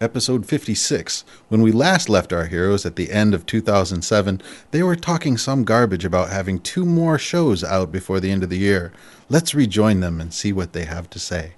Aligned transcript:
episode 0.00 0.46
56. 0.46 1.24
When 1.48 1.60
we 1.60 1.72
last 1.72 2.08
left 2.08 2.32
our 2.32 2.46
heroes 2.46 2.86
at 2.86 2.96
the 2.96 3.10
end 3.10 3.34
of 3.34 3.44
2007, 3.46 4.40
they 4.70 4.82
were 4.82 4.96
talking 4.96 5.36
some 5.36 5.64
garbage 5.64 6.04
about 6.04 6.30
having 6.30 6.58
two 6.58 6.86
more 6.86 7.18
shows 7.18 7.62
out 7.62 7.92
before 7.92 8.18
the 8.20 8.30
end 8.30 8.42
of 8.42 8.50
the 8.50 8.58
year. 8.58 8.92
Let's 9.28 9.54
rejoin 9.54 10.00
them 10.00 10.20
and 10.20 10.32
see 10.32 10.52
what 10.52 10.72
they 10.72 10.84
have 10.84 11.10
to 11.10 11.18
say. 11.18 11.52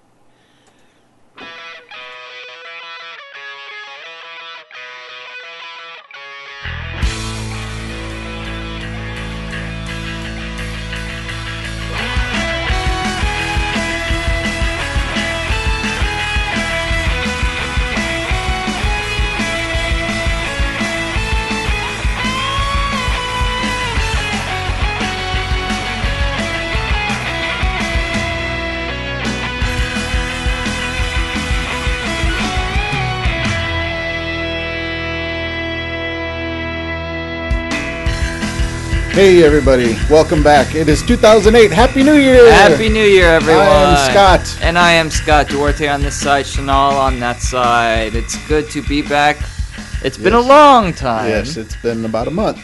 Hey, 39.23 39.45
everybody, 39.45 39.95
welcome 40.11 40.43
back. 40.43 40.75
It 40.75 40.89
is 40.89 41.01
2008. 41.03 41.71
Happy 41.71 42.03
New 42.03 42.15
Year! 42.17 42.53
Happy 42.53 42.89
New 42.89 43.05
Year, 43.05 43.29
everyone. 43.29 43.63
I 43.63 43.93
am 43.93 44.11
Scott. 44.11 44.59
And 44.61 44.77
I 44.77 44.91
am 44.91 45.11
Scott 45.11 45.47
Duarte 45.47 45.87
on 45.87 46.03
this 46.03 46.21
side, 46.21 46.45
Chanel 46.45 46.99
on 46.99 47.21
that 47.21 47.39
side. 47.39 48.17
It's 48.17 48.37
good 48.49 48.69
to 48.71 48.83
be 48.83 49.01
back. 49.01 49.37
It's 50.03 50.19
been 50.19 50.35
a 50.35 50.41
Yes. 50.41 50.49
long 50.49 50.93
time. 50.93 51.29
Yes, 51.31 51.57
it's 51.57 51.77
been 51.77 52.05
about 52.05 52.27
a 52.27 52.33
month, 52.33 52.59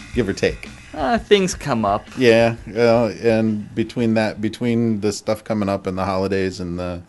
give 0.16 0.28
or 0.28 0.32
take. 0.32 0.68
Uh, 0.92 1.18
things 1.18 1.54
come 1.54 1.84
up. 1.84 2.04
Yeah, 2.18 2.56
uh, 2.76 3.12
and 3.22 3.72
between 3.76 4.14
that, 4.14 4.40
between 4.40 5.02
the 5.02 5.12
stuff 5.12 5.44
coming 5.44 5.68
up 5.68 5.86
and 5.86 5.96
the 5.96 6.04
holidays 6.04 6.58
and 6.58 6.76
the 6.80 7.00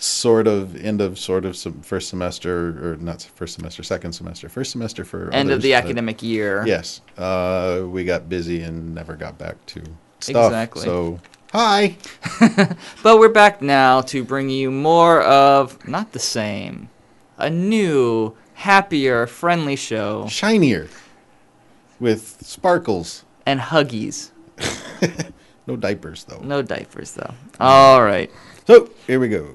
sort 0.00 0.46
of 0.46 0.82
end 0.82 1.00
of 1.00 1.18
sort 1.18 1.44
of 1.44 1.56
some 1.56 1.80
first 1.82 2.08
semester 2.08 2.92
or 2.92 2.96
not 2.96 3.22
first 3.34 3.54
semester, 3.54 3.82
second 3.82 4.12
semester, 4.12 4.48
first 4.48 4.72
semester 4.72 5.04
for 5.04 5.30
End 5.32 5.50
of 5.50 5.62
the 5.62 5.74
academic 5.74 6.22
year. 6.22 6.64
Yes, 6.66 7.00
uh, 7.18 7.82
we 7.86 8.04
got 8.04 8.28
busy 8.28 8.62
and 8.62 8.94
never 8.94 9.14
got 9.14 9.38
back 9.38 9.64
to 9.66 9.82
stuff. 10.20 10.46
Exactly. 10.46 10.82
So, 10.82 11.20
hi. 11.52 11.96
But 13.02 13.18
we're 13.18 13.28
back 13.28 13.62
now 13.62 14.00
to 14.02 14.24
bring 14.24 14.50
you 14.50 14.70
more 14.70 15.22
of, 15.22 15.86
not 15.86 16.12
the 16.12 16.18
same, 16.18 16.88
a 17.36 17.50
new, 17.50 18.34
happier, 18.54 19.26
friendly 19.26 19.76
show. 19.76 20.26
Shinier 20.28 20.88
with 21.98 22.38
sparkles. 22.42 23.24
And 23.46 23.60
huggies. 23.60 24.30
No 25.70 25.76
diapers 25.76 26.24
though. 26.24 26.40
No 26.40 26.62
diapers, 26.62 27.12
though. 27.12 27.32
All 27.60 28.02
right. 28.02 28.28
So 28.66 28.90
here 29.06 29.20
we 29.20 29.28
go. 29.28 29.46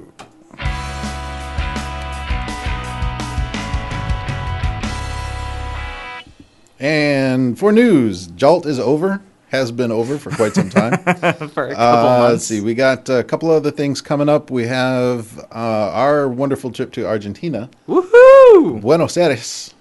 And 6.80 7.58
for 7.58 7.72
news, 7.72 8.28
JALT 8.28 8.66
is 8.66 8.80
over. 8.80 9.22
Has 9.50 9.72
been 9.72 9.92
over 9.92 10.18
for 10.18 10.32
quite 10.32 10.54
some 10.54 10.70
time. 10.70 10.98
For 11.04 11.68
a 11.68 11.76
couple 11.76 11.76
Uh, 11.78 12.20
months. 12.20 12.32
let's 12.32 12.44
see. 12.46 12.60
We 12.62 12.74
got 12.74 13.08
a 13.10 13.24
couple 13.24 13.50
other 13.52 13.72
things 13.72 14.02
coming 14.02 14.28
up. 14.28 14.52
We 14.52 14.66
have 14.68 15.38
uh, 15.52 15.92
our 15.94 16.28
wonderful 16.28 16.72
trip 16.72 16.92
to 16.94 17.06
Argentina, 17.08 17.70
Woohoo! 17.88 18.82
Buenos 18.82 19.16
Aires, 19.16 19.74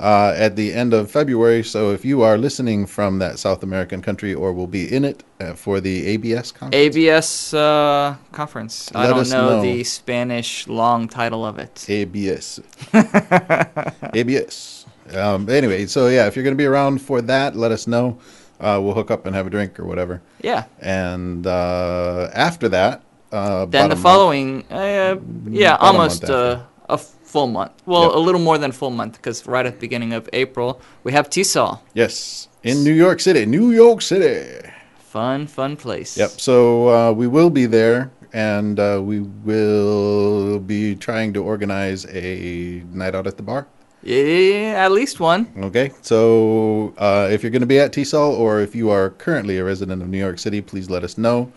uh, 0.00 0.34
at 0.36 0.56
the 0.56 0.72
end 0.72 0.94
of 0.94 1.10
February. 1.12 1.62
So 1.62 1.92
if 1.92 2.04
you 2.04 2.22
are 2.22 2.36
listening 2.36 2.86
from 2.86 3.20
that 3.20 3.38
South 3.38 3.62
American 3.62 4.02
country 4.02 4.34
or 4.34 4.52
will 4.52 4.66
be 4.66 4.92
in 4.92 5.04
it 5.04 5.22
uh, 5.40 5.52
for 5.52 5.80
the 5.80 6.06
ABS 6.08 6.50
conference, 6.50 6.74
ABS 6.96 7.54
uh, 7.54 8.16
conference. 8.32 8.90
I 8.96 9.06
don't 9.06 9.28
know, 9.30 9.56
know. 9.56 9.62
the 9.62 9.84
Spanish 9.84 10.66
long 10.66 11.06
title 11.08 11.44
of 11.46 11.58
it. 11.58 11.84
ABS. 11.88 12.58
ABS. 14.14 14.73
Um, 15.14 15.48
anyway, 15.48 15.86
so 15.86 16.08
yeah, 16.08 16.26
if 16.26 16.36
you're 16.36 16.44
going 16.44 16.56
to 16.56 16.62
be 16.62 16.66
around 16.66 17.00
for 17.02 17.20
that, 17.22 17.56
let 17.56 17.72
us 17.72 17.86
know. 17.86 18.18
Uh, 18.60 18.80
we'll 18.82 18.94
hook 18.94 19.10
up 19.10 19.26
and 19.26 19.34
have 19.34 19.46
a 19.46 19.50
drink 19.50 19.78
or 19.78 19.84
whatever. 19.84 20.22
Yeah. 20.40 20.64
And 20.80 21.46
uh, 21.46 22.30
after 22.32 22.68
that, 22.70 23.02
uh, 23.32 23.66
Then 23.66 23.90
the 23.90 23.96
following, 23.96 24.64
uh, 24.70 25.16
yeah, 25.50 25.74
About 25.74 25.82
a 25.82 25.86
almost 25.86 26.24
uh, 26.30 26.60
a 26.88 26.96
full 26.96 27.48
month. 27.48 27.72
Well, 27.84 28.04
Yep. 28.04 28.14
a 28.14 28.18
little 28.18 28.40
more 28.40 28.58
than 28.58 28.70
a 28.70 28.72
full 28.72 28.90
month 28.90 29.14
because 29.14 29.44
right 29.46 29.66
at 29.66 29.74
the 29.74 29.80
beginning 29.80 30.12
of 30.12 30.28
April 30.32 30.80
we 31.02 31.12
have 31.12 31.28
TESOL. 31.28 31.80
Yes, 31.94 32.48
in 32.62 32.84
New 32.84 32.92
York 32.92 33.20
City. 33.20 33.44
New 33.44 33.72
York 33.72 34.02
City. 34.02 34.68
Fun, 34.98 35.46
fun 35.46 35.76
place. 35.76 36.16
Yep. 36.16 36.30
So 36.30 36.88
uh, 36.88 37.12
we 37.12 37.26
will 37.26 37.50
be 37.50 37.66
there, 37.66 38.12
and 38.32 38.78
uh, 38.78 39.00
we 39.02 39.20
will 39.20 40.58
be 40.60 40.94
trying 40.96 41.32
to 41.34 41.42
organize 41.42 42.06
a 42.06 42.82
night 42.92 43.14
out 43.14 43.26
at 43.26 43.36
the 43.36 43.42
bar. 43.42 43.66
Yeah, 44.04 44.74
at 44.84 44.92
least 44.92 45.18
one. 45.20 45.50
Okay. 45.56 45.90
So 46.02 46.92
uh, 46.98 47.28
if 47.32 47.42
you're 47.42 47.50
going 47.50 47.60
to 47.62 47.66
be 47.66 47.78
at 47.80 47.92
TESOL, 47.92 48.38
or 48.38 48.60
if 48.60 48.74
you 48.74 48.90
are 48.90 49.10
currently 49.10 49.56
a 49.58 49.64
resident 49.64 50.02
of 50.02 50.08
New 50.08 50.18
York 50.18 50.38
City, 50.38 50.60
please 50.60 50.90
let 50.90 51.02
us 51.04 51.16
know. 51.16 51.50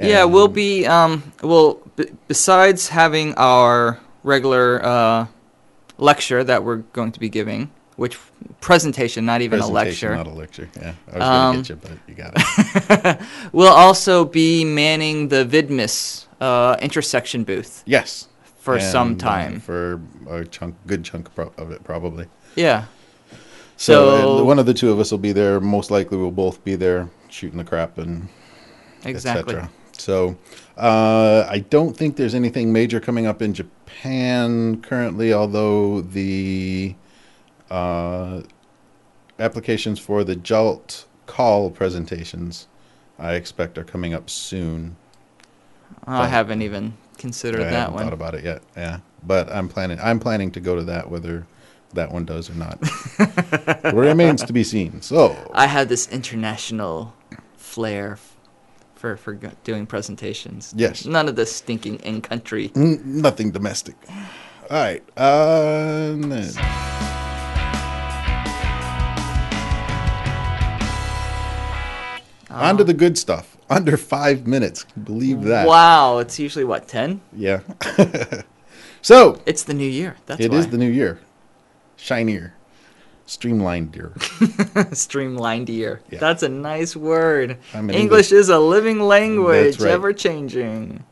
yeah, 0.00 0.24
we'll 0.24 0.48
be. 0.48 0.86
Um, 0.86 1.32
well, 1.42 1.80
b- 1.96 2.10
besides 2.28 2.88
having 2.88 3.34
our 3.36 3.98
regular 4.22 4.84
uh, 4.84 5.26
lecture 5.98 6.44
that 6.44 6.64
we're 6.64 6.82
going 6.92 7.12
to 7.12 7.20
be 7.20 7.28
giving, 7.30 7.70
which 7.96 8.18
presentation, 8.60 9.24
not 9.24 9.40
even 9.40 9.60
a 9.60 9.66
lecture. 9.66 10.14
Not 10.14 10.26
a 10.26 10.30
lecture. 10.30 10.68
Yeah, 10.76 10.94
I 11.12 11.18
was 11.18 11.22
Um, 11.28 11.52
going 11.54 11.64
to 11.64 11.74
get 11.76 11.82
you, 11.82 11.88
but 11.88 11.98
you 12.08 12.14
got 12.14 12.32
it. 13.14 13.20
We'll 13.52 13.72
also 13.72 14.24
be 14.24 14.64
manning 14.64 15.28
the 15.28 15.44
VDMIS 15.46 16.26
uh, 16.40 16.76
intersection 16.82 17.44
booth 17.44 17.82
yes. 17.86 18.28
For 18.64 18.80
some 18.80 19.08
And, 19.08 19.22
uh, 19.22 19.26
time. 19.26 19.60
for 19.60 20.00
a 20.30 20.44
chunk, 20.46 20.74
good 20.86 21.04
chunk 21.04 21.28
of 21.58 21.70
it, 21.70 21.84
probably. 21.84 22.26
yeah. 22.56 22.84
So, 23.76 24.38
So- 24.38 24.44
one 24.44 24.58
of 24.58 24.64
the 24.66 24.72
two 24.72 24.90
of 24.90 24.98
us 24.98 25.10
will 25.10 25.18
be 25.18 25.32
there. 25.32 25.60
Most 25.60 25.90
likely, 25.90 26.16
we'll 26.16 26.30
both 26.30 26.64
be 26.64 26.74
there 26.74 27.10
shooting 27.28 27.58
the 27.58 27.64
crap 27.64 27.98
and 27.98 28.28
Exactly. 29.04 29.54
etc. 29.56 29.70
So, 29.98 30.36
uh, 30.78 31.44
I 31.48 31.58
don't 31.68 31.94
think 31.94 32.16
there's 32.16 32.34
anything 32.34 32.72
major 32.72 33.00
coming 33.00 33.26
up 33.26 33.42
in 33.42 33.52
Japan 33.52 34.80
currently, 34.80 35.32
although 35.34 36.00
the 36.00 36.94
uh, 37.70 38.40
applications 39.38 39.98
for 39.98 40.24
the 40.24 40.36
JALT 40.36 41.04
call 41.26 41.70
presentations 41.70 42.66
I 43.18 43.34
expect 43.34 43.76
are 43.76 43.84
coming 43.84 44.14
up 44.14 44.30
soon. 44.30 44.96
I 46.06 46.22
But- 46.22 46.30
haven't 46.30 46.62
even 46.62 46.94
considered 47.18 47.60
I 47.62 47.64
that 47.64 47.72
haven't 47.72 47.94
one. 47.94 48.04
thought 48.04 48.12
about 48.12 48.34
it 48.34 48.44
yet. 48.44 48.62
Yeah, 48.76 49.00
but 49.22 49.50
I'm 49.52 49.68
planning. 49.68 49.98
I'm 50.00 50.20
planning 50.20 50.50
to 50.52 50.60
go 50.60 50.76
to 50.76 50.82
that, 50.84 51.10
whether 51.10 51.46
that 51.94 52.10
one 52.12 52.24
does 52.24 52.50
or 52.50 52.54
not. 52.54 52.78
remains 53.94 54.42
to 54.44 54.52
be 54.52 54.64
seen. 54.64 55.00
So, 55.00 55.36
I 55.54 55.66
have 55.66 55.88
this 55.88 56.08
international 56.08 57.14
flair 57.56 58.18
for 58.94 59.16
for 59.16 59.34
doing 59.64 59.86
presentations. 59.86 60.72
Yes. 60.76 61.04
None 61.04 61.28
of 61.28 61.36
this 61.36 61.54
stinking 61.54 61.96
in 61.96 62.20
country. 62.20 62.70
Nothing 62.74 63.50
domestic. 63.50 63.96
All 64.08 64.16
right. 64.70 65.02
Uh, 65.16 66.14
then- 66.16 66.52
on 72.50 72.76
to 72.78 72.84
the 72.84 72.94
good 72.94 73.18
stuff. 73.18 73.56
Under 73.74 73.96
five 73.96 74.46
minutes. 74.46 74.86
Believe 75.02 75.42
that. 75.42 75.66
Wow, 75.66 76.18
it's 76.18 76.38
usually 76.38 76.64
what 76.64 76.86
ten? 76.86 77.20
Yeah. 77.32 77.60
so 79.02 79.40
It's 79.46 79.64
the 79.64 79.74
new 79.74 79.88
year. 79.88 80.16
That's 80.26 80.40
it 80.40 80.52
why. 80.52 80.58
is 80.58 80.68
the 80.68 80.78
new 80.78 80.90
year. 80.90 81.18
Shinier, 81.96 82.54
streamlined 83.26 83.92
dear. 83.92 84.12
streamlined 84.92 85.68
year. 85.68 86.02
Yeah. 86.10 86.18
That's 86.18 86.42
a 86.42 86.48
nice 86.48 86.94
word. 86.94 87.58
I'm 87.72 87.90
English 87.90 88.30
is 88.30 88.48
a 88.48 88.58
living 88.58 89.00
language, 89.00 89.80
right. 89.80 89.90
ever 89.90 90.12
changing. 90.12 91.02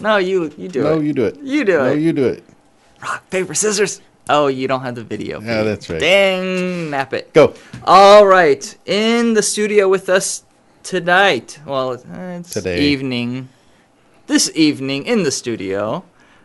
No, 0.00 0.16
you 0.16 0.52
you 0.56 0.68
do 0.68 0.82
no, 0.82 0.92
it. 0.94 0.96
No, 0.96 1.02
you 1.02 1.12
do 1.12 1.24
it. 1.26 1.38
You 1.42 1.64
do 1.64 1.76
no, 1.76 1.84
it. 1.84 1.88
No, 1.88 1.92
you 1.92 2.12
do 2.12 2.26
it. 2.26 2.44
Rock 3.02 3.28
paper 3.30 3.54
scissors. 3.54 4.00
Oh, 4.28 4.46
you 4.46 4.68
don't 4.68 4.82
have 4.82 4.94
the 4.94 5.04
video. 5.04 5.40
Yeah, 5.40 5.62
that's 5.62 5.90
right. 5.90 6.00
Dang, 6.00 6.90
nap 6.90 7.12
it. 7.12 7.32
Go. 7.32 7.54
All 7.84 8.26
right, 8.26 8.76
in 8.86 9.34
the 9.34 9.42
studio 9.42 9.88
with 9.88 10.08
us 10.08 10.44
tonight. 10.82 11.58
Well, 11.66 11.92
uh, 11.92 12.38
it's 12.38 12.50
Today. 12.50 12.80
evening. 12.80 13.48
This 14.26 14.50
evening 14.54 15.06
in 15.06 15.22
the 15.24 15.30
studio, 15.30 16.04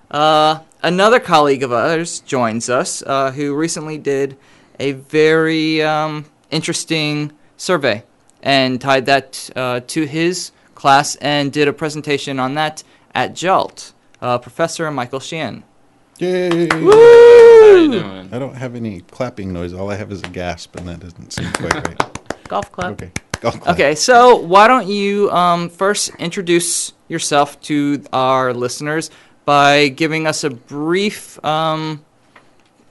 uh, 0.10 0.60
another 0.82 1.20
colleague 1.20 1.64
of 1.64 1.72
ours 1.72 2.20
joins 2.22 2.70
us 2.70 3.04
uh, 3.04 3.32
who 3.32 3.56
recently 3.56 3.98
did 3.98 4.38
a 4.80 4.94
very 4.94 5.82
um, 5.84 6.26
interesting 6.52 7.32
survey 7.58 8.04
and 8.42 8.82
tied 8.82 9.06
that 9.06 9.50
uh, 9.56 9.82
to 9.88 10.06
his 10.06 10.52
class 10.74 11.16
and 11.18 11.52
did 11.52 11.68
a 11.68 11.74
presentation 11.74 12.40
on 12.40 12.56
that 12.56 12.84
at 13.14 13.36
JALT 13.36 13.94
uh, 14.22 14.38
Professor 14.38 14.90
Michael 14.92 15.20
Sheehan. 15.20 15.64
Yay! 16.18 16.68
How 16.70 17.76
you 17.76 17.92
doing? 17.92 18.30
I 18.32 18.40
don't 18.40 18.56
have 18.56 18.76
any 18.76 19.02
clapping 19.02 19.52
noise. 19.52 19.74
All 19.74 19.92
I 19.92 19.96
have 19.96 20.12
is 20.12 20.22
a 20.22 20.28
gasp, 20.30 20.76
and 20.78 20.88
that 20.88 21.02
doesn't 21.02 21.32
seem 21.32 21.52
quite 21.54 21.74
right. 21.74 22.20
Golf 22.48 22.72
clap. 22.72 22.94
Okay. 22.94 23.12
Golf 23.42 23.60
clap. 23.62 23.76
Okay, 23.76 23.96
so 23.96 24.36
why 24.38 24.68
don't 24.68 24.88
you 24.88 25.32
um, 25.32 25.70
first 25.70 26.12
introduce 26.20 26.94
yourself 27.08 27.60
to 27.62 28.04
our 28.14 28.54
listeners 28.54 29.12
by 29.46 29.90
giving 29.90 30.26
us 30.26 30.44
a 30.44 30.50
brief 30.50 31.44
um, 31.46 32.04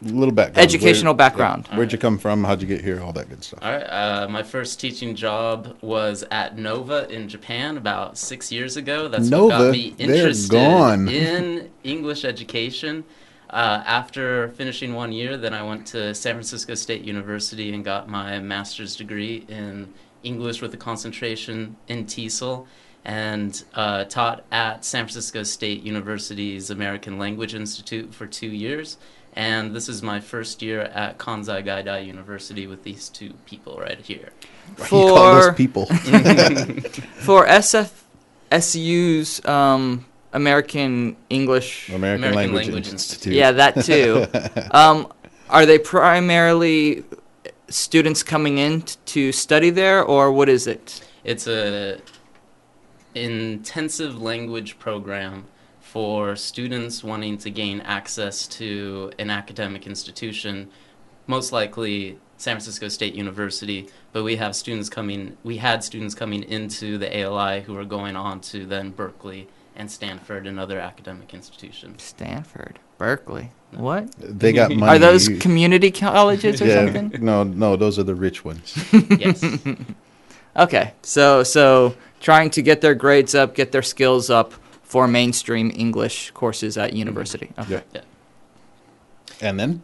little 0.02 0.32
background. 0.34 0.58
educational 0.58 1.12
Where- 1.12 1.18
background. 1.18 1.68
Where'd 1.68 1.92
you 1.92 1.98
come 1.98 2.18
from? 2.18 2.44
How'd 2.44 2.60
you 2.60 2.68
get 2.68 2.80
here? 2.82 3.00
All 3.02 3.12
that 3.12 3.28
good 3.28 3.42
stuff. 3.42 3.60
All 3.62 3.72
right. 3.72 3.82
Uh, 3.82 4.28
my 4.28 4.42
first 4.42 4.78
teaching 4.80 5.14
job 5.14 5.76
was 5.80 6.24
at 6.30 6.56
Nova 6.58 7.08
in 7.10 7.28
Japan 7.28 7.76
about 7.76 8.16
six 8.18 8.52
years 8.52 8.76
ago. 8.76 9.08
That's 9.08 9.30
what 9.30 9.50
got 9.50 9.72
me 9.72 9.94
interested 9.98 10.50
gone. 10.52 11.08
in 11.08 11.70
English 11.82 12.24
education. 12.24 13.04
Uh, 13.50 13.82
after 13.86 14.48
finishing 14.50 14.94
one 14.94 15.12
year, 15.12 15.36
then 15.36 15.54
I 15.54 15.62
went 15.62 15.86
to 15.88 16.12
San 16.14 16.34
Francisco 16.34 16.74
State 16.74 17.02
University 17.02 17.72
and 17.72 17.84
got 17.84 18.08
my 18.08 18.40
master's 18.40 18.96
degree 18.96 19.44
in 19.48 19.92
English 20.24 20.60
with 20.62 20.74
a 20.74 20.76
concentration 20.76 21.76
in 21.88 22.06
TESOL 22.06 22.66
and 23.04 23.64
uh, 23.74 24.04
taught 24.04 24.44
at 24.50 24.84
San 24.84 25.04
Francisco 25.04 25.42
State 25.42 25.82
University's 25.82 26.70
American 26.70 27.18
Language 27.18 27.54
Institute 27.54 28.14
for 28.14 28.26
two 28.26 28.48
years. 28.48 28.96
And 29.36 29.74
this 29.74 29.88
is 29.88 30.02
my 30.02 30.20
first 30.20 30.62
year 30.62 30.82
at 30.82 31.18
Kansai 31.18 31.64
Gaidai 31.64 32.06
University 32.06 32.66
with 32.66 32.84
these 32.84 33.08
two 33.08 33.34
people 33.46 33.76
right 33.78 33.98
here. 33.98 34.30
you 34.78 34.84
call 34.84 35.16
those 35.16 35.46
For 35.46 35.52
people. 35.52 35.86
for 37.16 37.44
SFSU's 37.46 39.44
um, 39.44 40.06
American 40.32 41.16
English, 41.28 41.88
American, 41.88 42.24
American 42.24 42.36
Language, 42.36 42.66
Language 42.66 42.88
Institute. 42.88 43.34
yeah, 43.34 43.52
that 43.52 43.84
too. 43.84 44.26
um, 44.70 45.12
are 45.50 45.66
they 45.66 45.78
primarily 45.78 47.04
students 47.74 48.22
coming 48.22 48.58
in 48.58 48.82
t- 48.82 48.96
to 49.06 49.32
study 49.32 49.70
there, 49.70 50.02
or 50.02 50.32
what 50.32 50.48
is 50.48 50.66
it? 50.66 51.06
It's 51.24 51.46
a 51.46 51.98
intensive 53.14 54.20
language 54.20 54.78
program 54.78 55.46
for 55.80 56.36
students 56.36 57.04
wanting 57.04 57.38
to 57.38 57.50
gain 57.50 57.80
access 57.80 58.46
to 58.48 59.12
an 59.18 59.30
academic 59.30 59.86
institution, 59.86 60.70
most 61.26 61.52
likely 61.52 62.18
San 62.36 62.56
Francisco 62.56 62.88
State 62.88 63.14
University. 63.14 63.88
But 64.12 64.24
we 64.24 64.36
have 64.36 64.54
students 64.56 64.88
coming. 64.88 65.36
We 65.42 65.56
had 65.56 65.82
students 65.82 66.14
coming 66.14 66.42
into 66.44 66.98
the 66.98 67.16
ALI 67.18 67.62
who 67.62 67.76
are 67.76 67.84
going 67.84 68.16
on 68.16 68.40
to 68.52 68.66
then 68.66 68.90
Berkeley 68.90 69.48
and 69.76 69.90
Stanford 69.90 70.46
and 70.46 70.60
other 70.60 70.78
academic 70.78 71.34
institutions. 71.34 72.02
Stanford, 72.02 72.78
Berkeley. 72.98 73.50
What 73.72 74.12
They 74.18 74.52
got 74.52 74.70
money. 74.70 74.92
are 74.96 74.98
those 74.98 75.28
community 75.40 75.90
colleges 75.90 76.62
or 76.62 76.66
yeah, 76.66 76.84
something? 76.92 77.24
no, 77.24 77.42
no, 77.42 77.74
those 77.76 77.98
are 77.98 78.04
the 78.04 78.14
rich 78.14 78.44
ones. 78.44 78.76
yes. 79.18 79.44
Okay, 80.56 80.92
so 81.02 81.42
so 81.42 81.96
trying 82.20 82.50
to 82.50 82.62
get 82.62 82.80
their 82.80 82.94
grades 82.94 83.34
up, 83.34 83.54
get 83.56 83.72
their 83.72 83.82
skills 83.82 84.30
up 84.30 84.54
for 84.82 85.08
mainstream 85.08 85.72
English 85.74 86.30
courses 86.30 86.78
at 86.78 86.92
university. 86.92 87.52
Mm-hmm. 87.58 87.72
Okay. 87.72 87.84
Yeah. 87.94 88.00
And 89.40 89.58
then? 89.58 89.82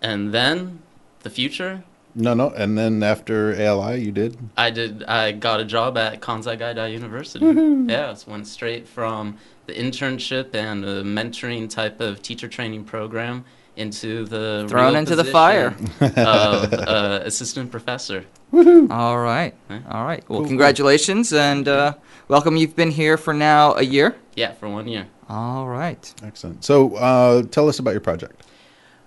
And 0.00 0.32
then 0.32 0.80
the 1.20 1.30
future. 1.30 1.84
No, 2.14 2.34
no. 2.34 2.50
And 2.50 2.76
then 2.76 3.02
after 3.02 3.54
ALI, 3.54 4.00
you 4.02 4.10
did? 4.12 4.36
I 4.56 4.70
did. 4.70 5.04
I 5.04 5.32
got 5.32 5.60
a 5.60 5.64
job 5.64 5.96
at 5.96 6.20
Kansai 6.20 6.58
Gaidai 6.58 6.92
University. 6.92 7.44
Yeah, 7.92 8.14
so 8.14 8.30
went 8.32 8.46
straight 8.46 8.88
from 8.88 9.36
the 9.66 9.72
internship 9.74 10.54
and 10.54 10.84
a 10.84 11.02
mentoring 11.04 11.70
type 11.70 12.00
of 12.00 12.20
teacher 12.22 12.48
training 12.48 12.84
program 12.84 13.44
into 13.76 14.24
the 14.26 14.66
Thrown 14.68 14.86
real 14.88 14.96
into 14.96 15.14
the 15.16 15.24
fire 15.24 15.74
of 16.00 16.72
uh, 16.74 17.20
assistant 17.24 17.70
professor. 17.70 18.24
All 18.52 19.18
right, 19.18 19.54
Yeah. 19.70 19.80
all 19.88 20.04
right. 20.04 20.18
Well, 20.28 20.38
Cool, 20.38 20.38
cool. 20.38 20.46
congratulations 20.48 21.32
and 21.32 21.68
uh, 21.68 21.94
welcome. 22.26 22.56
You've 22.56 22.74
been 22.74 22.90
here 22.90 23.16
for 23.16 23.32
now 23.32 23.74
a 23.74 23.82
year. 23.82 24.16
Yeah, 24.34 24.52
for 24.52 24.68
one 24.68 24.88
year. 24.88 25.06
All 25.28 25.68
right. 25.68 26.12
Excellent. 26.24 26.64
So 26.64 26.96
uh, 26.96 27.42
tell 27.44 27.68
us 27.68 27.78
about 27.78 27.92
your 27.92 28.00
project. 28.00 28.42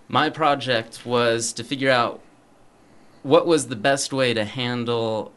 My 0.08 0.30
project 0.30 1.06
was 1.06 1.52
to 1.54 1.64
figure 1.66 1.90
out 1.92 2.22
what 3.24 3.48
was 3.48 3.68
the 3.68 3.76
best 3.76 4.14
way 4.14 4.34
to 4.34 4.44
handle 4.44 5.32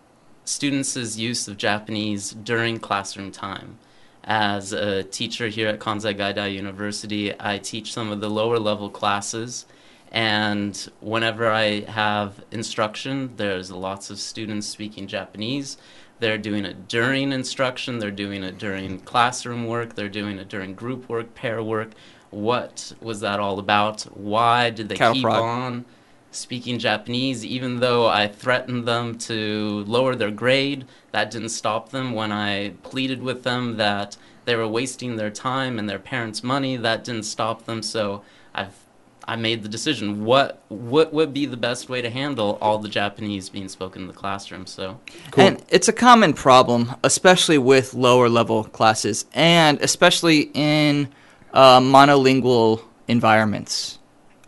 students' 0.44 1.16
use 1.16 1.48
of 1.48 1.56
Japanese 1.56 2.32
during 2.32 2.78
classroom 2.78 3.30
time. 3.30 3.78
As 4.24 4.72
a 4.72 5.04
teacher 5.04 5.46
here 5.48 5.68
at 5.68 5.78
Kansai 5.78 6.16
Gaidai 6.16 6.52
University, 6.52 7.32
I 7.38 7.58
teach 7.58 7.92
some 7.92 8.10
of 8.10 8.20
the 8.20 8.28
lower 8.28 8.58
level 8.58 8.90
classes, 8.90 9.66
and 10.10 10.90
whenever 11.00 11.48
I 11.48 11.82
have 11.82 12.44
instruction, 12.50 13.34
there's 13.36 13.70
lots 13.70 14.10
of 14.10 14.18
students 14.18 14.66
speaking 14.66 15.06
Japanese. 15.06 15.78
They're 16.18 16.38
doing 16.38 16.64
it 16.64 16.88
during 16.88 17.32
instruction, 17.32 18.00
they're 18.00 18.10
doing 18.10 18.42
it 18.42 18.58
during 18.58 19.00
classroom 19.00 19.66
work, 19.66 19.94
they're 19.94 20.08
doing 20.08 20.38
it 20.38 20.48
during 20.48 20.74
group 20.74 21.08
work, 21.08 21.34
pair 21.34 21.62
work. 21.62 21.90
What 22.30 22.92
was 23.00 23.20
that 23.20 23.38
all 23.38 23.60
about? 23.60 24.02
Why 24.16 24.70
did 24.70 24.88
they 24.88 24.96
Cattle 24.96 25.14
keep 25.14 25.22
prod. 25.22 25.42
on 25.42 25.84
speaking 26.30 26.78
Japanese 26.78 27.44
even 27.44 27.80
though 27.80 28.06
I 28.06 28.28
threatened 28.28 28.86
them 28.86 29.18
to 29.18 29.84
lower 29.86 30.14
their 30.14 30.30
grade? 30.30 30.86
That 31.12 31.30
didn't 31.30 31.50
stop 31.50 31.90
them. 31.90 32.12
When 32.12 32.32
I 32.32 32.70
pleaded 32.82 33.22
with 33.22 33.42
them 33.42 33.76
that 33.76 34.16
they 34.44 34.56
were 34.56 34.68
wasting 34.68 35.16
their 35.16 35.30
time 35.30 35.78
and 35.78 35.88
their 35.88 35.98
parents' 35.98 36.42
money, 36.42 36.76
that 36.76 37.04
didn't 37.04 37.24
stop 37.24 37.64
them. 37.66 37.82
So 37.82 38.22
I've 38.54 38.86
I 39.28 39.34
made 39.34 39.62
the 39.62 39.68
decision. 39.68 40.24
What 40.24 40.62
what 40.68 41.12
would 41.12 41.32
be 41.34 41.46
the 41.46 41.56
best 41.56 41.88
way 41.88 42.00
to 42.00 42.10
handle 42.10 42.58
all 42.60 42.78
the 42.78 42.88
Japanese 42.88 43.48
being 43.48 43.68
spoken 43.68 44.02
in 44.02 44.08
the 44.08 44.14
classroom? 44.14 44.66
So 44.66 45.00
And 45.36 45.62
it's 45.68 45.88
a 45.88 45.92
common 45.92 46.32
problem, 46.32 46.94
especially 47.02 47.58
with 47.58 47.92
lower 47.92 48.28
level 48.28 48.64
classes, 48.64 49.26
and 49.34 49.80
especially 49.80 50.50
in 50.54 51.08
uh, 51.52 51.80
monolingual 51.80 52.82
environments, 53.08 53.98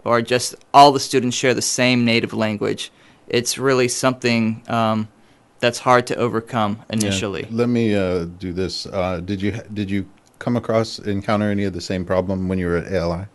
or 0.09 0.23
just 0.23 0.55
all 0.73 0.91
the 0.93 1.01
students 1.01 1.37
share 1.37 1.55
the 1.55 1.63
same 1.63 2.05
native 2.05 2.33
language. 2.33 2.91
It's 3.29 3.59
really 3.59 3.89
something 3.89 4.63
um, 4.69 5.09
that's 5.61 5.79
hard 5.79 6.07
to 6.09 6.17
overcome 6.17 6.83
initially. 6.91 7.43
Yeah. 7.43 7.49
Let 7.53 7.69
me 7.69 7.95
uh, 7.95 8.25
do 8.25 8.53
this. 8.53 8.87
Uh, 8.87 9.21
did 9.21 9.43
you 9.43 9.53
did 9.73 9.91
you 9.91 10.09
come 10.39 10.57
across 10.57 10.99
encounter 10.99 11.51
any 11.51 11.65
of 11.65 11.73
the 11.73 11.81
same 11.81 12.05
problem 12.05 12.49
when 12.49 12.59
you 12.59 12.67
were 12.67 12.79
at 12.79 12.93
ALI? 12.93 13.27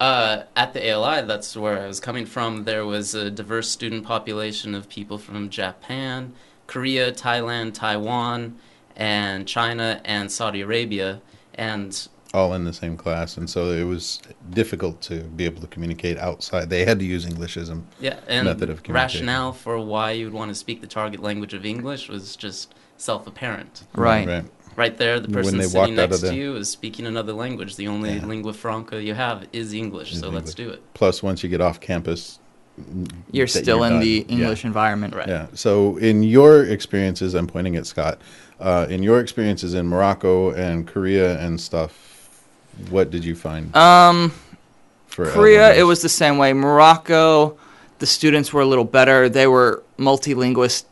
Uh, 0.00 0.42
at 0.56 0.72
the 0.72 0.84
ALI, 0.88 1.22
that's 1.22 1.56
where 1.56 1.80
I 1.80 1.86
was 1.86 2.00
coming 2.00 2.26
from. 2.26 2.64
There 2.64 2.84
was 2.84 3.14
a 3.14 3.30
diverse 3.30 3.70
student 3.70 4.04
population 4.04 4.74
of 4.74 4.88
people 4.88 5.16
from 5.16 5.48
Japan, 5.48 6.32
Korea, 6.66 7.12
Thailand, 7.12 7.74
Taiwan, 7.74 8.58
and 8.96 9.46
China 9.46 10.00
and 10.04 10.32
Saudi 10.32 10.60
Arabia. 10.60 11.20
And 11.54 12.08
All 12.34 12.54
in 12.54 12.64
the 12.64 12.72
same 12.72 12.96
class, 12.96 13.36
and 13.36 13.48
so 13.48 13.72
it 13.72 13.84
was 13.84 14.22
difficult 14.50 15.02
to 15.02 15.20
be 15.20 15.44
able 15.44 15.60
to 15.60 15.66
communicate 15.66 16.16
outside. 16.16 16.70
They 16.70 16.86
had 16.86 16.98
to 17.00 17.04
use 17.04 17.26
English 17.26 17.58
as 17.58 17.68
a 17.68 17.78
yeah, 18.00 18.20
and 18.26 18.46
Method 18.46 18.70
of 18.70 18.82
communication. 18.82 19.26
rationale 19.26 19.52
for 19.52 19.78
why 19.78 20.12
you'd 20.12 20.32
want 20.32 20.48
to 20.48 20.54
speak 20.54 20.80
the 20.80 20.86
target 20.86 21.20
language 21.20 21.52
of 21.52 21.66
English 21.66 22.08
was 22.08 22.34
just 22.34 22.74
self-apparent. 22.96 23.82
Right. 23.94 24.26
right. 24.26 24.44
Right 24.76 24.96
there, 24.96 25.20
the 25.20 25.28
person 25.28 25.60
sitting 25.62 25.96
next 25.96 26.20
the- 26.22 26.30
to 26.30 26.34
you 26.34 26.56
is 26.56 26.70
speaking 26.70 27.04
another 27.06 27.34
language. 27.34 27.76
The 27.76 27.88
only 27.88 28.14
Yeah. 28.14 28.24
lingua 28.24 28.54
franca 28.54 29.02
you 29.02 29.12
have 29.12 29.46
is 29.52 29.74
English, 29.74 30.12
Is 30.14 30.20
so 30.20 30.30
let's 30.30 30.54
do 30.54 30.70
it. 30.70 30.80
Plus, 30.94 31.22
once 31.22 31.42
you 31.42 31.50
get 31.50 31.60
off 31.60 31.80
campus, 31.80 32.38
You're 33.30 33.44
that 33.44 33.62
still 33.62 33.84
in 33.84 33.92
done. 33.92 34.00
the 34.00 34.24
Yeah. 34.26 34.34
English 34.38 34.64
environment. 34.64 35.14
Right. 35.14 35.28
Yeah. 35.28 35.48
So, 35.52 35.98
in 35.98 36.22
your 36.22 36.64
experiences, 36.64 37.34
I'm 37.34 37.46
pointing 37.46 37.76
at 37.76 37.84
Scott. 37.86 38.18
Uh, 38.58 38.86
in 38.88 39.02
your 39.02 39.20
experiences 39.20 39.74
in 39.74 39.86
Morocco 39.86 40.52
and 40.52 40.86
Korea 40.86 41.38
and 41.38 41.60
stuff, 41.60 42.08
what 42.90 43.10
did 43.10 43.24
you 43.24 43.34
find 43.34 43.74
Um, 43.76 44.32
for 45.06 45.26
Korea, 45.26 45.58
elements? 45.60 45.80
it 45.80 45.82
was 45.84 46.02
the 46.02 46.08
same 46.08 46.38
way. 46.38 46.52
Morocco, 46.52 47.56
the 47.98 48.06
students 48.06 48.52
were 48.52 48.62
a 48.62 48.66
little 48.66 48.84
better. 48.84 49.28
They 49.28 49.46
were 49.46 49.82
multilinguist 49.98 50.84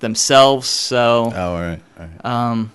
themselves, 0.00 0.68
so 0.68 1.32
Oh, 1.34 1.54
all 1.54 1.60
right. 1.60 1.80
All 1.98 2.06
right. 2.06 2.24
um, 2.24 2.72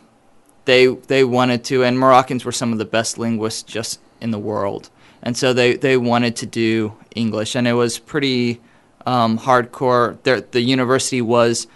they 0.65 0.87
they 0.87 1.23
wanted 1.23 1.63
to. 1.65 1.83
And 1.83 1.97
Moroccans 1.99 2.45
were 2.45 2.51
some 2.51 2.71
of 2.71 2.77
the 2.79 2.85
best 2.85 3.17
linguists 3.17 3.63
just 3.63 3.99
in 4.21 4.31
the 4.31 4.39
world, 4.39 4.89
and 5.21 5.35
so 5.37 5.53
they 5.53 5.75
they 5.75 5.97
wanted 5.97 6.35
to 6.37 6.45
do 6.45 6.93
English, 7.15 7.55
and 7.55 7.67
it 7.67 7.73
was 7.73 7.99
pretty 7.99 8.61
um, 9.05 9.37
hardcore. 9.39 10.17
Their, 10.23 10.41
the 10.41 10.61
university 10.61 11.21
was 11.21 11.67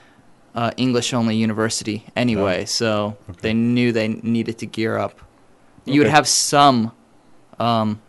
uh, 0.55 0.71
English 0.77 1.13
only 1.13 1.35
university 1.35 2.05
anyway, 2.15 2.65
so 2.65 3.17
Oh, 3.27 3.31
okay. 3.31 3.39
they 3.41 3.53
knew 3.53 3.91
they 3.91 4.07
needed 4.07 4.57
to 4.59 4.65
gear 4.65 4.97
up. 4.97 5.19
You 5.87 6.01
would 6.01 6.09
have 6.09 6.27
some 6.27 6.91
um, 7.59 8.01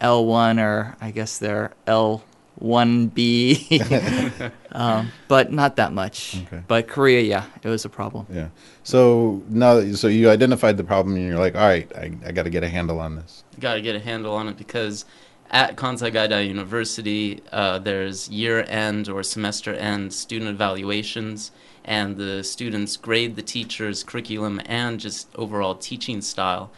L1 0.00 0.60
or 0.60 0.96
I 1.00 1.10
guess 1.10 1.38
they're 1.38 1.72
L 1.86 2.22
one 2.58 3.08
B, 3.08 3.82
um, 4.72 5.12
but 5.28 5.52
not 5.52 5.76
that 5.76 5.92
much. 5.92 6.38
Okay. 6.46 6.62
But 6.66 6.88
Korea, 6.88 7.20
yeah, 7.20 7.44
it 7.62 7.68
was 7.68 7.84
a 7.84 7.88
problem. 7.88 8.26
Yeah. 8.32 8.48
So 8.82 9.42
now, 9.48 9.92
so 9.92 10.08
you 10.08 10.30
identified 10.30 10.76
the 10.76 10.84
problem, 10.84 11.16
and 11.16 11.26
you're 11.26 11.38
like, 11.38 11.54
all 11.54 11.66
right, 11.66 11.90
I, 11.94 12.12
I 12.24 12.32
got 12.32 12.44
to 12.44 12.50
get 12.50 12.62
a 12.62 12.68
handle 12.68 12.98
on 12.98 13.16
this. 13.16 13.44
got 13.60 13.74
to 13.74 13.82
get 13.82 13.94
a 13.94 14.00
handle 14.00 14.34
on 14.34 14.48
it 14.48 14.56
because 14.56 15.04
at 15.50 15.76
Kansai 15.76 16.12
Gaidai 16.12 16.48
University, 16.48 17.42
uh, 17.52 17.78
there's 17.78 18.28
year-end 18.28 19.08
or 19.08 19.22
semester-end 19.22 20.12
student 20.12 20.50
evaluations, 20.50 21.52
and 21.84 22.16
the 22.16 22.42
students 22.42 22.96
grade 22.96 23.36
the 23.36 23.42
teacher's 23.42 24.02
curriculum 24.02 24.60
and 24.64 24.98
just 24.98 25.28
overall 25.36 25.74
teaching 25.74 26.20
style. 26.20 26.70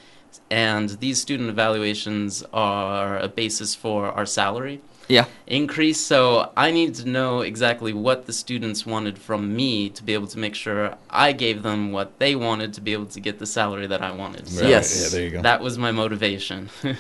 And 0.51 0.91
these 1.01 1.21
student 1.21 1.51
evaluations 1.51 2.43
are 2.53 3.19
a 3.19 3.29
basis 3.29 3.75
for 3.75 4.07
our 4.07 4.25
salary 4.27 4.81
Yeah. 5.09 5.25
increase. 5.47 6.01
So 6.01 6.51
I 6.57 6.71
need 6.71 6.95
to 6.97 7.09
know 7.09 7.41
exactly 7.41 7.93
what 7.93 8.27
the 8.27 8.33
students 8.33 8.85
wanted 8.87 9.19
from 9.19 9.55
me 9.57 9.89
to 9.91 10.03
be 10.03 10.13
able 10.15 10.27
to 10.29 10.39
make 10.39 10.55
sure 10.55 10.95
I 11.11 11.33
gave 11.33 11.63
them 11.63 11.93
what 11.93 12.19
they 12.19 12.35
wanted 12.35 12.73
to 12.75 12.81
be 12.81 12.93
able 12.93 13.07
to 13.17 13.21
get 13.21 13.39
the 13.39 13.47
salary 13.47 13.87
that 13.87 14.03
I 14.03 14.11
wanted. 14.13 14.49
So 14.49 14.67
Yes. 14.67 14.87
Yeah, 15.03 15.09
there 15.19 15.25
you 15.27 15.31
go. 15.37 15.43
that 15.43 15.61
was 15.61 15.77
my 15.79 15.93
motivation. 15.93 16.69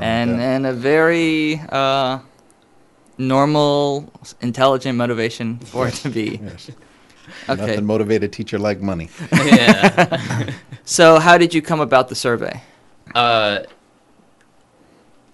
And 0.00 0.30
and 0.40 0.66
a 0.66 0.72
very 0.72 1.60
uh, 1.68 2.18
normal, 3.18 4.12
intelligent 4.40 4.96
motivation 4.96 5.58
for 5.58 5.88
it 5.88 5.94
to 5.94 6.10
be. 6.10 6.40
Yes. 6.42 6.70
Okay. 7.48 7.66
Nothing 7.66 7.84
motivate 7.84 8.22
a 8.22 8.28
teacher 8.28 8.58
like 8.58 8.80
money. 8.80 9.08
yeah. 9.32 10.52
So, 10.86 11.18
how 11.18 11.38
did 11.38 11.54
you 11.54 11.62
come 11.62 11.80
about 11.80 12.08
the 12.08 12.14
survey? 12.14 12.62
uh, 13.14 13.60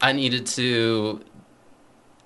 I 0.01 0.13
needed 0.13 0.47
to 0.47 1.23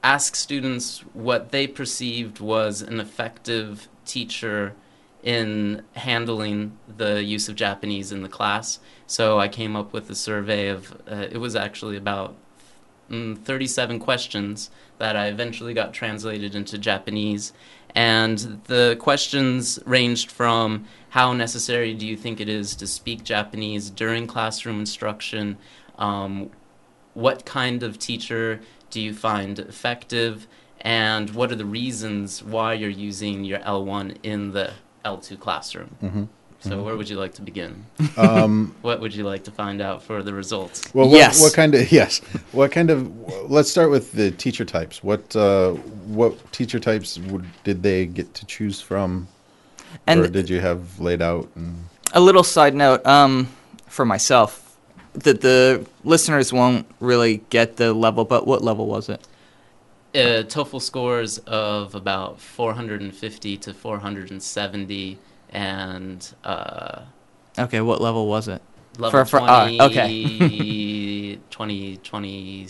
ask 0.03 0.37
students 0.37 1.01
what 1.15 1.51
they 1.51 1.67
perceived 1.67 2.39
was 2.39 2.83
an 2.83 3.01
effective 3.01 3.89
teacher 4.05 4.75
in 5.23 5.83
handling 5.95 6.79
the 6.99 7.25
use 7.25 7.49
of 7.49 7.57
Japanese 7.57 8.13
in 8.13 8.23
the 8.23 8.29
class. 8.29 8.79
So 9.07 9.41
I 9.41 9.49
came 9.49 9.75
up 9.75 9.93
with 9.93 10.11
a 10.11 10.15
survey 10.15 10.69
of, 10.69 10.93
uh, 11.11 11.27
it 11.33 11.39
was 11.39 11.57
actually 11.57 11.97
about 11.97 12.37
mm, 13.11 13.37
37 13.39 13.99
questions 13.99 14.71
that 14.99 15.17
I 15.17 15.29
eventually 15.29 15.73
got 15.73 15.95
translated 15.95 16.55
into 16.55 16.77
Japanese. 16.77 17.55
And 17.95 18.61
the 18.65 18.97
questions 18.99 19.79
ranged 19.87 20.31
from 20.31 20.87
how 21.11 21.33
necessary 21.33 21.95
do 21.95 22.07
you 22.07 22.17
think 22.17 22.41
it 22.41 22.49
is 22.49 22.75
to 22.77 22.87
speak 22.87 23.23
Japanese 23.23 23.89
during 23.91 24.27
classroom 24.27 24.81
instruction? 24.81 25.59
Um, 25.99 26.51
what 27.15 27.45
kind 27.45 27.83
of 27.85 27.99
teacher 27.99 28.61
do 28.91 29.01
you 29.01 29.15
find 29.15 29.59
effective? 29.61 30.49
And 30.81 31.31
what 31.31 31.53
are 31.53 31.55
the 31.55 31.65
reasons 31.65 32.43
why 32.43 32.75
you're 32.75 32.91
using 32.91 33.45
your 33.45 33.61
L1 33.61 34.17
in 34.25 34.51
the 34.53 34.73
L2 35.05 35.39
classroom? 35.39 35.97
Mhm. 36.03 36.29
So, 36.69 36.83
where 36.83 36.97
would 36.97 37.09
you 37.11 37.19
like 37.19 37.35
to 37.35 37.43
begin? 37.43 37.85
Um, 38.17 38.75
What 38.83 39.01
would 39.01 39.15
you 39.15 39.25
like 39.25 39.45
to 39.45 39.51
find 39.51 39.81
out 39.83 40.03
for 40.03 40.23
the 40.23 40.33
results? 40.33 40.83
well, 40.95 41.09
what, 41.09 41.17
Yes. 41.19 41.41
what 41.43 41.53
kind 41.55 41.75
of 41.75 41.93
yes? 42.01 42.21
What 42.53 42.73
kind 42.73 42.91
of? 42.91 42.99
Let's 43.51 43.71
start 43.71 43.91
with 43.91 44.13
the 44.13 44.31
teacher 44.31 44.65
types. 44.65 45.03
What 45.05 45.37
uh, 45.37 45.73
what 46.19 46.33
teacher 46.53 46.81
types 46.81 47.19
would, 47.19 47.45
did 47.65 47.83
they 47.83 48.07
get 48.07 48.33
to 48.35 48.47
choose 48.47 48.81
from, 48.81 49.29
And 50.07 50.21
or 50.21 50.29
did 50.29 50.49
you 50.49 50.61
have 50.61 50.99
laid 51.01 51.21
out? 51.23 51.49
And, 51.55 51.85
a 52.13 52.21
little 52.21 52.45
side 52.45 52.75
note 52.75 53.05
um, 53.07 53.49
for 53.89 54.05
myself 54.05 54.77
that 55.15 55.41
the 55.41 55.85
listeners 56.05 56.53
won't 56.53 56.87
really 57.01 57.43
get 57.51 57.77
the 57.77 57.93
level, 57.93 58.25
but 58.25 58.47
what 58.47 58.63
level 58.63 58.87
was 58.87 59.09
it? 59.09 59.21
Uh, 60.15 60.43
TOEFL 60.47 60.81
scores 60.81 61.39
of 61.47 61.95
about 61.97 62.41
450 62.41 63.57
to 63.59 63.75
470, 63.75 65.19
and 65.55 66.35
uh, 66.45 67.03
Okay, 67.59 67.81
what 67.81 68.01
level 68.03 68.27
was 68.27 68.49
it? 68.49 68.61
level 68.99 69.25
For- 69.25 69.39
for- 69.39 69.41
uh, 69.41 69.65
20, 69.77 69.83
okay. 69.83 71.37
20, 71.51 71.97
20, 71.99 72.67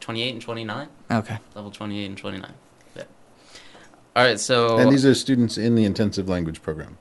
28 0.00 0.32
and 0.32 0.42
29. 0.42 0.88
Okay. 1.10 1.38
Level 1.54 1.70
28 1.70 2.04
and 2.06 2.16
29. 2.18 2.52
Yeah. 2.94 3.02
All 4.14 4.24
right, 4.24 4.38
so 4.38 4.78
and 4.78 4.92
these 4.92 5.04
are 5.04 5.14
students 5.14 5.58
in 5.58 5.74
the 5.74 5.84
intensive 5.84 6.28
language 6.28 6.62
program. 6.62 6.98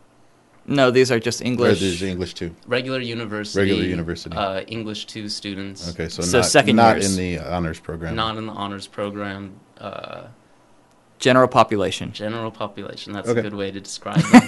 No, 0.68 0.90
these 0.90 1.12
are 1.12 1.20
just 1.20 1.42
Or 1.42 1.46
English. 1.46 1.80
these 1.80 2.02
are 2.02 2.08
English 2.08 2.34
too. 2.34 2.56
regular 2.66 3.00
university. 3.00 3.60
Regular 3.60 3.84
university. 3.84 4.36
Uh, 4.36 4.62
English 4.62 5.06
2 5.06 5.30
students. 5.30 5.90
Okay, 5.92 6.10
so, 6.10 6.24
So 6.24 6.40
not 6.40 6.46
second 6.48 6.76
not 6.78 6.96
years. 6.96 7.16
in 7.16 7.22
the 7.24 7.38
honors 7.40 7.80
program. 7.80 8.16
Not 8.16 8.38
in 8.38 8.48
the 8.48 8.52
honors 8.54 8.88
program. 8.88 9.60
Uh, 9.78 10.24
General 11.20 11.48
population. 11.48 12.12
General 12.12 12.52
population. 12.52 13.14
That's 13.14 13.30
Okay. 13.30 13.40
a 13.40 13.44
good 13.44 13.54
way 13.54 13.72
to 13.72 13.80
describe 13.80 14.20
them. 14.22 14.42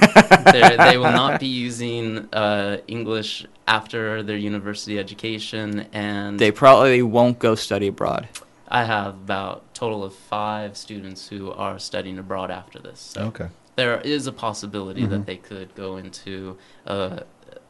They're- 0.52 1.00
will 1.00 1.12
not 1.12 1.40
be 1.40 1.48
using 1.48 2.28
uh, 2.34 2.78
English 2.88 3.46
after 3.68 4.22
their 4.24 4.38
university 4.38 5.00
education, 5.00 5.88
and 5.94 6.40
They 6.40 6.52
probably 6.52 7.02
won't 7.02 7.40
go 7.40 7.56
study 7.56 7.88
abroad. 7.88 8.28
I 8.68 8.84
have 8.84 9.14
about 9.16 9.74
total 9.74 10.04
of 10.04 10.14
five 10.14 10.76
students 10.76 11.30
who 11.30 11.52
are 11.52 11.80
studying 11.80 12.18
abroad 12.20 12.52
after 12.52 12.80
this. 12.80 13.00
So 13.00 13.22
Okay. 13.28 13.48
there 13.78 14.02
is 14.02 14.28
a 14.28 14.34
possibility 14.34 15.04
Mhm. 15.04 15.10
that 15.12 15.26
they 15.26 15.38
could 15.38 15.74
go 15.76 15.96
into 15.96 16.58
uh, 16.86 17.20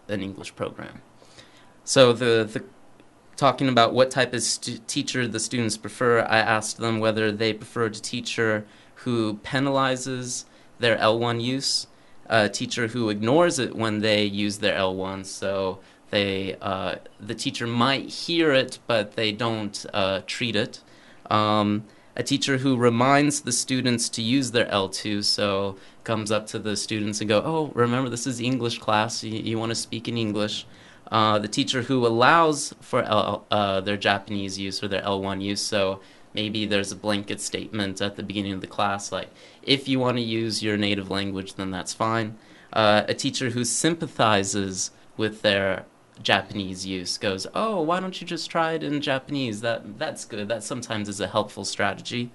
an 0.10 0.22
English 0.24 0.56
program. 0.56 1.02
So 1.84 2.14
the 2.14 2.50
the 2.52 2.64
talking 3.36 3.70
about 3.70 3.94
what 3.94 4.10
type 4.10 4.34
of 4.34 4.42
stu- 4.42 4.80
teacher 4.88 5.28
the 5.28 5.40
students 5.40 5.78
prefer, 5.78 6.22
I 6.22 6.40
asked 6.40 6.78
them 6.78 7.00
whether 7.00 7.32
they 7.32 7.54
preferred 7.54 7.96
a 7.96 8.00
teacher 8.00 8.66
who 9.04 9.36
penalizes 9.44 10.46
their 10.80 10.98
L1 10.98 11.42
use, 11.42 11.88
a 12.28 12.50
teacher 12.50 12.88
who 12.88 13.10
ignores 13.10 13.60
it 13.60 13.76
when 13.76 14.00
they 14.00 14.24
use 14.24 14.58
their 14.60 14.78
L1. 14.78 15.26
So 15.26 15.80
they 16.10 16.56
uh, 16.62 16.96
the 17.20 17.36
teacher 17.36 17.68
might 17.68 18.10
hear 18.10 18.52
it, 18.52 18.80
but 18.88 19.16
they 19.16 19.32
don't 19.32 19.86
uh, 19.94 20.22
treat 20.26 20.56
it. 20.56 20.82
Um, 21.30 21.86
a 22.16 22.24
teacher 22.24 22.58
who 22.58 22.78
reminds 22.78 23.42
the 23.42 23.52
students 23.52 24.10
to 24.10 24.22
use 24.24 24.52
their 24.52 24.66
L2, 24.66 25.24
so 25.24 25.76
comes 26.04 26.32
up 26.32 26.48
to 26.48 26.60
the 26.60 26.76
students 26.76 27.20
and 27.20 27.28
go, 27.28 27.42
"Oh, 27.46 27.72
remember 27.76 28.10
this 28.10 28.26
is 28.26 28.40
English 28.40 28.80
class. 28.80 29.24
You, 29.24 29.40
you 29.40 29.60
want 29.60 29.72
to 29.72 29.76
speak 29.76 30.08
in 30.08 30.18
English." 30.18 30.66
Uh, 31.12 31.40
the 31.40 31.48
teacher 31.48 31.84
who 31.84 32.06
allows 32.06 32.74
for 32.82 33.02
L, 33.04 33.46
uh, 33.50 33.80
their 33.82 33.96
Japanese 33.98 34.60
use 34.60 34.84
or 34.84 34.88
their 34.90 35.04
L1 35.04 35.42
use, 35.42 35.62
so 35.62 36.02
maybe 36.38 36.68
there's 36.68 36.92
a 36.92 36.96
blanket 36.96 37.42
statement 37.42 38.00
at 38.00 38.16
the 38.16 38.24
beginning 38.24 38.54
of 38.54 38.62
the 38.62 38.74
class 38.78 39.12
like, 39.12 39.30
"If 39.64 39.88
you 39.88 40.00
want 40.00 40.18
to 40.18 40.24
use 40.24 40.62
your 40.62 40.78
native 40.78 41.10
language, 41.10 41.56
then 41.56 41.72
that's 41.72 41.94
fine." 41.94 42.38
Uh, 42.72 43.02
a 43.08 43.16
teacher 43.24 43.50
who 43.50 43.64
sympathizes 43.66 44.92
with 45.18 45.42
their 45.42 45.86
Japanese 46.22 46.86
use 46.86 47.18
goes, 47.18 47.48
"Oh, 47.56 47.82
why 47.82 48.00
don't 48.00 48.22
you 48.22 48.28
just 48.28 48.52
try 48.52 48.74
it 48.74 48.84
in 48.84 49.02
Japanese? 49.02 49.62
That 49.62 49.98
that's 49.98 50.26
good. 50.26 50.48
That 50.48 50.64
sometimes 50.64 51.10
is 51.10 51.20
a 51.20 51.28
helpful 51.28 51.66
strategy." 51.66 52.30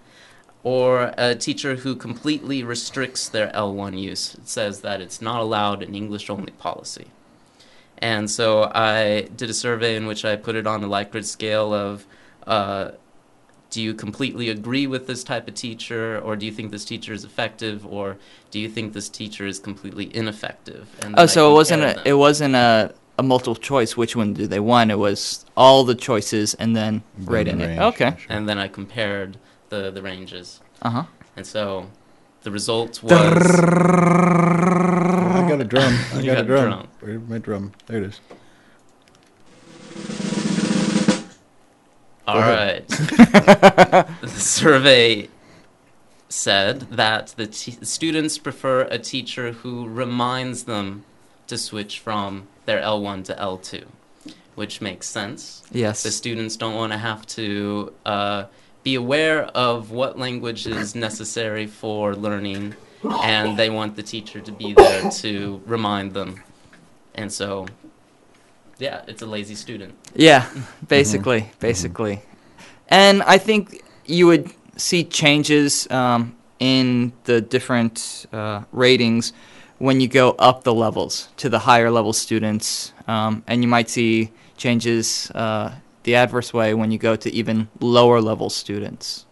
Or 0.64 1.12
a 1.18 1.34
teacher 1.34 1.76
who 1.76 1.96
completely 1.96 2.62
restricts 2.62 3.28
their 3.28 3.50
L1 3.52 3.98
use, 3.98 4.34
it 4.34 4.48
says 4.48 4.80
that 4.82 5.00
it's 5.00 5.20
not 5.20 5.40
allowed 5.40 5.82
in 5.82 5.94
English 5.94 6.30
only 6.30 6.52
policy. 6.52 7.06
And 7.98 8.30
so 8.30 8.70
I 8.74 9.28
did 9.36 9.50
a 9.50 9.54
survey 9.54 9.96
in 9.96 10.06
which 10.06 10.24
I 10.24 10.34
put 10.36 10.54
it 10.54 10.66
on 10.66 10.84
a 10.84 10.88
Likert 10.88 11.24
scale 11.24 11.72
of 11.74 12.06
uh, 12.46 12.92
do 13.72 13.80
you 13.82 13.92
completely 13.94 14.48
agree 14.50 14.86
with 14.86 15.06
this 15.08 15.24
type 15.24 15.48
of 15.48 15.54
teacher, 15.54 16.20
or 16.22 16.36
do 16.36 16.44
you 16.46 16.52
think 16.52 16.70
this 16.70 16.84
teacher 16.84 17.12
is 17.12 17.24
effective, 17.24 17.84
or 17.86 18.16
do 18.52 18.60
you 18.60 18.68
think 18.68 18.92
this 18.92 19.08
teacher 19.08 19.46
is 19.46 19.58
completely 19.58 20.14
ineffective? 20.14 20.88
And 21.02 21.14
Oh, 21.18 21.26
so 21.26 21.50
it 21.50 21.54
wasn't 21.54 21.82
a 21.82 21.94
them? 21.94 22.02
it 22.04 22.12
wasn't 22.26 22.54
a, 22.54 22.94
a 23.18 23.22
multiple 23.22 23.56
choice. 23.56 23.96
Which 23.96 24.14
one 24.14 24.34
do 24.34 24.46
they 24.46 24.60
want? 24.60 24.90
It 24.90 24.98
was 24.98 25.44
all 25.56 25.84
the 25.84 25.94
choices 25.96 26.54
and 26.54 26.76
then 26.76 27.02
Then 27.18 27.26
right 27.34 27.46
the 27.46 27.52
in 27.52 27.60
it. 27.62 27.78
Okay. 27.80 28.14
sure. 28.18 28.36
and 28.36 28.46
then 28.48 28.58
I 28.58 28.68
compared 28.68 29.38
the 29.70 29.90
the 29.90 30.02
ranges, 30.02 30.60
Uh 30.82 30.90
huh. 30.90 31.04
and 31.36 31.46
so 31.46 31.86
the 32.42 32.50
result 32.50 33.02
was 33.02 33.12
I 33.12 33.18
got 35.48 35.60
a 35.60 35.64
drum. 35.64 35.94
I 36.12 36.16
You 36.20 36.26
got, 36.26 36.32
a 36.32 36.34
got 36.34 36.38
a 36.38 36.44
drum. 36.44 36.64
drum. 36.68 36.88
Where's 37.00 37.22
my 37.28 37.38
drum? 37.38 37.72
There 37.86 38.02
it 38.04 38.04
is. 38.12 38.20
All 42.26 42.40
right. 42.40 42.86
the 42.88 44.28
survey 44.28 45.28
said 46.28 46.80
that 46.92 47.28
the 47.36 47.46
t- 47.46 47.78
students 47.82 48.38
prefer 48.38 48.82
a 48.82 48.98
teacher 48.98 49.52
who 49.52 49.86
reminds 49.88 50.64
them 50.64 51.04
to 51.46 51.58
switch 51.58 51.98
from 51.98 52.48
their 52.64 52.80
L1 52.80 53.24
to 53.24 53.34
L2, 53.34 53.84
which 54.54 54.80
makes 54.80 55.08
sense. 55.08 55.62
Yes. 55.70 56.02
The 56.02 56.10
students 56.10 56.56
don't 56.56 56.74
want 56.74 56.92
to 56.92 56.98
have 56.98 57.26
to 57.28 57.92
uh, 58.06 58.44
be 58.82 58.94
aware 58.94 59.44
of 59.44 59.90
what 59.90 60.18
language 60.18 60.66
is 60.66 60.94
necessary 60.94 61.66
for 61.66 62.14
learning, 62.14 62.74
and 63.22 63.58
they 63.58 63.68
want 63.70 63.96
the 63.96 64.02
teacher 64.02 64.40
to 64.40 64.52
be 64.52 64.72
there 64.72 65.10
to 65.10 65.62
remind 65.66 66.14
them. 66.14 66.42
And 67.14 67.30
so, 67.30 67.66
yeah, 68.82 69.02
it's 69.06 69.22
a 69.22 69.26
lazy 69.26 69.54
student. 69.54 69.94
Yeah, 70.16 70.50
basically, 70.88 71.48
basically. 71.60 72.20
And 72.88 73.22
I 73.22 73.38
think 73.38 73.80
you 74.04 74.26
would 74.26 74.50
see 74.76 75.04
changes 75.04 75.88
um, 75.90 76.36
in 76.58 77.12
the 77.24 77.40
different 77.40 78.26
uh, 78.32 78.62
ratings 78.72 79.32
when 79.78 80.00
you 80.00 80.08
go 80.08 80.30
up 80.32 80.64
the 80.64 80.74
levels 80.74 81.28
to 81.36 81.48
the 81.48 81.60
higher 81.60 81.90
level 81.90 82.12
students, 82.12 82.92
um, 83.06 83.44
and 83.46 83.62
you 83.62 83.68
might 83.68 83.88
see 83.88 84.32
changes 84.56 85.30
uh, 85.30 85.72
the 86.02 86.16
adverse 86.16 86.52
way 86.52 86.74
when 86.74 86.90
you 86.90 86.98
go 86.98 87.14
to 87.14 87.32
even 87.32 87.68
lower 87.78 88.20
level 88.20 88.50
students. 88.50 89.26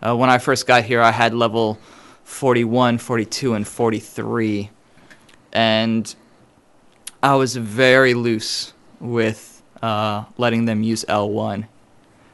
Uh, 0.00 0.14
when 0.16 0.30
I 0.30 0.38
first 0.38 0.64
got 0.66 0.84
here, 0.84 1.02
I 1.02 1.10
had 1.10 1.34
level 1.34 1.78
41, 2.22 2.98
42, 2.98 3.54
and 3.54 3.66
43, 3.66 4.70
and 5.52 6.14
I 7.20 7.34
was 7.34 7.56
very 7.56 8.14
loose 8.14 8.72
with 9.00 9.62
uh, 9.82 10.24
letting 10.36 10.64
them 10.64 10.82
use 10.82 11.04
L1. 11.08 11.66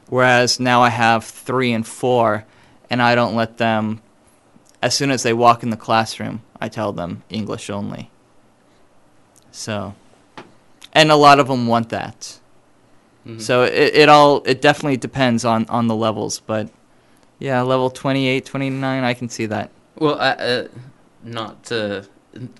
Whereas 0.08 0.60
now 0.60 0.82
I 0.82 0.90
have 0.90 1.24
three 1.24 1.72
and 1.72 1.86
four, 1.86 2.44
and 2.90 3.00
I 3.00 3.14
don't 3.14 3.34
let 3.34 3.58
them, 3.58 4.02
as 4.82 4.94
soon 4.94 5.10
as 5.10 5.22
they 5.22 5.32
walk 5.32 5.62
in 5.62 5.70
the 5.70 5.76
classroom, 5.76 6.42
I 6.60 6.68
tell 6.68 6.92
them 6.92 7.22
English 7.30 7.70
only. 7.70 8.10
So, 9.50 9.94
and 10.92 11.10
a 11.10 11.16
lot 11.16 11.40
of 11.40 11.48
them 11.48 11.66
want 11.66 11.88
that. 11.90 12.38
Mhm. 13.26 13.40
So 13.40 13.62
it, 13.62 13.94
it 13.94 14.08
all, 14.08 14.42
it 14.44 14.60
definitely 14.60 14.96
depends 14.96 15.44
on, 15.44 15.66
on 15.68 15.86
the 15.86 15.96
levels, 15.96 16.40
but 16.40 16.68
yeah, 17.38 17.62
level 17.62 17.90
28, 17.90 18.44
29, 18.44 19.04
I 19.04 19.14
can 19.14 19.28
see 19.28 19.46
that. 19.46 19.70
Well, 19.96 20.18
I, 20.20 20.30
uh, 20.30 20.68
not 21.22 21.64
to 21.64 22.06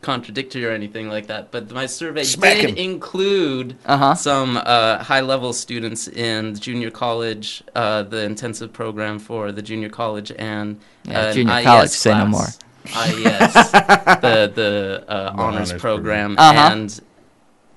contradictory 0.02 0.64
or 0.64 0.70
anything 0.72 1.08
like 1.08 1.26
that, 1.28 1.50
but 1.50 1.70
my 1.70 1.86
survey 1.86 2.24
Smack 2.24 2.60
did 2.60 2.70
him. 2.70 2.76
include 2.76 3.76
Uh 3.86 3.96
huh. 3.96 4.14
some 4.14 4.56
uh, 4.58 5.02
high-level 5.02 5.52
students 5.52 6.08
in 6.08 6.52
the 6.54 6.60
junior 6.60 6.90
college, 6.90 7.62
uh, 7.74 8.02
the 8.02 8.22
intensive 8.24 8.72
program 8.72 9.18
for 9.18 9.50
the 9.52 9.62
junior 9.62 9.88
college, 9.88 10.30
and 10.38 10.78
Yeah, 11.04 11.20
uh, 11.20 11.26
an 11.28 11.34
junior 11.34 11.52
IES 11.54 11.64
college, 11.64 11.90
say 11.90 12.14
no 12.14 12.26
more. 12.26 12.46
IES, 12.94 13.54
the 14.26 14.52
the 14.54 15.04
uh, 15.08 15.32
honors, 15.36 15.70
honors 15.70 15.80
program, 15.80 16.36
Uh-huh. 16.38 16.68
and 16.72 17.00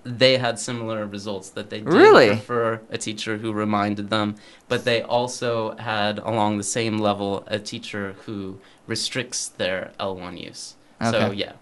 they 0.04 0.38
had 0.38 0.60
similar 0.60 1.06
results. 1.06 1.50
That 1.50 1.70
they 1.70 1.80
did 1.80 1.94
Really? 1.94 2.28
prefer 2.28 2.82
a 2.92 2.98
teacher 2.98 3.38
who 3.38 3.52
reminded 3.54 4.10
them, 4.10 4.36
but 4.68 4.84
they 4.86 5.02
also 5.02 5.76
had 5.78 6.20
along 6.20 6.58
the 6.58 6.64
same 6.64 6.98
level 7.00 7.44
a 7.48 7.58
teacher 7.60 8.16
who 8.26 8.60
restricts 8.88 9.48
their 9.48 9.92
L1 10.00 10.38
use. 10.50 10.76
So 11.12 11.32
yeah, 11.32 11.54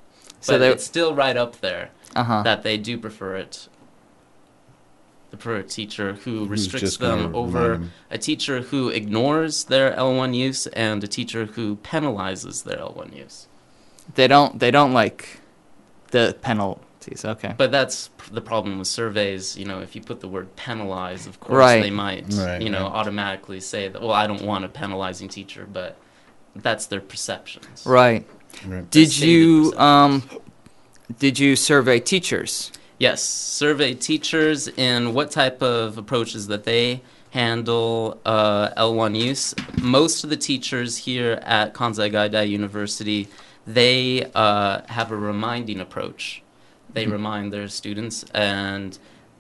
So 0.44 0.54
but 0.54 0.60
they- 0.60 0.72
it's 0.72 0.84
still 0.84 1.16
right 1.16 1.36
up 1.38 1.60
there 1.62 1.90
Uh 2.16 2.24
huh. 2.24 2.42
that 2.44 2.64
they 2.64 2.78
do 2.78 2.98
prefer 2.98 3.36
it. 3.38 3.68
They 5.32 5.38
prefer 5.38 5.58
a 5.58 5.64
teacher 5.64 6.14
who 6.14 6.46
Who's 6.46 6.50
restricts 6.50 6.98
them 6.98 7.36
over 7.36 7.70
them. 7.70 7.92
a 8.12 8.18
teacher 8.18 8.62
who 8.62 8.90
ignores 8.90 9.64
their 9.66 9.92
L1 9.96 10.36
use 10.36 10.68
and 10.68 11.04
a 11.04 11.08
teacher 11.08 11.46
who 11.46 11.78
penalizes 11.78 12.64
their 12.66 12.78
L1 12.78 13.16
use. 13.16 13.48
They 14.16 14.28
don't, 14.28 14.60
they 14.60 14.70
don't 14.70 14.94
like 14.94 15.40
the 16.12 16.36
penalties. 16.42 17.26
Okay. 17.26 17.56
But 17.58 17.72
that's 17.72 18.10
the 18.32 18.42
problem 18.42 18.78
with 18.80 18.88
surveys. 18.88 19.58
You 19.58 19.66
know, 19.66 19.80
if 19.80 19.96
you 19.96 20.02
put 20.02 20.20
the 20.20 20.28
word 20.28 20.56
penalize, 20.56 21.26
of 21.26 21.40
course 21.40 21.58
Right. 21.58 21.82
they 21.82 21.90
might, 21.90 22.26
Right, 22.34 22.62
you 22.62 22.70
know, 22.70 22.84
right. 22.84 22.92
automatically 22.94 23.60
say 23.60 23.88
that. 23.88 24.02
Well, 24.02 24.12
I 24.12 24.28
don't 24.28 24.44
want 24.44 24.66
a 24.66 24.70
penalizing 24.70 25.30
teacher, 25.30 25.68
but 25.72 25.98
that's 26.56 26.86
their 26.86 27.02
perceptions. 27.02 27.84
Right. 27.86 28.26
Right. 28.66 28.90
Did 28.90 29.18
you 29.18 29.74
um, 29.78 30.24
did 31.20 31.40
you 31.40 31.56
survey 31.56 32.00
teachers? 32.00 32.72
Yes, 33.00 33.24
survey 33.24 33.94
teachers 33.94 34.68
in 34.68 35.14
what 35.14 35.32
type 35.32 35.62
of 35.62 35.98
approaches 35.98 36.48
that 36.48 36.64
they 36.64 37.02
handle 37.32 38.22
uh, 38.26 38.70
L1 38.78 39.20
use. 39.20 39.56
Most 39.82 40.24
of 40.24 40.30
the 40.30 40.38
teachers 40.38 40.98
here 40.98 41.40
at 41.42 41.74
Kansai 41.74 42.12
Gaidai 42.12 42.48
University, 42.48 43.28
they 43.66 44.30
uh, 44.36 44.82
have 44.88 45.12
a 45.12 45.18
reminding 45.18 45.80
approach. 45.80 46.44
They 46.94 47.08
remind 47.08 47.52
their 47.52 47.68
students, 47.68 48.24
and 48.36 48.98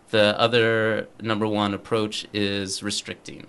the 0.10 0.38
other 0.39 1.08
number 1.22 1.48
one 1.48 1.74
approach 1.74 2.27
is 2.34 2.82
restricting. 2.82 3.46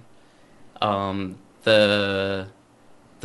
Um, 0.83 1.38
the 1.62 2.49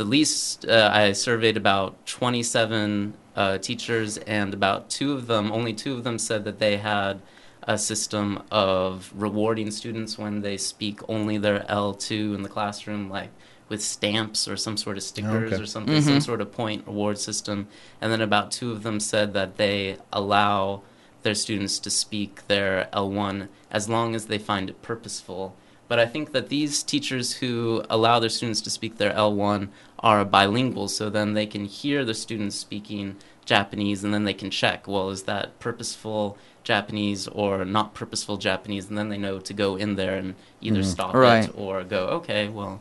the 0.00 0.04
least 0.06 0.66
uh, 0.66 0.88
I 0.90 1.12
surveyed 1.12 1.58
about 1.58 2.06
27 2.06 3.12
uh, 3.36 3.58
teachers, 3.58 4.16
and 4.16 4.54
about 4.54 4.88
two 4.88 5.12
of 5.12 5.26
them, 5.26 5.52
only 5.52 5.74
two 5.74 5.92
of 5.92 6.04
them, 6.04 6.18
said 6.18 6.44
that 6.44 6.58
they 6.58 6.78
had 6.78 7.20
a 7.64 7.76
system 7.76 8.42
of 8.50 9.12
rewarding 9.14 9.70
students 9.70 10.16
when 10.16 10.40
they 10.40 10.56
speak 10.56 11.00
only 11.06 11.36
their 11.36 11.60
L2 11.68 12.34
in 12.34 12.40
the 12.42 12.48
classroom, 12.48 13.10
like 13.10 13.28
with 13.68 13.82
stamps 13.82 14.48
or 14.48 14.56
some 14.56 14.78
sort 14.78 14.96
of 14.96 15.02
stickers 15.02 15.52
okay. 15.52 15.62
or 15.62 15.66
something, 15.66 16.00
some 16.00 16.14
Mhm. 16.16 16.22
sort 16.22 16.40
of 16.40 16.50
point 16.50 16.86
reward 16.86 17.18
system. 17.18 17.68
And 18.00 18.10
then 18.10 18.22
about 18.22 18.50
two 18.50 18.72
of 18.72 18.82
them 18.82 19.00
said 19.00 19.34
that 19.34 19.58
they 19.58 19.98
allow 20.14 20.80
their 21.24 21.34
students 21.34 21.78
to 21.80 21.90
speak 21.90 22.48
their 22.48 22.88
L1 22.94 23.48
as 23.70 23.86
long 23.86 24.14
as 24.14 24.24
they 24.26 24.38
find 24.38 24.70
it 24.70 24.80
purposeful. 24.80 25.54
But 25.90 25.98
I 25.98 26.06
think 26.06 26.30
that 26.30 26.50
these 26.50 26.84
teachers 26.84 27.38
who 27.38 27.82
allow 27.90 28.20
their 28.20 28.30
students 28.30 28.60
to 28.60 28.70
speak 28.70 28.98
their 28.98 29.12
L1 29.12 29.70
are 30.00 30.24
bilingual, 30.24 30.88
so 30.88 31.10
then 31.10 31.34
they 31.34 31.46
can 31.46 31.64
hear 31.66 32.04
the 32.04 32.14
students 32.14 32.56
speaking 32.56 33.16
Japanese 33.44 34.02
and 34.04 34.14
then 34.14 34.24
they 34.24 34.34
can 34.34 34.50
check, 34.50 34.86
well, 34.88 35.10
is 35.10 35.24
that 35.24 35.58
purposeful 35.58 36.38
Japanese 36.64 37.26
or 37.28 37.64
not 37.64 37.94
purposeful 37.94 38.36
Japanese? 38.36 38.88
And 38.88 38.96
then 38.96 39.08
they 39.08 39.18
know 39.18 39.38
to 39.40 39.52
go 39.52 39.76
in 39.76 39.96
there 39.96 40.16
and 40.16 40.34
either 40.60 40.80
Mhm. 40.80 40.84
stop 40.84 41.14
Right. 41.14 41.44
it 41.44 41.54
or 41.56 41.82
go, 41.84 42.06
okay, 42.18 42.48
well, 42.48 42.80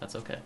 that's 0.00 0.14
okay. 0.14 0.38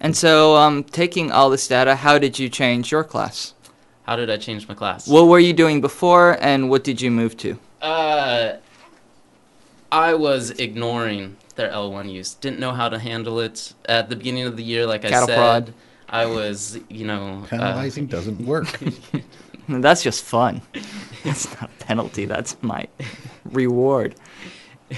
And 0.00 0.16
so, 0.16 0.56
um, 0.56 0.84
taking 0.84 1.30
all 1.32 1.48
this 1.50 1.66
data, 1.68 1.96
how 1.96 2.18
did 2.18 2.38
you 2.38 2.48
change 2.48 2.90
your 2.90 3.04
class? 3.04 3.54
How 4.02 4.16
did 4.16 4.28
I 4.28 4.36
change 4.36 4.68
my 4.68 4.74
class? 4.74 5.08
What 5.08 5.28
were 5.28 5.38
you 5.38 5.54
doing 5.54 5.80
before, 5.80 6.36
and 6.40 6.68
what 6.68 6.84
did 6.84 7.00
you 7.00 7.10
move 7.10 7.36
to? 7.38 7.58
Uh, 7.80 8.54
I 9.90 10.12
was 10.14 10.50
ignoring 10.50 11.36
their 11.56 11.70
L1 11.70 12.10
use. 12.12 12.34
Didn't 12.34 12.58
know 12.60 12.72
how 12.72 12.88
to 12.88 12.98
handle 12.98 13.40
it 13.40 13.74
at 13.86 14.08
the 14.08 14.16
beginning 14.16 14.44
of 14.44 14.56
the 14.56 14.64
year. 14.64 14.86
Like 14.86 15.04
I 15.04 15.24
said, 15.24 15.36
prod. 15.36 15.74
I 16.08 16.26
was, 16.26 16.78
you 16.88 17.06
know, 17.06 17.42
uh, 17.44 17.46
Penalizing 17.46 18.06
doesn't 18.06 18.44
work. 18.44 18.78
That's 19.68 20.02
just 20.02 20.24
fun. 20.24 20.60
It's 21.24 21.50
not 21.60 21.70
a 21.70 21.84
penalty. 21.84 22.26
That's 22.26 22.56
my 22.62 22.86
reward. 23.44 24.14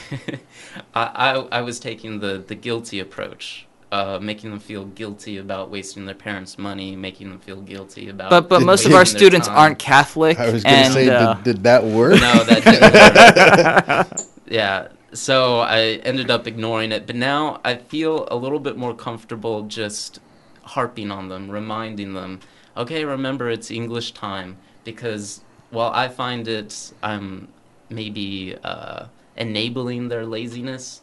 I, 0.95 1.05
I 1.05 1.33
I 1.53 1.61
was 1.63 1.79
taking 1.79 2.19
the 2.21 2.39
the 2.47 2.55
guilty 2.55 3.01
approach. 3.01 3.67
Uh, 3.93 4.19
making 4.21 4.51
them 4.51 4.59
feel 4.59 4.85
guilty 4.85 5.37
about 5.39 5.71
wasting 5.71 6.07
their 6.07 6.15
parents' 6.17 6.59
money, 6.59 6.97
making 6.97 7.31
them 7.31 7.39
feel 7.39 7.61
guilty 7.61 8.09
about. 8.09 8.31
But 8.31 8.49
but 8.49 8.59
Did- 8.59 8.67
most 8.67 8.85
of 8.85 8.93
our 8.95 9.05
students 9.05 9.47
time. 9.47 9.57
aren't 9.57 9.79
Catholic. 9.79 10.41
I 10.41 10.51
was 10.51 10.65
going 10.65 10.85
to 10.87 10.93
say, 10.93 11.09
uh, 11.09 11.35
did, 11.35 11.45
did 11.45 11.63
that 11.63 11.85
work? 11.85 12.15
No, 12.21 12.43
that 12.45 14.07
didn't 14.09 14.19
work. 14.19 14.21
yeah. 14.49 14.89
So 15.17 15.61
I 15.61 16.01
ended 16.05 16.31
up 16.31 16.47
ignoring 16.47 16.93
it, 16.93 17.07
but 17.07 17.17
now 17.17 17.61
I 17.65 17.77
feel 17.77 18.29
a 18.31 18.37
little 18.37 18.61
bit 18.61 18.77
more 18.77 18.95
comfortable 18.95 19.63
just 19.63 20.21
harping 20.63 21.11
on 21.11 21.29
them, 21.29 21.51
reminding 21.51 22.13
them, 22.15 22.41
okay, 22.77 23.05
remember 23.05 23.49
it's 23.51 23.71
English 23.71 24.13
time, 24.13 24.59
because 24.85 25.41
while 25.71 25.91
I 25.93 26.09
find 26.09 26.47
it, 26.47 26.93
I'm 27.03 27.49
maybe 27.89 28.57
uh, 28.63 29.07
enabling 29.37 30.09
their 30.09 30.27
laziness. 30.27 31.01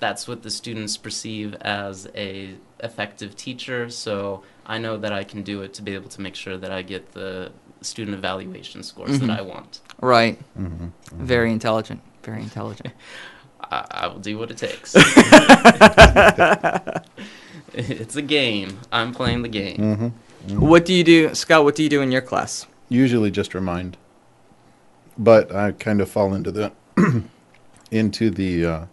That's 0.00 0.26
what 0.26 0.42
the 0.42 0.50
students 0.50 0.96
perceive 0.96 1.54
as 1.60 2.08
a 2.16 2.54
effective 2.80 3.36
teacher. 3.36 3.90
So 3.90 4.42
I 4.66 4.78
know 4.78 4.96
that 4.96 5.12
I 5.12 5.24
can 5.24 5.42
do 5.42 5.62
it 5.62 5.74
to 5.74 5.82
be 5.82 5.94
able 5.94 6.08
to 6.10 6.20
make 6.20 6.34
sure 6.34 6.56
that 6.56 6.72
I 6.72 6.82
get 6.82 7.12
the 7.12 7.52
student 7.82 8.16
evaluation 8.16 8.82
scores 8.82 9.18
Mhm. 9.18 9.26
that 9.26 9.38
I 9.38 9.42
want. 9.42 9.80
right. 10.00 10.38
Mhm. 10.58 10.92
Very 11.12 11.52
intelligent. 11.52 12.00
Very 12.24 12.42
intelligent. 12.42 12.92
I, 13.72 13.86
I 13.90 14.06
will 14.08 14.18
do 14.18 14.36
what 14.38 14.50
it 14.50 14.58
takes. 14.58 14.94
it's 17.74 18.16
a 18.16 18.22
game. 18.22 18.78
I'm 18.90 19.12
playing 19.14 19.42
the 19.42 19.48
game. 19.48 19.76
Mhm. 19.78 20.12
what 20.58 20.84
do 20.84 20.92
you 20.92 21.04
do, 21.04 21.34
Scott? 21.34 21.64
What 21.64 21.74
do 21.74 21.82
you 21.82 21.88
do 21.88 22.02
in 22.02 22.12
your 22.12 22.22
class? 22.22 22.66
Usually 22.88 23.30
just 23.30 23.54
remind. 23.54 23.96
But 25.18 25.54
I 25.54 25.72
kind 25.72 26.00
of 26.00 26.10
fall 26.10 26.34
into 26.34 26.50
the 26.50 26.72
into 27.90 28.30
the 28.30 28.64
uh, 28.66 28.84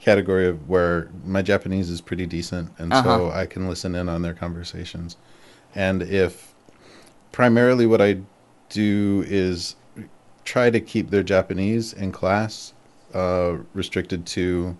category 0.00 0.46
of 0.46 0.68
where 0.68 1.08
my 1.24 1.42
Japanese 1.42 1.90
is 1.90 2.00
pretty 2.00 2.26
decent, 2.26 2.70
and 2.78 2.92
so 2.92 2.98
Uh-huh. 2.98 3.30
I 3.38 3.46
can 3.46 3.68
listen 3.68 3.94
in 3.94 4.08
on 4.08 4.22
their 4.22 4.34
conversations. 4.34 5.16
And 5.74 6.02
if 6.02 6.54
primarily 7.32 7.86
what 7.86 8.00
I 8.02 8.18
do 8.68 9.24
is 9.26 9.76
try 10.44 10.68
to 10.70 10.80
keep 10.80 11.10
their 11.10 11.22
Japanese 11.22 11.92
in 11.94 12.12
class 12.12 12.73
uh, 13.14 13.58
restricted 13.72 14.26
to 14.26 14.76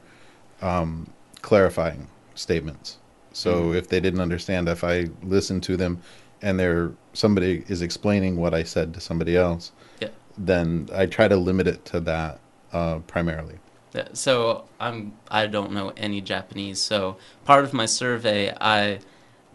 um, 0.63 1.07
clarifying 1.43 2.09
statements. 2.35 2.99
So 3.33 3.67
Mhm. 3.67 3.77
if 3.77 3.89
they 3.89 4.01
didn't 4.01 4.21
understand, 4.21 4.69
if 4.69 4.85
I 4.85 5.09
listen 5.23 5.61
to 5.63 5.77
them 5.77 6.01
and 6.43 6.59
they're 6.59 6.93
somebody 7.13 7.65
is 7.69 7.81
explaining 7.83 8.37
what 8.37 8.55
I 8.55 8.63
said 8.63 8.93
to 8.95 9.01
somebody 9.01 9.37
else, 9.37 9.73
Yeah. 10.01 10.09
then 10.37 10.89
I 10.95 11.07
try 11.07 11.29
to 11.29 11.37
limit 11.37 11.67
it 11.67 11.85
to 11.87 12.01
that 12.01 12.39
uh, 12.73 12.99
primarily. 13.07 13.59
Yeah, 13.95 14.09
So 14.13 14.65
I'm 14.81 15.13
I 15.31 15.47
don't 15.47 15.73
know 15.73 15.93
any 15.97 16.21
Japanese. 16.21 16.81
So 16.81 17.17
part 17.45 17.65
of 17.65 17.73
my 17.73 17.87
survey, 17.87 18.53
I 18.61 18.99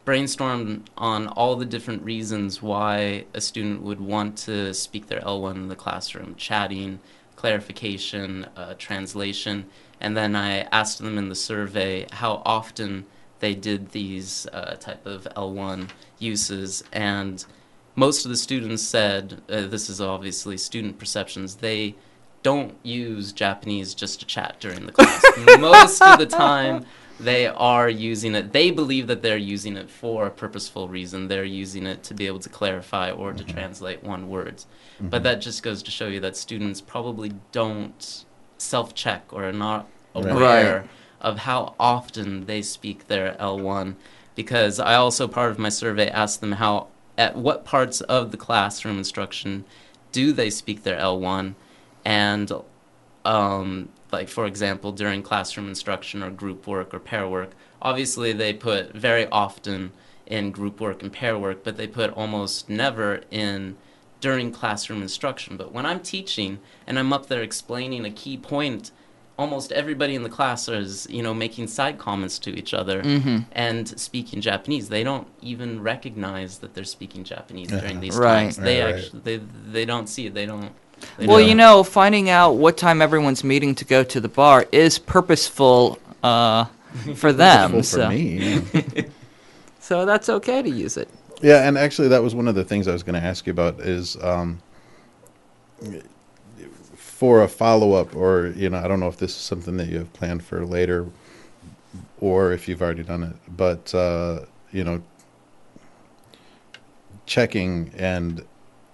brainstormed 0.05 0.83
on 0.97 1.27
all 1.27 1.55
the 1.57 1.65
different 1.65 2.03
reasons 2.03 2.61
why 2.61 3.25
a 3.33 3.41
student 3.41 3.81
would 3.81 3.99
want 3.99 4.37
to 4.37 4.73
speak 4.73 5.07
their 5.07 5.19
L1 5.21 5.55
in 5.55 5.67
the 5.67 5.75
classroom: 5.75 6.35
chatting, 6.35 6.99
clarification, 7.39 8.45
uh, 8.57 8.73
translation, 8.77 9.65
and 10.01 10.17
then 10.17 10.35
I 10.35 10.63
asked 10.73 10.99
them 10.99 11.17
in 11.17 11.29
the 11.29 11.35
survey 11.35 12.05
how 12.11 12.41
often 12.45 13.05
they 13.39 13.55
did 13.55 13.91
these 13.91 14.45
uh, 14.51 14.75
type 14.75 15.05
of 15.05 15.25
L1 15.37 15.89
uses, 16.19 16.83
and 16.91 17.45
most 17.95 18.25
of 18.25 18.31
the 18.31 18.35
students 18.35 18.83
said 18.83 19.41
uh, 19.49 19.61
this 19.67 19.89
is 19.89 20.01
obviously 20.01 20.57
student 20.57 20.99
perceptions. 20.99 21.55
They 21.55 21.95
don't 22.43 22.75
use 22.83 23.31
Japanese 23.31 23.93
just 23.93 24.19
to 24.19 24.25
chat 24.25 24.57
during 24.59 24.85
the 24.85 24.91
class. 24.91 25.23
Most 25.59 26.01
of 26.01 26.19
the 26.19 26.25
time, 26.25 26.85
they 27.19 27.47
are 27.47 27.89
using 27.89 28.33
it. 28.35 28.53
They 28.53 28.71
believe 28.71 29.07
that 29.07 29.21
they're 29.21 29.37
using 29.37 29.75
it 29.75 29.89
for 29.89 30.27
a 30.27 30.31
purposeful 30.31 30.87
reason. 30.87 31.27
They're 31.27 31.43
using 31.43 31.85
it 31.85 32.03
to 32.03 32.13
be 32.13 32.27
able 32.27 32.39
to 32.39 32.49
clarify 32.49 33.11
or 33.11 33.33
to 33.33 33.43
translate 33.43 34.03
one 34.03 34.29
words. 34.29 34.65
But 35.01 35.23
that 35.23 35.41
just 35.41 35.63
goes 35.63 35.83
to 35.83 35.91
show 35.91 36.07
you 36.07 36.19
that 36.21 36.37
students 36.37 36.81
probably 36.81 37.33
don't 37.51 38.25
self 38.57 38.93
check 38.95 39.25
or 39.31 39.43
are 39.47 39.53
not 39.53 39.87
Right. 40.15 40.25
aware 40.33 40.75
Right. 40.81 40.89
of 41.21 41.39
how 41.39 41.75
often 41.79 42.45
they 42.45 42.61
speak 42.61 43.07
their 43.07 43.35
L1. 43.39 43.95
Because 44.35 44.79
I 44.79 44.95
also, 44.95 45.27
part 45.27 45.51
of 45.51 45.59
my 45.59 45.69
survey, 45.69 46.09
asked 46.09 46.39
them 46.41 46.53
how, 46.53 46.87
at 47.17 47.35
what 47.35 47.65
parts 47.65 47.99
of 48.01 48.31
the 48.31 48.37
classroom 48.37 48.97
instruction 48.97 49.65
do 50.11 50.31
they 50.31 50.49
speak 50.49 50.83
their 50.83 50.97
L1 50.97 51.55
and 52.05 52.51
um, 53.25 53.89
like 54.11 54.29
for 54.29 54.45
example 54.45 54.91
during 54.91 55.21
classroom 55.21 55.67
instruction 55.67 56.23
or 56.23 56.29
group 56.29 56.65
work 56.67 56.93
or 56.93 56.99
pair 56.99 57.27
work 57.27 57.51
obviously 57.81 58.31
they 58.33 58.53
put 58.53 58.93
very 58.93 59.27
often 59.27 59.91
in 60.25 60.51
group 60.51 60.79
work 60.79 61.01
and 61.01 61.11
pair 61.11 61.37
work 61.37 61.63
but 61.63 61.77
they 61.77 61.87
put 61.87 62.11
almost 62.13 62.69
never 62.69 63.21
in 63.31 63.75
during 64.21 64.51
classroom 64.51 65.01
instruction 65.01 65.55
but 65.57 65.71
when 65.71 65.85
i'm 65.85 65.99
teaching 65.99 66.59
and 66.87 66.97
i'm 66.99 67.13
up 67.13 67.27
there 67.27 67.41
explaining 67.41 68.05
a 68.05 68.11
key 68.11 68.37
point 68.37 68.91
almost 69.37 69.71
everybody 69.71 70.15
in 70.15 70.23
the 70.23 70.29
class 70.29 70.67
is 70.67 71.07
you 71.09 71.23
know 71.23 71.33
making 71.33 71.65
side 71.67 71.97
comments 71.97 72.37
to 72.37 72.49
each 72.57 72.73
other 72.73 73.01
Mm-hmm. 73.01 73.37
and 73.53 73.87
speaking 73.99 74.41
Japanese. 74.41 74.89
They 74.89 75.01
don't 75.05 75.27
even 75.41 75.81
recognize 75.81 76.57
that 76.57 76.73
they're 76.73 76.83
speaking 76.83 77.23
Japanese 77.23 77.71
Yeah. 77.71 77.79
during 77.79 78.01
these 78.01 78.17
Right. 78.17 78.33
times. 78.43 78.57
They 78.57 78.81
Right, 78.81 78.91
right. 78.91 78.95
actually 79.03 79.21
they 79.23 79.37
they 79.71 79.85
don't 79.85 80.07
see 80.09 80.25
it. 80.25 80.33
They 80.33 80.45
don't. 80.45 80.71
Well, 81.19 81.41
you 81.41 81.55
know, 81.55 81.83
finding 81.83 82.29
out 82.29 82.53
what 82.53 82.77
time 82.77 83.01
everyone's 83.01 83.43
meeting 83.43 83.75
to 83.75 83.85
go 83.85 84.03
to 84.03 84.19
the 84.19 84.29
bar 84.29 84.65
is 84.71 84.99
purposeful 84.99 85.99
uh, 86.23 86.65
for 87.15 87.33
them. 87.33 87.71
Full 87.71 87.83
so, 87.83 88.03
for 88.03 88.09
me. 88.09 88.61
yeah. 88.73 89.01
so 89.79 90.05
that's 90.05 90.29
okay 90.29 90.61
to 90.61 90.69
use 90.69 90.97
it. 90.97 91.09
Yeah, 91.41 91.67
and 91.67 91.77
actually, 91.77 92.09
that 92.09 92.21
was 92.21 92.35
one 92.35 92.47
of 92.47 92.55
the 92.55 92.65
things 92.65 92.87
I 92.87 92.91
was 92.91 93.03
going 93.03 93.19
to 93.19 93.25
ask 93.25 93.47
you 93.47 93.51
about 93.51 93.79
is 93.79 94.21
um, 94.21 94.61
for 96.95 97.43
a 97.43 97.47
follow 97.47 97.93
up, 97.93 98.15
or 98.15 98.47
you 98.55 98.69
know, 98.69 98.77
I 98.77 98.87
don't 98.87 98.99
know 98.99 99.07
if 99.07 99.17
this 99.17 99.31
is 99.31 99.37
something 99.37 99.77
that 99.77 99.87
you 99.87 99.99
have 99.99 100.11
planned 100.13 100.43
for 100.43 100.65
later, 100.65 101.07
or 102.19 102.51
if 102.51 102.67
you've 102.67 102.81
already 102.81 103.03
done 103.03 103.23
it, 103.23 103.35
but 103.55 103.93
uh, 103.95 104.41
you 104.71 104.83
know, 104.83 105.01
checking 107.25 107.91
and 107.97 108.43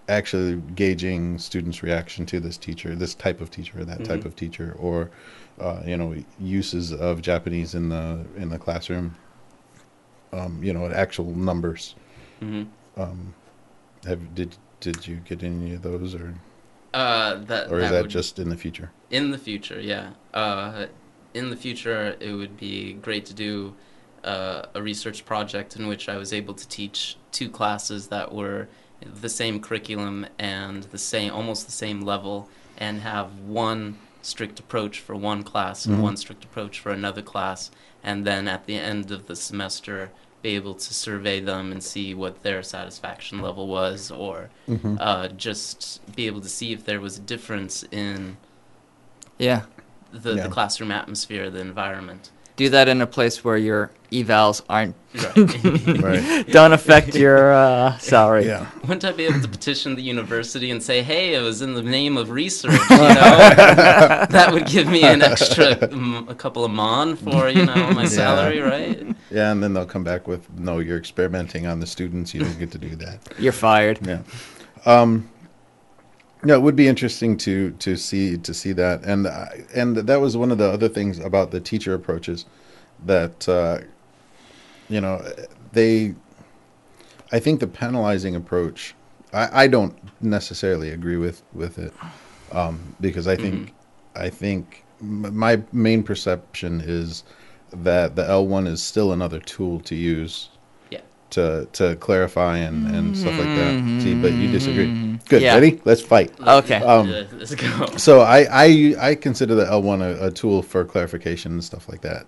actually 0.08 0.62
gauging 0.76 1.38
students' 1.40 1.82
reaction 1.82 2.26
to 2.28 2.40
this 2.40 2.58
teacher, 2.58 2.96
this 2.96 3.16
type 3.16 3.42
of 3.42 3.50
teacher, 3.50 3.80
or 3.82 3.86
that 3.86 4.04
type 4.06 4.22
Mhm. 4.22 4.26
of 4.26 4.36
teacher, 4.36 4.76
or 4.80 5.10
uh, 5.60 5.82
you 5.86 5.96
know, 5.96 6.14
uses 6.40 6.92
of 6.92 7.22
Japanese 7.22 7.76
in 7.76 7.88
the 7.90 8.26
in 8.38 8.50
the 8.50 8.58
classroom. 8.60 9.16
Um, 10.34 10.62
you 10.62 10.74
know, 10.74 10.88
actual 10.90 11.34
numbers. 11.34 11.96
Mhm. 12.42 12.68
Um, 12.98 13.34
have 14.06 14.36
did 14.36 14.58
did 14.82 15.08
you 15.08 15.16
get 15.18 15.42
any 15.44 15.74
of 15.76 15.82
those, 15.82 16.14
or 16.14 16.34
Uh, 16.94 17.36
that 17.46 17.72
or 17.72 17.78
is 17.80 17.84
that 17.86 17.92
that 17.92 18.02
would- 18.04 18.12
just 18.12 18.38
in 18.38 18.50
the 18.50 18.58
future? 18.58 18.92
in 19.10 19.32
the 19.32 19.38
future? 19.38 19.80
Yeah. 19.80 20.10
Uh, 20.34 20.88
in 21.34 21.50
the 21.50 21.56
future, 21.56 22.16
it 22.20 22.34
would 22.34 22.58
be 22.58 22.94
great 22.94 23.26
to 23.28 23.34
do 23.34 23.74
uh, 24.26 24.66
a 24.74 24.82
research 24.82 25.24
project 25.24 25.76
in 25.76 25.86
which 25.88 26.10
I 26.10 26.18
was 26.18 26.34
able 26.34 26.56
to 26.56 26.68
teach 26.68 27.16
two 27.32 27.48
classes 27.48 28.08
that 28.08 28.34
were 28.34 28.68
the 29.06 29.30
same 29.30 29.60
curriculum 29.60 30.26
and 30.40 30.84
the 30.84 30.98
same, 30.98 31.32
almost 31.34 31.66
the 31.66 31.72
same 31.72 32.02
level, 32.02 32.50
and 32.78 33.02
have 33.02 33.40
one 33.40 33.98
strict 34.22 34.60
approach 34.60 35.00
for 35.00 35.16
one 35.16 35.44
class 35.44 35.86
and 35.86 35.98
Mhm. 35.98 36.02
one 36.02 36.18
strict 36.18 36.44
approach 36.44 36.80
for 36.80 36.92
another 36.92 37.22
class, 37.22 37.70
and 38.04 38.26
then 38.26 38.48
at 38.48 38.66
the 38.66 38.76
end 38.78 39.12
of 39.12 39.28
the 39.28 39.36
semester, 39.36 40.12
be 40.42 40.56
able 40.56 40.76
to 40.76 40.94
survey 40.94 41.40
them 41.40 41.72
and 41.72 41.84
see 41.84 42.14
what 42.14 42.44
their 42.44 42.62
satisfaction 42.62 43.42
level 43.42 43.68
was, 43.68 44.12
or 44.12 44.50
Mm-hmm. 44.68 44.98
uh, 45.00 45.28
just 45.30 46.02
be 46.16 46.28
able 46.28 46.42
to 46.42 46.50
see 46.50 46.72
if 46.72 46.86
there 46.86 47.00
was 47.00 47.18
a 47.18 47.22
difference 47.22 47.84
in 47.92 48.38
Yeah. 49.38 49.64
the, 50.12 50.36
Yeah. 50.36 50.44
the 50.44 50.50
classroom 50.50 50.92
atmosphere, 50.92 51.50
the 51.50 51.60
environment. 51.60 52.30
Do 52.56 52.70
that 52.70 52.88
in 52.88 53.02
a 53.02 53.08
place 53.08 53.44
where 53.44 53.58
your 53.58 53.92
evals 54.12 54.62
aren't 54.70 54.96
right. 56.02 56.46
don't 56.52 56.72
affect 56.74 57.16
your 57.16 57.52
uh, 57.54 57.98
salary. 57.98 58.46
Yeah. 58.46 58.70
Wouldn't 58.82 59.04
I 59.04 59.12
be 59.12 59.26
able 59.26 59.42
to 59.42 59.48
petition 59.48 59.96
the 59.96 60.02
university 60.02 60.72
and 60.72 60.82
say, 60.82 61.02
"Hey, 61.02 61.36
it 61.36 61.42
was 61.42 61.62
in 61.62 61.74
the 61.74 61.84
name 61.84 62.16
of 62.18 62.30
research"? 62.30 62.80
You 62.90 62.98
know, 62.98 63.38
that 64.30 64.50
would 64.54 64.68
give 64.68 64.88
me 64.88 65.04
an 65.04 65.22
extra, 65.22 65.76
mm, 65.76 66.30
a 66.30 66.36
couple 66.36 66.64
of 66.64 66.72
mon 66.72 67.16
for 67.16 67.50
you 67.50 67.66
know 67.66 67.92
my 67.92 68.04
Yeah. 68.04 68.08
salary, 68.10 68.60
right? 68.60 69.06
Yeah, 69.32 69.52
and 69.52 69.62
then 69.62 69.74
they'll 69.74 69.86
come 69.86 70.04
back 70.04 70.28
with, 70.28 70.50
"No, 70.58 70.80
you're 70.80 70.98
experimenting 70.98 71.66
on 71.68 71.80
the 71.80 71.88
students. 71.88 72.34
You 72.34 72.42
don't 72.42 72.60
get 72.60 72.72
to 72.72 72.78
do 72.78 72.96
that." 72.98 73.20
You're 73.38 73.54
fired. 73.54 74.00
Yeah. 74.06 74.20
Um, 74.86 75.30
yeah, 76.46 76.56
it 76.56 76.62
would 76.62 76.76
be 76.76 76.88
interesting 76.88 77.38
to 77.38 77.72
to 77.72 77.96
see 77.98 78.38
to 78.38 78.54
see 78.54 78.74
that, 78.74 79.04
and 79.04 79.28
I- 79.28 79.66
and 79.76 79.98
that 79.98 80.22
was 80.22 80.38
one 80.38 80.52
of 80.52 80.58
the 80.58 80.70
other 80.72 80.90
things 80.90 81.20
about 81.20 81.52
the 81.52 81.60
teacher 81.60 81.94
approaches 81.94 82.46
that 83.06 83.48
uh, 83.50 83.80
you 84.90 85.02
know 85.02 85.22
they. 85.74 86.16
I 87.32 87.40
think 87.40 87.60
the 87.60 87.68
penalizing 87.68 88.36
approach, 88.36 88.96
I, 89.34 89.64
I 89.64 89.68
don't 89.68 89.98
necessarily 90.22 90.92
agree 90.92 91.18
with 91.18 91.42
with 91.54 91.78
it, 91.80 91.94
um, 92.52 92.96
because 93.02 93.28
I 93.28 93.36
think 93.36 93.74
I 94.16 94.30
think 94.30 94.84
m- 95.02 95.36
my 95.36 95.62
main 95.74 96.04
perception 96.04 96.82
is 96.86 97.24
that 97.74 98.16
the 98.16 98.28
L 98.30 98.48
one 98.48 98.68
is 98.68 98.82
still 98.82 99.12
another 99.12 99.40
tool 99.40 99.80
to 99.82 99.96
use. 99.96 100.50
To 101.36 101.68
to 101.74 101.96
clarify 101.98 102.58
and, 102.58 102.88
and 102.96 103.18
stuff 103.18 103.38
like 103.38 103.48
that. 103.48 104.02
See, 104.02 104.16
but 104.16 104.32
you 104.32 104.50
disagree. 104.52 105.18
Good. 105.28 105.42
Yeah. 105.42 105.56
Ready? 105.56 105.82
Let's 105.84 106.02
fight. 106.02 106.32
Okay. 106.40 106.78
Um, 106.78 107.10
let's 107.34 107.54
go. 107.56 107.86
So 107.98 108.22
I 108.22 108.48
I, 108.50 108.96
I 109.00 109.16
consider 109.16 109.54
the 109.54 109.68
L 109.68 109.82
one 109.82 110.02
a, 110.02 110.28
a 110.28 110.32
tool 110.32 110.62
for 110.62 110.86
clarification 110.86 111.52
and 111.52 111.64
stuff 111.64 111.90
like 111.90 112.02
that. 112.02 112.26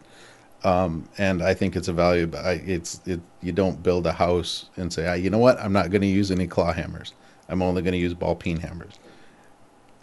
Um, 0.63 1.07
and 1.17 1.41
I 1.41 1.53
think 1.53 1.77
it's 1.77 1.87
a 1.87 1.93
value. 1.93 2.27
But 2.27 2.45
I, 2.45 2.51
it's 2.65 3.01
it. 3.05 3.21
You 3.41 3.53
don't 3.53 3.81
build 3.81 4.05
a 4.07 4.13
house 4.13 4.69
and 4.75 4.91
say, 4.91 5.07
ah, 5.07 5.13
you 5.13 5.29
know 5.29 5.39
what? 5.39 5.57
I'm 5.59 5.73
not 5.73 5.89
going 5.89 6.01
to 6.01 6.07
use 6.07 6.29
any 6.29 6.47
claw 6.47 6.73
hammers. 6.73 7.13
I'm 7.47 7.61
only 7.61 7.81
going 7.81 7.93
to 7.93 7.99
use 7.99 8.13
ball 8.13 8.35
peen 8.35 8.57
hammers. 8.57 8.93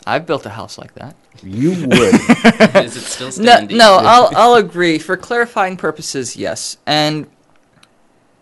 I've 0.07 0.27
built 0.27 0.47
a 0.47 0.51
house 0.51 0.79
like 0.79 0.95
that. 0.95 1.14
You 1.43 1.71
would. 1.88 2.75
Is 2.85 2.97
it 2.97 3.03
still 3.03 3.31
No, 3.45 3.61
no, 3.71 3.99
I'll 4.01 4.31
I'll 4.35 4.55
agree 4.55 4.99
for 4.99 5.17
clarifying 5.19 5.77
purposes. 5.77 6.37
Yes, 6.37 6.79
and 6.87 7.27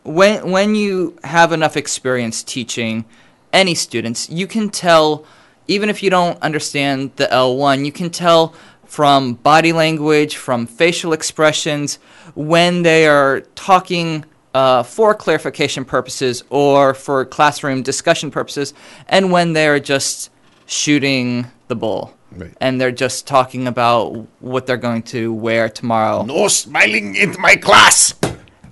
when 0.05 0.51
when 0.51 0.75
you 0.75 1.17
have 1.25 1.53
enough 1.53 1.77
experience 1.77 2.43
teaching 2.43 3.05
any 3.53 3.75
students, 3.75 4.31
you 4.31 4.47
can 4.47 4.71
tell, 4.71 5.25
even 5.69 5.89
if 5.89 6.03
you 6.03 6.11
don't 6.11 6.41
understand 6.43 7.13
the 7.17 7.31
L 7.33 7.57
one, 7.57 7.85
you 7.85 7.93
can 7.93 8.11
tell 8.11 8.55
from 8.85 9.35
body 9.35 9.73
language, 9.73 10.37
from 10.37 10.67
facial 10.67 11.13
expressions, 11.13 11.99
when 12.35 12.83
they 12.83 13.07
are 13.07 13.41
talking 13.55 14.25
uh, 14.55 14.83
for 14.83 15.15
clarification 15.15 15.85
purposes 15.85 16.45
or 16.51 16.93
for 16.93 17.25
classroom 17.25 17.83
discussion 17.83 18.31
purposes, 18.31 18.75
and 19.09 19.33
when 19.33 19.55
they 19.55 19.67
are 19.67 19.81
just 19.81 20.31
shooting 20.67 21.47
the 21.69 21.75
bull 21.75 22.15
right. 22.37 22.55
and 22.61 22.81
they're 22.81 22.93
just 22.93 23.27
talking 23.27 23.67
about 23.67 24.27
what 24.41 24.67
they're 24.67 24.77
going 24.77 25.03
to 25.03 25.33
wear 25.33 25.69
tomorrow. 25.69 26.23
No 26.23 26.49
smiling 26.49 27.15
in 27.15 27.35
my 27.39 27.57
class. 27.57 28.15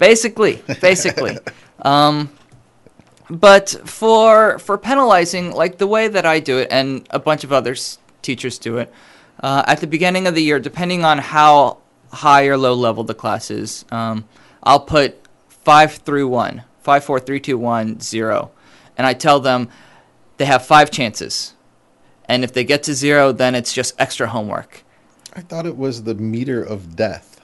Basically, 0.01 0.63
basically. 0.81 1.39
um, 1.83 2.31
but 3.29 3.69
for 3.85 4.59
for 4.59 4.79
penalizing, 4.79 5.53
like 5.53 5.77
the 5.77 5.87
way 5.87 6.09
that 6.09 6.25
I 6.25 6.41
do 6.41 6.59
it, 6.59 6.69
and 6.71 7.07
a 7.11 7.19
bunch 7.19 7.45
of 7.45 7.53
other 7.53 7.77
teachers 8.23 8.59
do 8.59 8.79
it, 8.79 8.93
uh, 9.41 9.63
at 9.67 9.81
the 9.81 9.87
beginning 9.87 10.27
of 10.27 10.35
the 10.35 10.43
year, 10.43 10.59
depending 10.59 11.05
on 11.05 11.19
how 11.19 11.79
high 12.13 12.47
or 12.47 12.57
low 12.57 12.75
level 12.75 13.05
the 13.05 13.15
class 13.15 13.51
is, 13.51 13.85
um, 13.93 14.25
I'll 14.63 14.81
put 14.81 15.17
five 15.49 15.93
through 15.93 16.29
one, 16.29 16.65
five, 16.81 17.05
four, 17.05 17.21
three, 17.21 17.39
two, 17.39 17.59
one, 17.59 18.01
zero, 18.01 18.51
and 18.97 19.07
I 19.07 19.13
tell 19.13 19.39
them 19.39 19.69
they 20.39 20.47
have 20.47 20.65
five 20.65 20.91
chances, 20.91 21.53
and 22.25 22.43
if 22.43 22.55
they 22.55 22.65
get 22.65 22.83
to 22.85 22.95
zero, 22.95 23.33
then 23.33 23.55
it's 23.55 23.75
just 23.75 23.95
extra 24.01 24.29
homework. 24.29 24.83
I 25.35 25.43
thought 25.43 25.67
it 25.67 25.77
was 25.77 26.05
the 26.05 26.15
meter 26.15 26.63
of 26.63 26.97
death. 26.97 27.39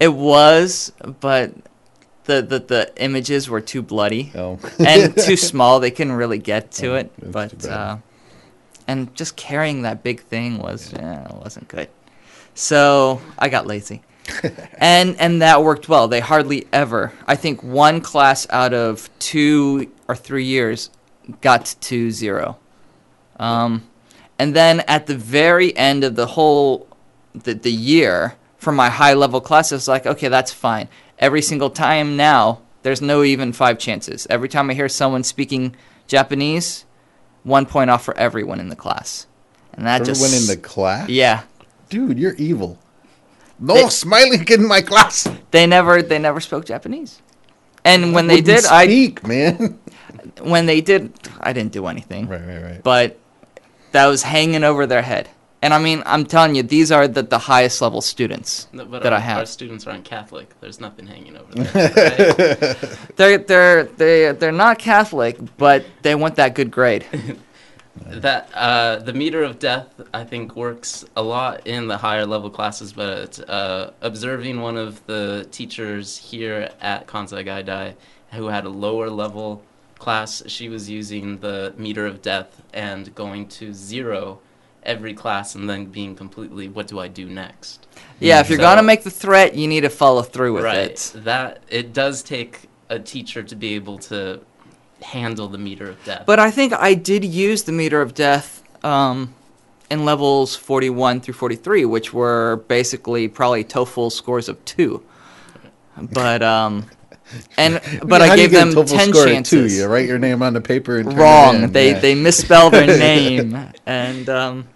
It 0.00 0.12
was, 0.12 0.92
but 1.20 1.54
the 2.24 2.42
the, 2.42 2.58
the 2.60 2.92
images 3.02 3.48
were 3.48 3.60
too 3.60 3.82
bloody 3.82 4.32
Oh, 4.34 4.58
and 4.78 5.16
too 5.26 5.36
small. 5.36 5.80
They 5.80 5.90
couldn't 5.90 6.12
really 6.14 6.38
get 6.38 6.70
to 6.72 6.92
Oh, 6.92 6.96
it. 6.96 7.12
But 7.32 7.66
uh, 7.66 7.96
and 8.86 9.14
just 9.14 9.36
carrying 9.36 9.82
that 9.82 10.02
big 10.02 10.22
thing 10.22 10.58
was 10.58 10.92
yeah, 10.92 11.26
it 11.28 11.34
wasn't 11.36 11.68
good. 11.68 11.88
So 12.54 13.20
I 13.38 13.48
got 13.48 13.66
lazy. 13.66 14.02
and 14.78 15.18
and 15.18 15.42
that 15.42 15.62
worked 15.62 15.88
well. 15.88 16.06
They 16.08 16.20
hardly 16.20 16.66
ever. 16.72 17.12
I 17.26 17.36
think 17.36 17.62
one 17.62 18.00
class 18.00 18.46
out 18.50 18.74
of 18.74 19.08
two 19.18 19.90
or 20.08 20.14
three 20.14 20.44
years 20.44 20.90
got 21.40 21.74
to 21.80 22.10
zero. 22.10 22.58
Um, 23.38 23.88
and 24.38 24.54
then 24.54 24.80
at 24.80 25.06
the 25.06 25.16
very 25.16 25.76
end 25.76 26.04
of 26.04 26.14
the 26.14 26.26
whole 26.26 26.86
the, 27.34 27.54
the 27.54 27.72
year 27.72 28.34
for 28.58 28.72
my 28.72 28.90
high 28.90 29.14
level 29.14 29.40
class, 29.40 29.72
it's 29.72 29.88
like 29.88 30.06
okay, 30.06 30.28
that's 30.28 30.52
fine. 30.52 30.88
Every 31.20 31.42
single 31.42 31.70
time 31.70 32.16
now, 32.16 32.62
there's 32.82 33.00
no 33.02 33.22
even 33.22 33.52
five 33.52 33.78
chances. 33.78 34.26
Every 34.30 34.48
time 34.48 34.70
I 34.70 34.74
hear 34.74 34.88
someone 34.88 35.22
speaking 35.22 35.76
Japanese, 36.06 36.86
one 37.44 37.66
point 37.66 37.90
off 37.90 38.04
for 38.04 38.16
everyone 38.16 38.58
in 38.58 38.68
the 38.70 38.76
class, 38.76 39.26
and 39.74 39.86
that 39.86 39.98
just 39.98 40.20
everyone 40.20 40.30
just 40.30 40.50
in 40.50 40.56
the 40.56 40.60
class. 40.66 41.08
yeah. 41.08 41.42
dude, 41.90 42.18
you're 42.18 42.34
evil. 42.34 42.78
No 43.58 43.74
They- 43.74 43.88
smiling 43.90 44.46
in 44.48 44.66
my 44.66 44.80
class. 44.80 45.28
They 45.50 45.66
never 45.66 46.00
they 46.02 46.18
never 46.18 46.40
spoke 46.40 46.64
Japanese. 46.64 47.20
And 47.84 48.14
when 48.14 48.26
they 48.26 48.36
Wouldn't 48.36 48.62
did, 48.62 48.66
I 48.66 48.84
speak, 48.84 49.26
man. 49.26 49.78
when 50.42 50.66
they 50.66 50.80
did, 50.80 51.12
I 51.40 51.52
didn't 51.52 51.72
do 51.72 51.86
anything. 51.86 52.28
right, 52.28 52.40
right, 52.46 52.62
right. 52.62 52.82
But 52.82 53.18
that 53.92 54.06
was 54.06 54.22
hanging 54.22 54.64
over 54.64 54.86
their 54.86 55.02
head. 55.02 55.28
And 55.62 55.74
I 55.74 55.78
mean, 55.78 56.02
I'm 56.06 56.24
telling 56.24 56.54
you, 56.54 56.62
these 56.62 56.90
are 56.90 57.06
the, 57.06 57.22
the 57.22 57.38
highest 57.38 57.82
level 57.82 58.00
students 58.00 58.66
No, 58.72 58.86
but 58.86 59.02
that 59.02 59.12
our, 59.12 59.18
I 59.18 59.20
have. 59.22 59.38
our 59.38 59.46
students 59.46 59.86
aren't 59.86 60.04
Catholic. 60.04 60.58
There's 60.60 60.80
nothing 60.80 61.06
hanging 61.06 61.36
over 61.36 61.52
there. 61.54 62.34
right? 62.34 62.98
They're 63.16 63.38
they're 63.38 63.84
they 63.84 64.32
they're 64.32 64.52
not 64.52 64.78
Catholic, 64.78 65.36
but 65.58 65.84
they 66.02 66.14
want 66.14 66.36
that 66.36 66.54
good 66.54 66.70
grade. 66.70 67.04
that 68.06 68.48
uh, 68.54 68.96
the 68.96 69.12
meter 69.12 69.42
of 69.42 69.58
death, 69.58 70.00
I 70.14 70.24
think, 70.24 70.56
works 70.56 71.04
a 71.16 71.22
lot 71.22 71.66
in 71.66 71.88
the 71.88 71.98
higher 71.98 72.24
level 72.24 72.48
classes. 72.50 72.92
But 72.94 73.38
uh, 73.48 73.90
observing 74.00 74.60
one 74.62 74.76
of 74.78 75.04
the 75.06 75.46
teachers 75.50 76.16
here 76.16 76.70
at 76.80 77.06
Kansai 77.06 77.44
Gaidai, 77.44 77.94
who 78.32 78.46
had 78.46 78.64
a 78.64 78.70
lower 78.70 79.10
level 79.10 79.62
class, 79.98 80.42
she 80.46 80.68
was 80.70 80.88
using 80.88 81.38
the 81.38 81.74
meter 81.76 82.06
of 82.06 82.22
death 82.22 82.62
and 82.72 83.14
going 83.14 83.46
to 83.48 83.74
zero 83.74 84.40
every 84.82 85.14
class, 85.14 85.54
and 85.54 85.68
then 85.68 85.86
being 85.86 86.14
completely, 86.14 86.68
what 86.68 86.86
do 86.86 86.98
I 86.98 87.08
do 87.08 87.26
next? 87.28 87.86
Yeah, 88.18 88.40
if 88.40 88.48
you're 88.48 88.58
So- 88.58 88.62
gonna 88.62 88.82
make 88.82 89.02
the 89.04 89.10
threat, 89.10 89.54
you 89.54 89.68
need 89.68 89.82
to 89.82 89.90
follow 89.90 90.22
through 90.22 90.54
with 90.54 90.64
right. 90.64 90.90
it. 90.90 91.12
That 91.14 91.62
it 91.68 91.92
does 91.92 92.22
take 92.22 92.68
a 92.88 92.98
teacher 92.98 93.42
to 93.42 93.54
be 93.54 93.74
able 93.74 93.98
to 93.98 94.40
handle 95.02 95.48
the 95.48 95.58
meter 95.58 95.88
of 95.88 96.04
death. 96.04 96.24
But 96.26 96.38
I 96.38 96.50
think 96.50 96.72
I 96.72 96.94
did 96.94 97.24
use 97.24 97.62
the 97.64 97.72
meter 97.72 98.02
of 98.02 98.14
death 98.14 98.62
um, 98.84 99.34
in 99.90 100.04
levels 100.04 100.56
41 100.56 101.20
through 101.20 101.34
43, 101.34 101.84
which 101.84 102.12
were 102.12 102.62
basically 102.68 103.28
probably 103.28 103.64
TOEFL 103.64 104.12
scores 104.12 104.48
of 104.48 104.62
two. 104.64 105.02
But 105.96 106.42
um, 106.42 106.86
and 107.56 107.80
but 108.04 108.20
How 108.22 108.32
I 108.32 108.36
do 108.36 108.42
you 108.42 108.48
gave 108.48 108.50
get 108.50 108.68
a 108.68 108.74
them 108.74 108.86
ten 108.86 109.12
score 109.12 109.26
chances. 109.26 109.72
Two? 109.72 109.76
You 109.82 109.86
write 109.86 110.06
your 110.08 110.18
name 110.18 110.42
on 110.42 110.52
the 110.52 110.60
paper 110.60 110.98
and 110.98 111.10
turn 111.10 111.18
it 111.18 111.22
Wrong. 111.22 111.62
in. 111.64 111.72
They 111.72 111.90
Yeah. 111.92 111.98
they 112.00 112.14
misspell 112.14 112.70
their 112.70 112.86
name, 112.98 113.56
and 113.86 114.28
um, 114.28 114.68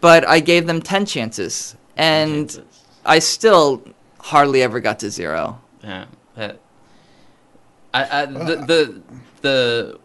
but 0.00 0.26
I 0.28 0.40
gave 0.40 0.66
them 0.66 0.80
ten 0.82 1.06
chances, 1.06 1.76
and 1.96 2.48
Chances. 2.50 2.64
I 3.04 3.18
still 3.18 3.82
hardly 4.20 4.62
ever 4.62 4.80
got 4.80 4.98
to 5.00 5.10
zero. 5.10 5.60
Yeah, 5.82 6.04
that. 6.36 6.58
I, 7.92 8.22
I 8.22 8.26
the, 8.26 8.56
the 8.56 9.02
the 9.42 9.98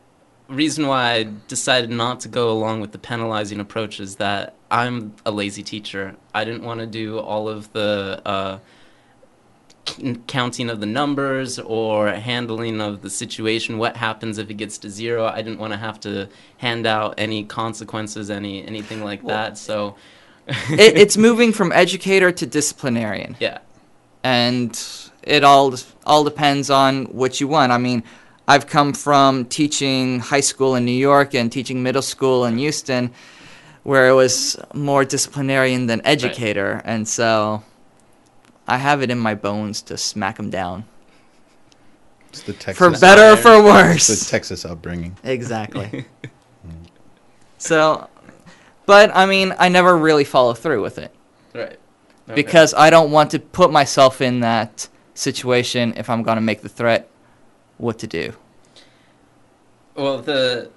reason 0.48 0.88
why 0.88 1.14
I 1.14 1.28
decided 1.48 1.90
not 1.90 2.20
to 2.22 2.28
go 2.30 2.52
along 2.52 2.82
with 2.82 2.92
the 2.92 2.98
penalizing 2.98 3.60
approach 3.60 4.00
is 4.00 4.16
that 4.18 4.56
I'm 4.72 5.14
a 5.26 5.32
lazy 5.32 5.64
teacher. 5.64 6.16
I 6.34 6.46
didn't 6.46 6.64
want 6.64 6.80
to 6.80 6.88
do 6.88 7.20
all 7.20 7.48
of 7.50 7.72
the 7.74 8.22
uh, 8.26 8.58
c- 8.58 8.62
counting 10.28 10.70
of 10.70 10.80
the 10.80 10.86
numbers 10.86 11.60
or 11.60 12.10
handling 12.10 12.82
of 12.82 13.02
the 13.02 13.10
situation. 13.10 13.78
What 13.78 13.98
happens 13.98 14.38
if 14.38 14.50
it 14.50 14.56
gets 14.56 14.78
to 14.80 14.90
zero? 14.90 15.26
I 15.26 15.42
didn't 15.42 15.60
want 15.60 15.74
to 15.74 15.78
have 15.78 16.00
to 16.02 16.28
hand 16.58 16.86
out 16.88 17.16
any 17.18 17.44
consequences, 17.44 18.30
any 18.30 18.66
anything 18.66 19.04
like 19.04 19.26
that. 19.26 19.58
So. 19.58 19.96
It, 20.48 20.56
it's 20.98 21.18
moving 21.18 21.52
from 21.52 21.72
educator 21.72 22.32
to 22.32 22.46
disciplinarian. 22.46 23.36
yeah. 23.40 23.60
and 24.24 24.80
it 25.24 25.44
all 25.44 25.74
all 26.06 26.24
depends 26.24 26.70
on 26.70 27.06
what 27.06 27.42
you 27.42 27.48
want. 27.48 27.72
I 27.72 27.78
mean, 27.78 28.04
I've 28.48 28.68
come 28.68 28.94
from 28.94 29.46
teaching 29.46 30.20
high 30.20 30.42
school 30.42 30.76
in 30.76 30.86
New 30.86 30.92
York 30.92 31.34
and 31.34 31.52
teaching 31.52 31.82
middle 31.82 32.04
school 32.04 32.46
in 32.46 32.58
Houston, 32.60 33.12
where 33.84 34.08
it 34.08 34.14
was 34.14 34.58
more 34.74 35.04
disciplinarian 35.04 35.88
than 35.88 36.02
educator, 36.06 36.82
and 36.86 37.08
so 37.08 37.64
I 38.68 38.78
have 38.78 39.02
it 39.02 39.12
in 39.12 39.20
my 39.20 39.36
bones 39.36 39.82
to 39.84 39.98
smack 39.98 40.38
them 40.38 40.50
down 40.50 40.86
It's 42.30 42.42
the 42.42 42.54
Texas. 42.54 42.78
for 42.78 42.92
better 43.00 43.34
or 43.34 43.36
for 43.38 43.44
fair. 43.44 43.92
It's 43.92 44.10
worse. 44.10 44.20
the 44.26 44.30
Texas 44.32 44.66
upbringing. 44.66 45.18
exactly. 45.24 46.06
so, 47.58 48.10
but 48.86 49.16
I 49.16 49.26
mean, 49.26 49.54
I 49.60 49.70
never 49.70 49.98
really 49.98 50.24
follow 50.24 50.54
through 50.54 50.82
with 50.82 50.98
it. 50.98 51.14
Right. 51.54 51.80
Okay. 52.28 52.34
because 52.36 52.74
I 52.74 52.90
don't 52.90 53.12
want 53.12 53.32
to 53.32 53.40
put 53.40 53.72
myself 53.72 54.20
in 54.20 54.40
that 54.40 54.90
situation 55.14 55.94
if 55.96 56.10
I'm 56.10 56.24
going 56.24 56.38
to 56.38 56.42
make 56.42 56.62
the 56.62 56.70
threat 56.70 57.08
what 57.78 58.00
to 58.00 58.08
do. 58.08 58.34
Well, 59.96 60.20
the 60.20 60.72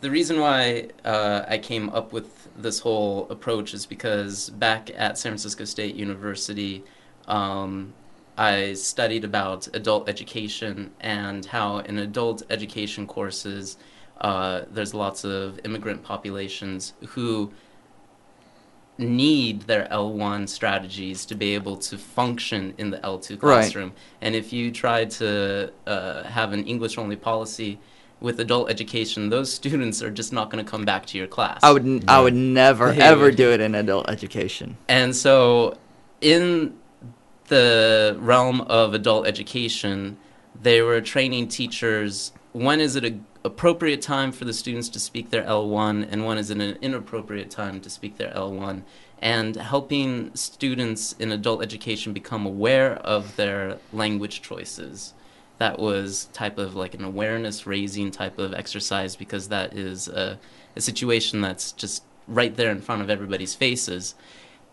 the 0.00 0.10
reason 0.10 0.38
why 0.40 0.88
uh, 1.04 1.42
I 1.48 1.58
came 1.58 1.90
up 1.90 2.12
with 2.12 2.48
this 2.56 2.78
whole 2.78 3.28
approach 3.28 3.74
is 3.74 3.84
because 3.86 4.50
back 4.50 4.88
at 4.96 5.18
San 5.18 5.30
Francisco 5.32 5.64
State 5.64 5.96
University, 5.96 6.84
um, 7.28 7.94
I 8.36 8.74
studied 8.74 9.24
about 9.24 9.68
adult 9.74 10.08
education 10.08 10.90
and 11.00 11.44
how 11.46 11.78
in 11.78 11.98
adult 11.98 12.42
education 12.50 13.06
courses, 13.06 13.76
uh, 14.20 14.62
there's 14.70 14.92
lots 14.94 15.24
of 15.24 15.60
immigrant 15.64 16.02
populations 16.02 16.94
who 17.10 17.52
need 18.98 19.62
their 19.62 19.86
L1 19.90 20.48
strategies 20.48 21.26
to 21.26 21.34
be 21.34 21.54
able 21.54 21.76
to 21.76 21.98
function 21.98 22.74
in 22.78 22.90
the 22.90 22.98
L2 22.98 23.30
Right. 23.30 23.38
classroom. 23.40 23.92
And 24.20 24.34
if 24.36 24.52
you 24.52 24.70
try 24.70 25.04
to 25.06 25.72
uh, 25.86 26.22
have 26.24 26.52
an 26.52 26.64
English 26.64 26.96
only 26.96 27.16
policy 27.16 27.78
with 28.20 28.38
adult 28.40 28.70
education, 28.70 29.30
those 29.30 29.52
students 29.52 30.00
are 30.02 30.10
just 30.10 30.32
not 30.32 30.48
going 30.50 30.64
to 30.64 30.70
come 30.70 30.84
back 30.84 31.06
to 31.06 31.18
your 31.18 31.26
class. 31.26 31.60
I 31.62 31.72
would 31.72 31.84
n 31.84 32.04
I 32.08 32.20
would 32.20 32.34
never 32.34 32.92
Yeah. 32.92 33.10
ever 33.10 33.30
do 33.32 33.50
it 33.52 33.60
in 33.60 33.74
adult 33.74 34.08
education. 34.08 34.76
And 34.88 35.14
so, 35.14 35.76
in 36.20 36.74
the 37.48 38.16
realm 38.20 38.60
of 38.62 38.94
adult 38.94 39.26
education, 39.26 40.16
they 40.60 40.82
were 40.82 41.00
training 41.00 41.48
teachers 41.48 42.32
when 42.54 42.80
is 42.80 42.94
it 42.94 43.04
an 43.04 43.26
appropriate 43.42 44.00
time 44.00 44.30
for 44.30 44.44
the 44.44 44.52
students 44.52 44.88
to 44.88 45.00
speak 45.00 45.30
their 45.30 45.42
L1 45.42 46.06
and 46.08 46.24
when 46.24 46.38
is 46.38 46.50
it 46.50 46.58
an 46.58 46.78
inappropriate 46.80 47.50
time 47.50 47.80
to 47.80 47.90
speak 47.90 48.16
their 48.16 48.32
L1 48.32 48.82
and 49.18 49.56
helping 49.56 50.32
students 50.36 51.14
in 51.18 51.32
adult 51.32 51.62
education 51.62 52.12
become 52.12 52.46
aware 52.46 52.94
of 52.98 53.34
their 53.34 53.78
language 53.92 54.40
choices. 54.40 55.14
That 55.58 55.80
was 55.80 56.26
type 56.32 56.58
of 56.58 56.76
like 56.76 56.94
an 56.94 57.02
awareness 57.02 57.66
raising 57.66 58.12
type 58.12 58.38
of 58.38 58.54
exercise 58.54 59.16
because 59.16 59.48
that 59.48 59.74
is 59.74 60.06
a, 60.06 60.38
a 60.76 60.80
situation 60.80 61.40
that's 61.40 61.72
just 61.72 62.04
right 62.28 62.54
there 62.54 62.70
in 62.70 62.80
front 62.80 63.02
of 63.02 63.10
everybody's 63.10 63.54
faces. 63.54 64.14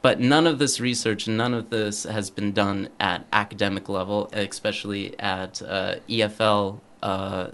But 0.01 0.19
none 0.19 0.47
of 0.47 0.57
this 0.57 0.79
research 0.79 1.27
none 1.27 1.53
of 1.53 1.69
this 1.69 2.03
has 2.03 2.29
been 2.31 2.51
done 2.53 2.89
at 2.99 3.25
academic 3.31 3.87
level, 3.87 4.29
especially 4.33 5.19
at 5.19 5.61
uh, 5.61 5.95
EFL 6.09 6.79
uh, 7.03 7.47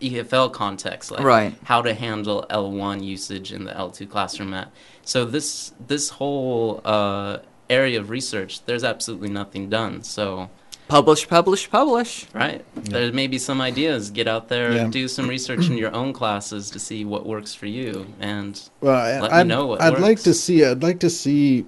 EFL 0.00 0.52
context, 0.52 1.10
like 1.10 1.20
Right. 1.22 1.54
how 1.64 1.80
to 1.80 1.94
handle 1.94 2.44
L1 2.50 3.02
usage 3.02 3.50
in 3.52 3.64
the 3.64 3.72
L2 3.72 4.10
classroom. 4.10 4.52
At 4.52 4.70
so 5.02 5.24
this 5.24 5.72
this 5.86 6.10
whole 6.10 6.82
uh, 6.84 7.38
area 7.70 7.98
of 8.00 8.10
research, 8.10 8.64
there's 8.66 8.84
absolutely 8.84 9.30
nothing 9.30 9.70
done. 9.70 10.02
So 10.02 10.50
Publish, 10.88 11.26
publish, 11.26 11.68
publish. 11.68 12.26
right, 12.32 12.64
there 12.76 13.10
may 13.12 13.26
be 13.26 13.38
some 13.38 13.60
ideas. 13.60 14.10
Get 14.10 14.28
out 14.28 14.48
there, 14.48 14.72
Yeah. 14.72 14.86
do 14.86 15.08
some 15.08 15.28
research 15.28 15.68
in 15.68 15.76
your 15.76 15.92
own 15.92 16.12
classes 16.12 16.70
to 16.70 16.78
see 16.78 17.04
what 17.04 17.26
works 17.26 17.54
for 17.56 17.66
you, 17.66 18.06
and 18.20 18.60
Well, 18.80 18.94
I- 18.94 19.18
Let 19.20 19.32
me 19.32 19.38
I'd, 19.38 19.46
know 19.48 19.66
what 19.66 19.80
I'd 19.82 19.98
like 19.98 20.20
to 20.20 20.32
see. 20.34 20.64
I'd 20.64 20.82
like 20.84 21.00
to 21.00 21.10
see, 21.10 21.66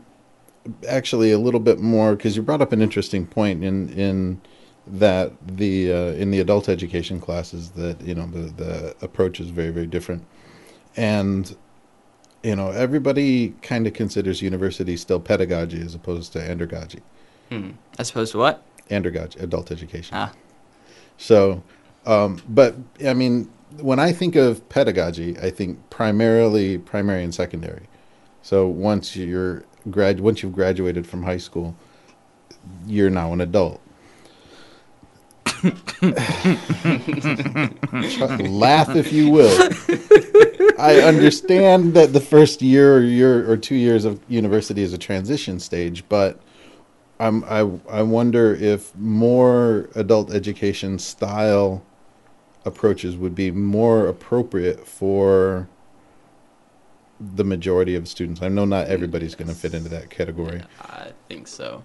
actually, 0.88 1.32
a 1.32 1.38
little 1.38 1.60
bit 1.60 1.78
more 1.78 2.16
because 2.16 2.36
you 2.36 2.42
brought 2.42 2.62
up 2.62 2.72
an 2.72 2.82
interesting 2.82 3.26
point 3.26 3.64
in 3.64 3.88
in 3.90 4.40
that 4.86 5.32
the 5.46 5.92
uh, 5.92 6.12
in 6.12 6.30
the 6.30 6.40
adult 6.40 6.68
education 6.68 7.20
classes 7.20 7.70
that 7.70 8.00
you 8.00 8.14
know 8.14 8.26
the 8.26 8.52
the 8.52 8.96
approach 9.02 9.40
is 9.40 9.50
very 9.50 9.70
very 9.70 9.86
different, 9.86 10.24
and 10.96 11.56
you 12.42 12.54
know, 12.54 12.70
everybody 12.70 13.50
kind 13.62 13.86
of 13.86 13.94
considers 13.94 14.42
university 14.42 14.96
still 14.96 15.20
pedagogy 15.20 15.80
as 15.80 15.94
opposed 15.94 16.32
to 16.32 16.38
andragogy. 16.38 17.00
Hmm. 17.48 17.70
As 17.98 18.10
opposed 18.10 18.32
to 18.32 18.38
what? 18.38 18.62
Andragogy, 18.90 19.42
adult 19.42 19.70
education. 19.70 20.16
Ah. 20.16 20.32
So, 21.16 21.62
um, 22.06 22.40
but 22.48 22.76
I 23.04 23.14
mean, 23.14 23.50
when 23.80 23.98
I 23.98 24.12
think 24.12 24.36
of 24.36 24.66
pedagogy, 24.68 25.36
I 25.38 25.50
think 25.50 25.90
primarily 25.90 26.78
primary 26.78 27.24
and 27.24 27.34
secondary. 27.34 27.88
So 28.42 28.68
once 28.68 29.16
you're 29.16 29.64
grad, 29.90 30.20
once 30.20 30.42
you've 30.42 30.52
graduated 30.52 31.06
from 31.06 31.22
high 31.22 31.38
school, 31.38 31.76
you're 32.86 33.10
now 33.10 33.32
an 33.32 33.40
adult. 33.40 33.80
Laugh 38.42 38.94
if 38.94 39.12
you 39.12 39.30
will. 39.30 39.70
I 40.78 41.00
understand 41.00 41.94
that 41.94 42.12
the 42.12 42.20
first 42.20 42.62
year 42.62 42.96
or 42.96 43.00
year 43.00 43.50
or 43.50 43.56
two 43.56 43.74
years 43.74 44.04
of 44.04 44.20
university 44.28 44.82
is 44.82 44.92
a 44.92 44.98
transition 44.98 45.58
stage, 45.58 46.04
but 46.08 46.40
I'm, 47.18 47.42
I 47.44 47.68
I 47.90 48.02
wonder 48.02 48.54
if 48.54 48.94
more 48.96 49.88
adult 49.96 50.32
education 50.32 51.00
style 51.00 51.82
approaches 52.64 53.16
would 53.16 53.34
be 53.34 53.50
more 53.50 54.06
appropriate 54.06 54.86
for 54.86 55.68
the 57.20 57.44
majority 57.44 57.94
of 57.94 58.08
students. 58.08 58.42
I 58.42 58.48
know 58.48 58.64
not 58.64 58.86
everybody's 58.88 59.34
going 59.34 59.48
to 59.48 59.54
fit 59.54 59.74
into 59.74 59.88
that 59.90 60.10
category. 60.10 60.62
I 60.80 61.08
think 61.28 61.48
so. 61.48 61.82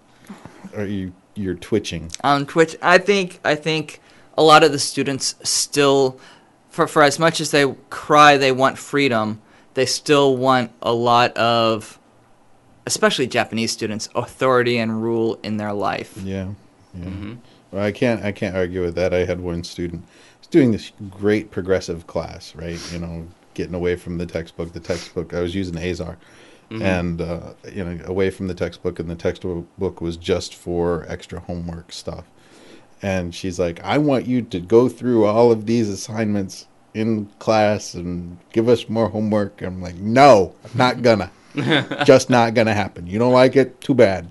Are 0.76 0.86
you 0.86 1.13
you're 1.36 1.56
twitching? 1.56 2.12
on 2.24 2.46
Twitch. 2.46 2.76
I 2.82 2.98
think 2.98 3.39
I 3.43 3.56
think 3.56 4.00
a 4.38 4.43
lot 4.43 4.63
of 4.63 4.72
the 4.72 4.80
students 4.80 5.36
still, 5.43 6.19
for 6.69 6.88
for 6.88 7.04
as 7.04 7.19
much 7.19 7.41
as 7.41 7.52
they 7.52 7.65
cry 7.89 8.38
they 8.38 8.52
want 8.52 8.78
freedom, 8.78 9.41
they 9.74 9.86
still 9.86 10.38
want 10.38 10.72
a 10.82 10.93
lot 10.93 11.36
of, 11.36 12.00
especially 12.86 13.28
Japanese 13.28 13.72
students, 13.72 14.10
authority 14.15 14.78
and 14.78 15.02
rule 15.02 15.39
in 15.43 15.58
their 15.58 15.74
life. 15.74 16.15
Yeah. 16.24 16.50
Yeah. 16.96 17.04
hmm 17.10 17.34
Well, 17.72 17.84
I 17.84 17.91
can't 17.91 18.24
I 18.24 18.32
can't 18.32 18.56
argue 18.56 18.82
with 18.82 18.96
that. 18.96 19.13
I 19.13 19.26
had 19.26 19.41
one 19.41 19.63
student 19.63 20.04
was 20.39 20.48
doing 20.48 20.72
this 20.72 20.91
great 21.10 21.50
progressive 21.52 22.06
class, 22.08 22.56
right? 22.56 22.80
You 22.93 23.00
know, 23.00 23.28
getting 23.54 23.76
away 23.76 23.96
from 23.96 24.18
the 24.18 24.26
textbook. 24.26 24.74
The 24.74 24.80
textbook 24.80 25.34
I 25.34 25.42
was 25.42 25.54
using 25.56 25.78
Azar, 25.78 26.18
Mhm. 26.72 26.82
and 26.82 27.22
uh, 27.22 27.54
you 27.72 27.84
know, 27.84 28.00
away 28.06 28.30
from 28.30 28.48
the 28.48 28.54
textbook, 28.54 29.00
and 29.00 29.10
the 29.10 29.16
textbook 29.16 30.02
was 30.02 30.18
just 30.18 30.56
for 30.56 31.06
extra 31.10 31.39
homework 31.39 31.92
stuff. 31.92 32.26
And 33.02 33.36
she's 33.36 33.60
like, 33.60 33.84
"I 33.84 33.98
want 33.98 34.26
you 34.28 34.42
to 34.42 34.60
go 34.60 34.88
through 34.89 35.26
all 35.26 35.52
of 35.52 35.66
these 35.66 35.89
assignments 35.89 36.68
in 36.94 37.28
class 37.39 37.94
and 37.96 38.38
give 38.54 38.70
us 38.70 38.88
more 38.89 39.10
homework." 39.10 39.62
I'm 39.62 39.82
like, 39.82 39.96
"No, 39.96 40.54
I'm 40.63 40.78
not 40.78 41.02
gonna. 41.02 41.30
just 42.06 42.30
not 42.30 42.54
gonna 42.56 42.74
happen. 42.74 43.06
You 43.06 43.20
don't 43.20 43.34
like 43.34 43.56
it? 43.56 43.80
Too 43.82 43.94
bad." 43.94 44.28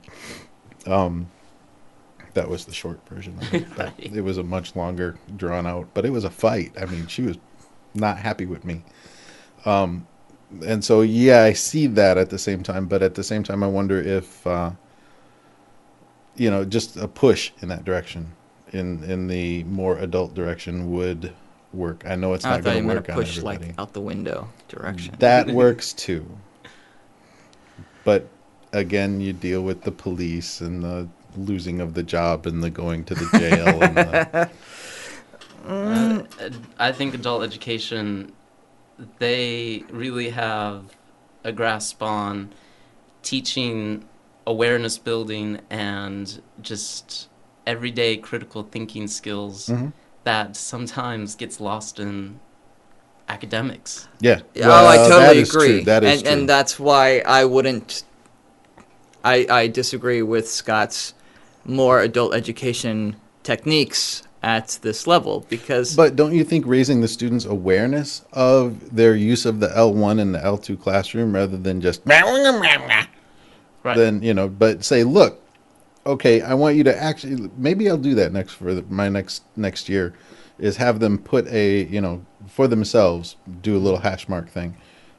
Um, 0.86 1.28
that 2.34 2.48
was 2.48 2.64
the 2.64 2.72
short 2.72 2.98
version 3.08 3.36
of 3.40 3.54
it. 3.54 3.66
But 3.76 3.92
it 3.98 4.22
was 4.22 4.38
a 4.38 4.42
much 4.42 4.74
longer, 4.74 5.16
drawn 5.36 5.66
out. 5.66 5.88
But 5.94 6.04
it 6.06 6.10
was 6.10 6.24
a 6.24 6.30
fight. 6.30 6.72
I 6.80 6.86
mean, 6.86 7.06
she 7.06 7.22
was 7.22 7.36
not 7.94 8.16
happy 8.18 8.46
with 8.46 8.64
me. 8.64 8.82
Um, 9.64 10.06
and 10.66 10.84
so 10.84 11.00
yeah, 11.00 11.42
I 11.42 11.52
see 11.52 11.86
that 11.88 12.18
at 12.18 12.30
the 12.30 12.38
same 12.38 12.62
time. 12.62 12.86
But 12.86 13.02
at 13.02 13.14
the 13.14 13.24
same 13.24 13.42
time, 13.42 13.62
I 13.62 13.66
wonder 13.66 14.00
if 14.00 14.46
uh, 14.46 14.72
you 16.36 16.50
know, 16.50 16.64
just 16.64 16.96
a 16.96 17.08
push 17.08 17.52
in 17.60 17.68
that 17.68 17.84
direction, 17.84 18.32
in 18.72 19.02
in 19.04 19.26
the 19.28 19.64
more 19.64 19.98
adult 19.98 20.34
direction, 20.34 20.90
would 20.92 21.32
work. 21.72 22.04
I 22.06 22.16
know 22.16 22.34
it's 22.34 22.44
I 22.44 22.50
not 22.50 22.64
going 22.64 22.82
to 22.82 22.94
work 22.94 23.08
a 23.08 23.12
on 23.12 23.18
push 23.18 23.38
like 23.38 23.74
out 23.78 23.92
the 23.92 24.00
window 24.00 24.48
direction. 24.68 25.14
That 25.18 25.48
works 25.48 25.92
too. 25.92 26.26
But 28.04 28.28
again, 28.72 29.20
you 29.20 29.32
deal 29.32 29.62
with 29.62 29.82
the 29.82 29.92
police 29.92 30.60
and 30.60 30.82
the 30.82 31.08
losing 31.36 31.80
of 31.80 31.94
the 31.94 32.02
job 32.02 32.46
and 32.46 32.62
the 32.62 32.70
going 32.70 33.04
to 33.04 33.14
the 33.14 33.38
jail 33.38 33.82
and 33.82 33.96
the, 33.96 34.50
Uh, 35.64 36.22
I 36.80 36.90
think 36.90 37.14
adult 37.14 37.44
education, 37.44 38.32
they 39.18 39.84
really 39.90 40.30
have 40.30 40.96
a 41.44 41.52
grasp 41.52 42.02
on 42.02 42.52
teaching 43.22 44.04
awareness 44.46 44.98
building 44.98 45.60
and 45.70 46.42
just 46.60 47.28
everyday 47.66 48.16
critical 48.16 48.62
thinking 48.64 49.06
skills 49.06 49.68
Mhm. 49.68 49.92
that 50.24 50.56
sometimes 50.56 51.34
gets 51.36 51.60
lost 51.60 51.98
in 52.00 52.40
academics. 53.28 54.08
yeah. 54.20 54.40
Yeah, 54.54 54.68
oh, 54.68 54.86
I 54.86 54.96
totally 54.96 55.20
that 55.20 55.36
is 55.36 55.54
agree. 55.54 55.68
True. 55.68 55.84
That 55.84 56.04
is 56.04 56.10
and, 56.12 56.22
true. 56.22 56.32
and 56.32 56.48
that's 56.48 56.78
why 56.78 57.22
I 57.24 57.44
wouldn't. 57.44 58.02
I 59.24 59.46
I 59.48 59.66
disagree 59.68 60.22
with 60.22 60.48
Scott's 60.48 61.14
more 61.64 62.00
adult 62.00 62.34
education 62.34 63.16
techniques 63.44 64.22
at 64.42 64.78
this 64.82 65.06
level 65.06 65.46
because 65.48 65.94
but 65.94 66.16
don't 66.16 66.34
you 66.34 66.42
think 66.42 66.66
raising 66.66 67.00
the 67.00 67.08
students' 67.08 67.44
awareness 67.44 68.24
of 68.32 68.94
their 68.94 69.14
use 69.14 69.46
of 69.46 69.60
the 69.60 69.68
L1 69.68 70.20
and 70.20 70.34
the 70.34 70.40
L2 70.40 70.80
classroom 70.80 71.34
rather 71.34 71.56
than 71.56 71.80
just 71.80 72.04
Right. 73.84 73.96
then 73.96 74.22
you 74.22 74.32
know, 74.32 74.48
but 74.48 74.84
say, 74.84 75.02
look, 75.02 75.42
okay, 76.06 76.40
I 76.40 76.54
want 76.54 76.76
you 76.76 76.84
to 76.84 77.02
actually 77.02 77.50
maybe 77.56 77.88
I'll 77.88 77.98
do 77.98 78.14
that 78.14 78.32
next 78.32 78.52
for 78.52 78.74
the, 78.74 78.82
my 78.88 79.08
next 79.08 79.42
next 79.56 79.88
year, 79.88 80.14
is 80.58 80.76
have 80.76 81.00
them 81.00 81.18
put 81.18 81.46
a 81.48 81.84
you 81.84 82.00
know 82.00 82.24
for 82.46 82.68
themselves 82.68 83.36
do 83.60 83.76
a 83.76 83.80
little 83.80 84.00
hash 84.00 84.28
mark 84.28 84.48
thing. 84.48 84.76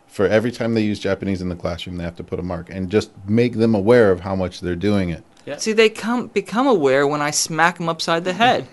For 0.07 0.27
every 0.27 0.51
time 0.51 0.75
they 0.75 0.81
use 0.81 0.99
Japanese 0.99 1.41
in 1.41 1.49
the 1.49 1.55
classroom, 1.55 1.97
they 1.97 2.03
have 2.03 2.15
to 2.17 2.23
put 2.23 2.39
a 2.39 2.43
mark 2.43 2.69
and 2.69 2.89
just 2.89 3.11
make 3.27 3.53
them 3.53 3.73
aware 3.73 4.11
of 4.11 4.19
how 4.21 4.35
much 4.35 4.61
they're 4.61 4.75
doing 4.75 5.09
it. 5.09 5.23
Yeah. 5.45 5.57
see 5.57 5.73
they 5.73 5.89
come 5.89 6.27
become 6.27 6.67
aware 6.67 7.05
when 7.05 7.21
I 7.21 7.31
smack 7.31 7.79
them 7.79 7.89
upside 7.89 8.23
the 8.23 8.33
head. 8.33 8.67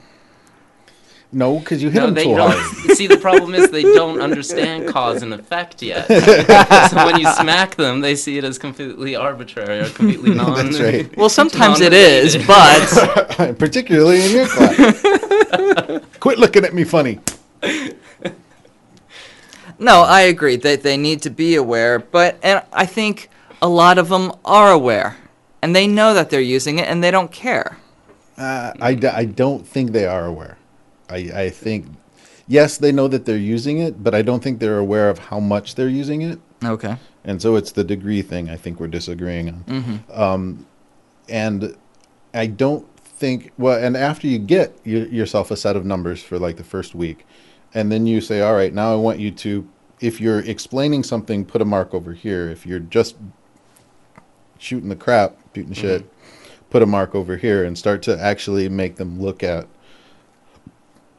No, 1.32 1.60
because 1.60 1.80
you 1.80 1.90
hit 1.90 2.00
No, 2.00 2.06
them 2.06 2.14
they 2.14 2.24
too 2.24 2.34
don't. 2.34 2.50
hard. 2.50 2.96
See, 2.96 3.06
the 3.06 3.16
problem 3.16 3.54
is 3.54 3.70
they 3.70 3.84
don't 3.84 4.20
understand 4.20 4.88
cause 4.88 5.22
and 5.22 5.32
effect 5.32 5.80
yet. 5.80 6.06
so 6.90 6.96
when 7.06 7.20
you 7.20 7.30
smack 7.34 7.76
them, 7.76 8.00
they 8.00 8.16
see 8.16 8.36
it 8.36 8.42
as 8.42 8.58
completely 8.58 9.14
arbitrary 9.14 9.78
or 9.78 9.88
completely 9.90 10.34
non. 10.34 10.56
That's 10.72 10.80
right. 10.80 11.16
Well, 11.16 11.28
sometimes 11.28 11.80
it 11.80 11.92
is, 11.92 12.36
but 12.46 13.54
Particularly 13.58 14.24
in 14.24 14.30
your 14.32 14.46
class. 14.48 16.02
Quit 16.20 16.38
looking 16.40 16.64
at 16.64 16.74
me 16.74 16.82
funny. 16.82 17.20
no, 19.78 20.02
I 20.02 20.22
agree 20.22 20.56
that 20.56 20.82
they 20.82 20.96
need 20.96 21.22
to 21.22 21.30
be 21.30 21.54
aware. 21.54 21.98
But 22.00 22.38
and 22.42 22.62
I 22.72 22.86
think 22.86 23.30
a 23.62 23.68
lot 23.68 23.98
of 23.98 24.08
them 24.08 24.32
are 24.44 24.72
aware, 24.72 25.16
and 25.62 25.76
they 25.76 25.86
know 25.86 26.12
that 26.14 26.30
they're 26.30 26.40
using 26.40 26.78
it, 26.80 26.88
and 26.88 27.02
they 27.04 27.10
don't 27.10 27.30
care. 27.30 27.78
Uh, 28.36 28.72
I, 28.80 28.94
d- 28.94 29.06
I 29.06 29.26
don't 29.26 29.66
think 29.66 29.92
they 29.92 30.06
are 30.06 30.24
aware. 30.26 30.56
I, 31.10 31.44
I 31.44 31.50
think, 31.50 31.86
yes, 32.46 32.78
they 32.78 32.92
know 32.92 33.08
that 33.08 33.24
they're 33.26 33.36
using 33.36 33.78
it, 33.78 34.02
but 34.02 34.14
I 34.14 34.22
don't 34.22 34.42
think 34.42 34.60
they're 34.60 34.78
aware 34.78 35.10
of 35.10 35.18
how 35.18 35.40
much 35.40 35.74
they're 35.74 35.88
using 35.88 36.22
it. 36.22 36.38
Okay. 36.64 36.96
And 37.24 37.42
so 37.42 37.56
it's 37.56 37.72
the 37.72 37.84
degree 37.84 38.22
thing 38.22 38.48
I 38.48 38.56
think 38.56 38.80
we're 38.80 38.86
disagreeing 38.86 39.48
on. 39.48 39.64
Mm-hmm. 39.64 40.62
And 41.28 41.76
I 42.32 42.46
don't 42.46 42.86
think, 42.98 43.52
well, 43.58 43.82
and 43.82 43.96
after 43.96 44.26
you 44.26 44.38
get 44.38 44.74
yourself 44.84 45.50
a 45.50 45.56
set 45.56 45.76
of 45.76 45.84
numbers 45.84 46.22
for 46.22 46.38
like 46.38 46.56
the 46.56 46.64
first 46.64 46.94
week, 46.94 47.26
and 47.74 47.92
then 47.92 48.06
you 48.06 48.20
say, 48.20 48.40
all 48.40 48.54
right, 48.54 48.72
now 48.72 48.92
I 48.92 48.96
want 48.96 49.20
you 49.20 49.30
to, 49.30 49.68
if 50.00 50.20
you're 50.20 50.40
explaining 50.40 51.04
something, 51.04 51.44
put 51.44 51.60
a 51.60 51.64
mark 51.64 51.92
over 51.94 52.14
here. 52.14 52.48
If 52.48 52.66
you're 52.66 52.80
just 52.80 53.16
shooting 54.58 54.88
the 54.88 54.96
crap, 54.96 55.36
shooting 55.54 55.68
the 55.68 55.74
shit, 55.76 56.10
put 56.70 56.82
a 56.82 56.86
mark 56.86 57.14
over 57.14 57.36
here 57.36 57.64
and 57.64 57.76
start 57.76 58.02
to 58.02 58.18
actually 58.18 58.68
make 58.68 58.96
them 58.96 59.20
look 59.20 59.42
at 59.42 59.68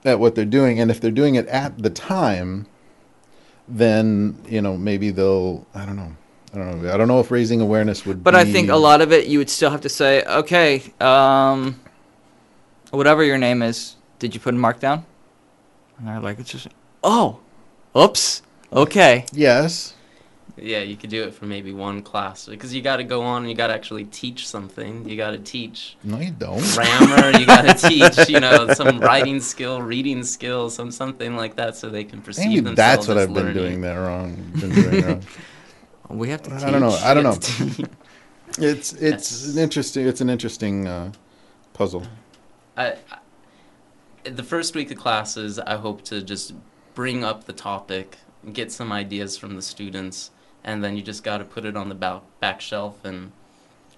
at 0.05 0.19
what 0.19 0.35
they're 0.35 0.45
doing. 0.45 0.79
And 0.79 0.91
if 0.91 0.99
they're 0.99 1.11
doing 1.11 1.35
it 1.35 1.47
at 1.47 1.77
the 1.77 1.89
time, 1.89 2.67
then 3.67 4.37
you 4.47 4.61
know 4.61 4.77
maybe 4.77 5.11
they'll. 5.11 5.65
I 5.73 5.85
don't 5.85 5.95
know. 5.95 6.15
I 6.53 6.57
don't 6.57 6.81
know. 6.81 6.93
I 6.93 6.97
don't 6.97 7.07
know 7.07 7.19
if 7.19 7.31
raising 7.31 7.61
awareness 7.61 8.05
would. 8.05 8.23
But 8.23 8.35
I 8.35 8.43
think 8.43 8.69
a 8.69 8.75
lot 8.75 9.01
of 9.01 9.13
it, 9.13 9.27
you 9.27 9.37
would 9.37 9.49
still 9.49 9.69
have 9.69 9.81
to 9.81 9.89
say, 9.89 10.23
okay, 10.23 10.83
um, 10.99 11.79
whatever 12.91 13.23
your 13.23 13.37
name 13.37 13.61
is, 13.61 13.95
did 14.19 14.33
you 14.33 14.41
put 14.41 14.53
a 14.53 14.57
mark 14.57 14.79
down? 14.79 15.05
And 15.97 16.07
they're 16.07 16.19
like, 16.19 16.39
it's 16.39 16.51
just, 16.51 16.67
oh, 17.03 17.39
oops, 17.95 18.41
okay. 18.73 19.25
Yes. 19.31 19.93
Yeah, 20.57 20.79
you 20.79 20.95
could 20.97 21.09
do 21.09 21.23
it 21.23 21.33
for 21.33 21.45
maybe 21.45 21.71
one 21.73 22.01
class 22.01 22.45
because 22.47 22.73
you 22.73 22.81
got 22.81 22.97
to 22.97 23.03
go 23.03 23.21
on 23.23 23.43
and 23.43 23.49
you 23.49 23.55
got 23.55 23.67
to 23.67 23.73
actually 23.73 24.05
teach 24.05 24.47
something. 24.47 25.07
You 25.07 25.15
got 25.17 25.31
to 25.31 25.37
teach 25.39 25.95
No, 26.03 26.19
you 26.19 26.31
don't. 26.31 26.61
grammar. 26.73 27.37
you 27.39 27.45
got 27.45 27.77
to 27.77 27.87
teach, 27.89 28.29
you 28.29 28.39
know, 28.39 28.73
some 28.73 28.99
writing 28.99 29.39
skill, 29.39 29.81
reading 29.81 30.23
skill, 30.23 30.69
some 30.69 30.91
something 30.91 31.35
like 31.35 31.55
that, 31.55 31.75
so 31.75 31.89
they 31.89 32.03
can 32.03 32.21
perceive 32.21 32.47
Maybe 32.47 32.59
themselves 32.61 32.75
that's 32.77 33.07
what 33.07 33.17
as 33.17 33.27
I've 33.27 33.33
been 33.33 33.53
doing 33.53 33.81
that 33.81 33.95
wrong. 33.95 34.35
Been 34.59 34.69
doing 34.71 35.05
wrong. 35.05 35.21
We 36.09 36.29
have 36.29 36.41
to 36.43 36.49
teach. 36.49 36.63
I 36.63 36.71
don't 36.71 36.81
know. 36.81 36.89
I 37.01 37.13
don't 37.13 37.23
know. 37.23 37.31
It's- 37.31 37.79
It's 38.57 38.91
it's 38.93 39.31
Yes. 39.31 39.53
an 39.53 39.59
interesting. 39.59 40.07
It's 40.07 40.19
an 40.19 40.29
interesting 40.29 40.85
uh, 40.85 41.13
puzzle. 41.71 42.03
I, 42.75 42.95
I, 43.09 44.29
the 44.29 44.43
first 44.43 44.75
week 44.75 44.91
of 44.91 44.97
classes, 44.97 45.57
I 45.57 45.77
hope 45.77 46.03
to 46.05 46.21
just 46.21 46.53
bring 46.93 47.23
up 47.23 47.45
the 47.45 47.53
topic, 47.53 48.17
get 48.51 48.69
some 48.73 48.91
ideas 48.91 49.37
from 49.37 49.55
the 49.55 49.61
students, 49.61 50.31
and 50.63 50.83
then 50.83 50.95
you 50.95 51.01
just 51.01 51.23
got 51.23 51.39
to 51.39 51.45
put 51.45 51.65
it 51.65 51.75
on 51.75 51.89
the 51.89 51.95
back, 51.95 52.21
back 52.39 52.61
shelf 52.61 53.03
and 53.03 53.31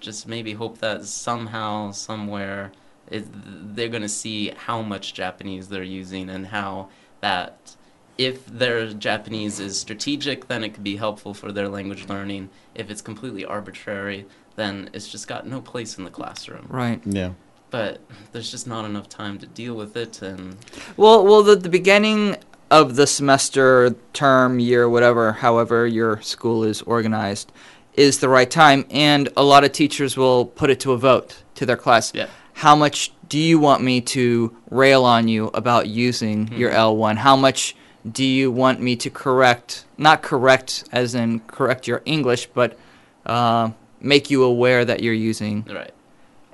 just 0.00 0.26
maybe 0.28 0.54
hope 0.54 0.78
that 0.78 1.04
somehow, 1.04 1.90
somewhere, 1.90 2.72
it, 3.10 3.26
they're 3.74 3.88
going 3.88 4.02
to 4.02 4.08
see 4.08 4.50
how 4.50 4.82
much 4.82 5.14
Japanese 5.14 5.68
they're 5.68 5.82
using 5.82 6.30
and 6.30 6.46
how 6.46 6.88
that 7.20 7.76
if 8.16 8.46
their 8.46 8.92
Japanese 8.92 9.58
is 9.58 9.78
strategic, 9.78 10.46
then 10.46 10.62
it 10.62 10.74
could 10.74 10.84
be 10.84 10.96
helpful 10.96 11.34
for 11.34 11.50
their 11.50 11.68
language 11.68 12.08
learning. 12.08 12.50
If 12.74 12.90
it's 12.90 13.02
completely 13.02 13.44
arbitrary, 13.44 14.26
then 14.56 14.90
it's 14.92 15.08
just 15.08 15.26
got 15.26 15.46
no 15.46 15.60
place 15.60 15.98
in 15.98 16.04
the 16.04 16.10
classroom. 16.10 16.66
Right. 16.68 17.00
Yeah. 17.04 17.32
But 17.70 18.00
there's 18.30 18.52
just 18.52 18.68
not 18.68 18.84
enough 18.84 19.08
time 19.08 19.38
to 19.38 19.46
deal 19.46 19.74
with 19.74 19.96
it, 19.96 20.22
and 20.22 20.56
Well, 20.96 21.24
well, 21.24 21.42
the, 21.42 21.56
the 21.56 21.68
beginning 21.68 22.36
of 22.74 22.96
the 22.96 23.06
semester, 23.06 23.94
term, 24.12 24.58
year, 24.58 24.88
whatever, 24.88 25.30
however 25.32 25.86
your 25.86 26.20
school 26.22 26.64
is 26.64 26.82
organized, 26.82 27.52
is 27.94 28.18
the 28.18 28.28
right 28.28 28.50
time, 28.50 28.84
and 28.90 29.28
a 29.36 29.44
lot 29.44 29.62
of 29.62 29.70
teachers 29.70 30.16
will 30.16 30.44
put 30.44 30.70
it 30.70 30.80
to 30.80 30.90
a 30.92 30.96
vote 30.98 31.42
to 31.54 31.64
their 31.64 31.76
class. 31.76 32.12
yeah, 32.14 32.26
How 32.54 32.74
much 32.74 33.12
do 33.28 33.38
you 33.38 33.60
want 33.60 33.82
me 33.82 34.00
to 34.00 34.56
rail 34.70 35.04
on 35.04 35.28
you 35.28 35.50
about 35.54 35.86
using 35.86 36.50
your 36.56 36.70
Mhm. 36.72 36.76
L1? 36.76 37.16
How 37.18 37.36
much 37.36 37.76
do 38.10 38.24
you 38.24 38.50
want 38.50 38.80
me 38.80 38.96
to 38.96 39.08
correct, 39.08 39.84
not 39.96 40.20
correct 40.22 40.84
as 40.92 41.14
in 41.14 41.40
correct 41.46 41.86
your 41.86 42.02
English, 42.04 42.48
but 42.54 42.76
uh, 43.24 43.70
make 44.00 44.30
you 44.30 44.42
aware 44.42 44.84
that 44.84 45.02
you're 45.02 45.14
using 45.32 45.64
right. 45.72 45.92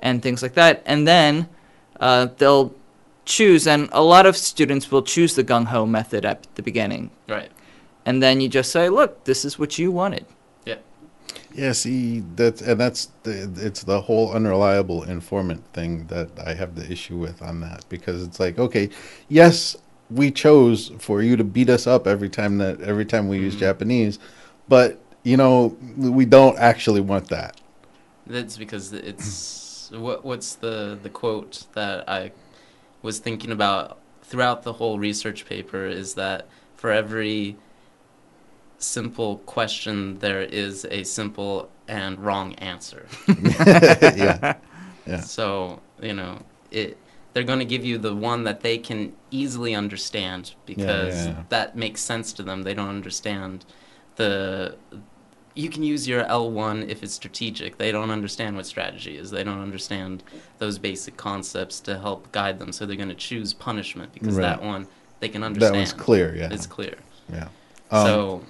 and 0.01 0.21
things 0.23 0.41
like 0.41 0.53
that. 0.53 0.81
And 0.85 1.05
then 1.07 1.47
uh, 1.99 2.27
they'll 2.37 2.73
choose, 3.25 3.67
and 3.67 3.89
a 3.91 4.03
lot 4.03 4.25
of 4.25 4.35
students 4.37 4.91
will 4.91 5.03
choose 5.03 5.35
the 5.35 5.43
gung 5.43 5.65
ho 5.65 5.85
method 5.85 6.25
at 6.25 6.47
the 6.55 6.61
beginning. 6.61 7.11
Right. 7.27 7.51
And 8.05 8.21
then 8.21 8.41
you 8.41 8.49
just 8.49 8.71
say, 8.71 8.89
look, 8.89 9.23
this 9.25 9.45
is 9.45 9.59
what 9.59 9.77
you 9.77 9.91
wanted. 9.91 10.25
Yeah, 11.53 11.73
see, 11.73 12.23
that's 12.35 12.61
and 12.61 12.79
that's 12.79 13.09
the, 13.23 13.51
it's 13.57 13.83
the 13.83 14.01
whole 14.01 14.31
unreliable 14.31 15.03
informant 15.03 15.63
thing 15.73 16.07
that 16.07 16.29
I 16.45 16.53
have 16.53 16.75
the 16.75 16.89
issue 16.89 17.17
with 17.17 17.41
on 17.41 17.59
that 17.59 17.83
because 17.89 18.23
it's 18.23 18.39
like, 18.39 18.57
okay, 18.57 18.89
yes, 19.27 19.75
we 20.09 20.31
chose 20.31 20.91
for 20.99 21.21
you 21.21 21.35
to 21.35 21.43
beat 21.43 21.69
us 21.69 21.87
up 21.87 22.07
every 22.07 22.29
time 22.29 22.57
that 22.59 22.79
every 22.81 23.05
time 23.05 23.27
we 23.27 23.37
use 23.37 23.55
Mhm. 23.55 23.59
Japanese, 23.59 24.19
but 24.69 24.99
you 25.23 25.35
know, 25.37 25.75
we 25.97 26.25
don't 26.25 26.57
actually 26.57 27.01
want 27.01 27.27
that. 27.29 27.59
That's 28.25 28.57
because 28.57 28.93
it's 28.93 29.91
what 29.91 30.23
what's 30.23 30.55
the 30.55 30.97
the 31.03 31.09
quote 31.09 31.65
that 31.73 32.07
I 32.09 32.31
was 33.01 33.19
thinking 33.19 33.51
about 33.51 33.99
throughout 34.23 34.63
the 34.63 34.73
whole 34.73 34.99
research 34.99 35.45
paper 35.45 35.85
is 35.85 36.13
that 36.15 36.47
for 36.75 36.91
every 36.91 37.57
simple 38.77 39.37
question 39.39 40.17
there 40.19 40.41
is 40.41 40.85
a 40.89 41.03
simple 41.03 41.69
and 41.87 42.19
wrong 42.19 42.53
answer. 42.55 43.05
yeah, 43.27 44.55
yeah, 45.05 45.19
So, 45.19 45.81
you 46.01 46.13
know, 46.13 46.41
it 46.71 46.97
they're 47.33 47.43
going 47.43 47.59
to 47.59 47.65
give 47.65 47.85
you 47.85 47.97
the 47.97 48.13
one 48.13 48.43
that 48.43 48.61
they 48.61 48.77
can 48.77 49.13
easily 49.29 49.73
understand 49.73 50.53
because 50.65 51.27
yeah. 51.27 51.43
that 51.49 51.75
makes 51.77 52.01
sense 52.01 52.33
to 52.33 52.43
them. 52.43 52.63
They 52.63 52.73
don't 52.73 52.89
understand 52.89 53.65
the 54.17 54.75
you 55.55 55.69
can 55.69 55.83
use 55.83 56.07
your 56.07 56.23
L1 56.25 56.87
if 56.89 57.03
it's 57.03 57.13
strategic. 57.13 57.77
They 57.77 57.91
don't 57.91 58.09
understand 58.09 58.55
what 58.55 58.65
strategy 58.65 59.17
is. 59.17 59.31
They 59.31 59.43
don't 59.43 59.59
understand 59.61 60.23
those 60.59 60.77
basic 60.77 61.17
concepts 61.17 61.79
to 61.81 61.99
help 61.99 62.31
guide 62.31 62.59
them. 62.59 62.71
So 62.71 62.85
they're 62.85 62.95
going 62.95 63.09
to 63.09 63.15
choose 63.15 63.53
punishment 63.53 64.13
because 64.13 64.35
Right. 64.35 64.43
that 64.43 64.63
one 64.63 64.87
they 65.19 65.29
can 65.29 65.43
understand. 65.43 65.75
that 65.75 65.79
was 65.79 65.93
clear. 65.93 66.35
Yeah, 66.35 66.49
It's 66.51 66.65
clear. 66.65 66.95
yeah. 67.31 67.49
Um, 67.91 68.05
so 68.07 68.41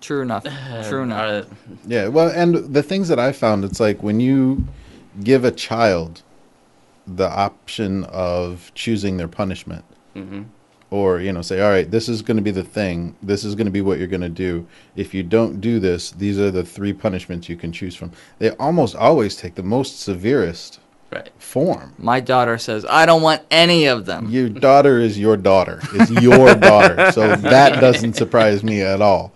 True 0.00 0.22
enough. 0.22 0.44
True 0.88 1.02
enough. 1.04 1.46
uh, 1.46 1.54
Yeah, 1.86 2.08
well, 2.08 2.28
and 2.28 2.54
the 2.74 2.82
things 2.82 3.08
that 3.08 3.18
I 3.20 3.30
found, 3.32 3.64
it's 3.64 3.78
like 3.80 4.02
when 4.02 4.18
you 4.20 4.64
give 5.22 5.44
a 5.44 5.50
child 5.52 6.22
the 7.06 7.28
option 7.30 8.04
of 8.04 8.72
choosing 8.74 9.16
their 9.16 9.28
punishment, 9.28 9.84
mhm. 10.16 10.46
Or 10.92 11.20
you 11.20 11.32
know, 11.32 11.40
say, 11.42 11.60
all 11.62 11.70
right, 11.70 11.90
this 11.90 12.08
is 12.08 12.20
going 12.20 12.36
to 12.36 12.42
be 12.42 12.50
the 12.50 12.62
thing. 12.62 13.16
This 13.22 13.44
is 13.44 13.54
going 13.54 13.64
to 13.64 13.70
be 13.72 13.80
what 13.80 13.98
you're 13.98 14.06
going 14.08 14.20
to 14.20 14.28
do. 14.28 14.66
If 14.94 15.14
you 15.14 15.22
don't 15.22 15.60
do 15.60 15.80
this, 15.80 16.10
these 16.10 16.38
are 16.38 16.50
the 16.50 16.62
three 16.64 16.92
punishments 16.92 17.48
you 17.48 17.56
can 17.56 17.72
choose 17.72 17.96
from. 17.96 18.12
They 18.38 18.50
almost 18.50 18.94
always 18.94 19.34
take 19.34 19.54
the 19.54 19.62
most 19.62 20.00
severest 20.00 20.78
Right. 21.10 21.30
form. 21.38 21.94
My 21.98 22.20
daughter 22.20 22.56
says, 22.56 22.86
I 22.88 23.04
don't 23.04 23.20
want 23.20 23.42
any 23.50 23.84
of 23.86 24.06
them. 24.06 24.30
Your 24.30 24.48
daughter 24.48 24.98
is 24.98 25.18
your 25.18 25.36
daughter. 25.36 25.80
Is 25.92 26.10
your 26.10 26.54
daughter. 26.70 27.12
So 27.12 27.36
that 27.36 27.80
doesn't 27.80 28.14
surprise 28.14 28.62
me 28.64 28.80
at 28.80 29.02
all. 29.02 29.32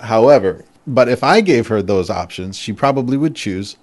However, 0.00 0.64
but 0.86 1.08
if 1.08 1.22
I 1.22 1.40
gave 1.40 1.68
her 1.68 1.82
those 1.82 2.10
options, 2.10 2.56
she 2.58 2.72
probably 2.72 3.16
would 3.16 3.36
choose, 3.36 3.76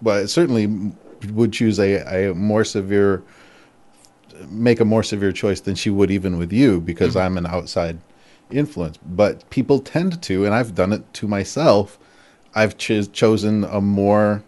but 0.00 0.28
certainly 0.30 0.92
would 1.32 1.52
choose 1.52 1.80
a, 1.80 2.28
a 2.30 2.34
more 2.34 2.64
severe, 2.64 3.22
make 4.48 4.80
a 4.80 4.84
more 4.84 5.02
severe 5.02 5.32
choice 5.32 5.60
than 5.60 5.74
she 5.74 5.90
would 5.90 6.10
even 6.10 6.38
with 6.38 6.52
you 6.52 6.80
because 6.80 7.10
mm-hmm. 7.10 7.26
I'm 7.26 7.38
an 7.38 7.46
outside 7.46 7.98
influence. 8.50 8.98
But 8.98 9.48
people 9.50 9.80
tend 9.80 10.22
to, 10.22 10.44
and 10.44 10.54
I've 10.54 10.74
done 10.74 10.92
it 10.92 11.12
to 11.14 11.28
myself, 11.28 11.98
I've 12.54 12.76
cho- 12.76 13.02
chosen 13.04 13.64
a 13.64 13.80
more 13.80 14.42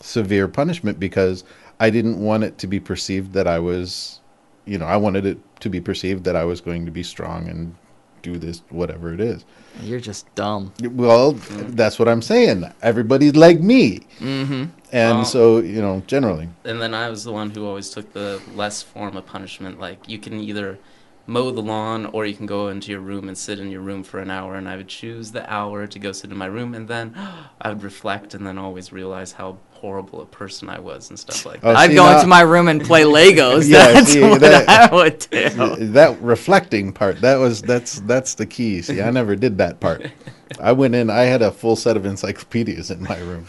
severe 0.00 0.48
punishment 0.48 0.98
because 0.98 1.44
I 1.80 1.90
didn't 1.90 2.20
want 2.20 2.44
it 2.44 2.58
to 2.58 2.66
be 2.66 2.80
perceived 2.80 3.32
that 3.32 3.46
I 3.46 3.58
was, 3.58 4.20
you 4.64 4.78
know, 4.78 4.86
I 4.86 4.96
wanted 4.96 5.26
it 5.26 5.38
to 5.60 5.68
be 5.68 5.80
perceived 5.80 6.24
that 6.24 6.36
I 6.36 6.44
was 6.44 6.60
going 6.60 6.84
to 6.86 6.92
be 6.92 7.02
strong 7.02 7.48
and 7.48 7.74
do 8.22 8.38
this, 8.38 8.62
whatever 8.70 9.12
it 9.12 9.20
is. 9.20 9.44
You're 9.82 10.00
just 10.00 10.32
dumb. 10.34 10.72
Well, 10.82 11.32
that's 11.32 11.98
what 11.98 12.08
I'm 12.08 12.22
saying. 12.22 12.64
Everybody's 12.82 13.36
like 13.36 13.60
me. 13.60 14.00
Mm-hmm. 14.18 14.64
And 14.92 15.18
Well- 15.18 15.24
so, 15.24 15.58
you 15.58 15.80
know, 15.80 16.02
generally. 16.06 16.48
and 16.64 16.80
then 16.80 16.94
I 16.94 17.08
was 17.10 17.24
the 17.24 17.32
one 17.32 17.50
who 17.50 17.66
always 17.66 17.90
took 17.90 18.12
the 18.12 18.40
less 18.54 18.82
form 18.82 19.16
of 19.16 19.26
punishment. 19.26 19.80
Like 19.80 20.08
you 20.08 20.18
can 20.18 20.34
either 20.40 20.78
mow 21.26 21.50
the 21.52 21.62
lawn 21.62 22.06
or 22.06 22.26
you 22.26 22.34
can 22.34 22.46
go 22.46 22.68
into 22.68 22.90
your 22.90 23.00
room 23.00 23.28
and 23.28 23.38
sit 23.38 23.58
in 23.60 23.70
your 23.70 23.80
room 23.80 24.02
for 24.02 24.18
an 24.20 24.30
hour. 24.30 24.54
And 24.56 24.68
I 24.68 24.76
would 24.76 24.88
choose 24.88 25.32
the 25.32 25.50
hour 25.52 25.86
to 25.86 25.98
go 25.98 26.12
sit 26.12 26.30
in 26.30 26.36
my 26.36 26.46
room, 26.46 26.74
and 26.74 26.88
then 26.88 27.14
I 27.60 27.68
would 27.70 27.82
reflect 27.82 28.34
and 28.34 28.46
then 28.46 28.58
always 28.58 28.92
realize 28.92 29.32
how 29.32 29.58
horrible 29.82 30.20
a 30.22 30.26
person 30.26 30.68
I 30.68 30.78
was 30.78 31.10
and 31.10 31.18
stuff 31.18 31.44
like 31.44 31.58
Oh, 31.62 31.68
that. 31.72 31.76
I'd 31.76 31.90
see, 31.90 31.96
go 31.96 32.04
now- 32.06 32.14
into 32.16 32.28
my 32.28 32.40
room 32.42 32.68
and 32.68 32.80
play 32.80 33.02
Legos. 33.02 33.68
Yeah, 33.68 33.92
That's 33.92 34.12
see, 34.12 34.20
what 34.22 34.40
that- 34.40 34.68
I 34.68 34.94
would 34.94 35.18
do. 35.30 35.50
that 35.92 36.16
reflecting 36.22 36.92
part 36.92 37.20
that 37.20 37.36
was 37.36 37.60
that's 37.62 38.00
that's 38.02 38.34
the 38.34 38.46
key 38.46 38.80
see 38.80 39.02
i 39.02 39.10
never 39.10 39.34
did 39.36 39.58
that 39.58 39.80
part 39.80 40.06
i 40.60 40.70
went 40.72 40.94
in 40.94 41.10
i 41.10 41.22
had 41.22 41.42
a 41.42 41.50
full 41.50 41.74
set 41.76 41.96
of 41.96 42.06
encyclopedias 42.06 42.90
in 42.92 43.02
my 43.02 43.18
room 43.18 43.44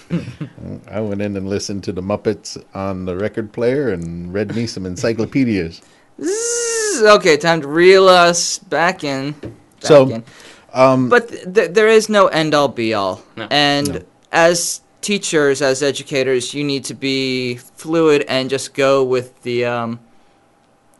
i 0.90 1.00
went 1.00 1.22
in 1.22 1.38
and 1.38 1.48
listened 1.48 1.84
to 1.84 1.92
the 1.92 2.02
muppets 2.02 2.58
on 2.74 3.06
the 3.06 3.16
record 3.16 3.52
player 3.54 3.90
and 3.90 4.34
read 4.34 4.56
me 4.56 4.66
some 4.68 4.86
encyclopedias 4.86 5.82
Zzz, 6.22 7.04
Okay, 7.04 7.38
time 7.38 7.62
to 7.62 7.68
reel 7.68 8.08
us 8.08 8.60
back 8.60 9.04
in. 9.04 9.32
Back 9.32 9.52
So, 9.80 10.10
in. 10.10 10.24
um 10.74 11.10
But 11.10 11.30
th- 11.30 11.54
th- 11.54 11.72
there 11.74 11.88
is 11.88 12.08
no 12.08 12.28
end 12.28 12.54
all 12.54 12.68
be 12.68 12.94
all. 12.94 13.22
No. 13.36 13.48
And 13.50 13.90
No. 13.94 14.02
as 14.32 14.82
teachers, 15.04 15.62
as 15.62 15.84
educators, 15.84 16.54
you 16.54 16.64
need 16.64 16.84
to 16.86 16.94
be 16.94 17.58
fluid 17.58 18.26
and 18.28 18.50
just 18.50 18.74
go 18.74 19.04
with 19.04 19.42
the 19.44 19.66
um, 19.66 20.00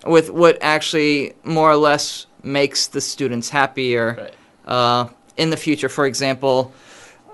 with 0.06 0.30
what 0.30 0.58
actually 0.62 1.34
more 1.44 1.72
or 1.72 1.78
less 1.78 2.28
makes 2.44 2.88
the 2.88 3.02
students 3.02 3.50
happier 3.50 4.16
Right. 4.20 4.72
uh, 4.72 5.10
in 5.38 5.50
the 5.50 5.58
future. 5.58 5.90
For 5.90 6.06
example, 6.06 6.74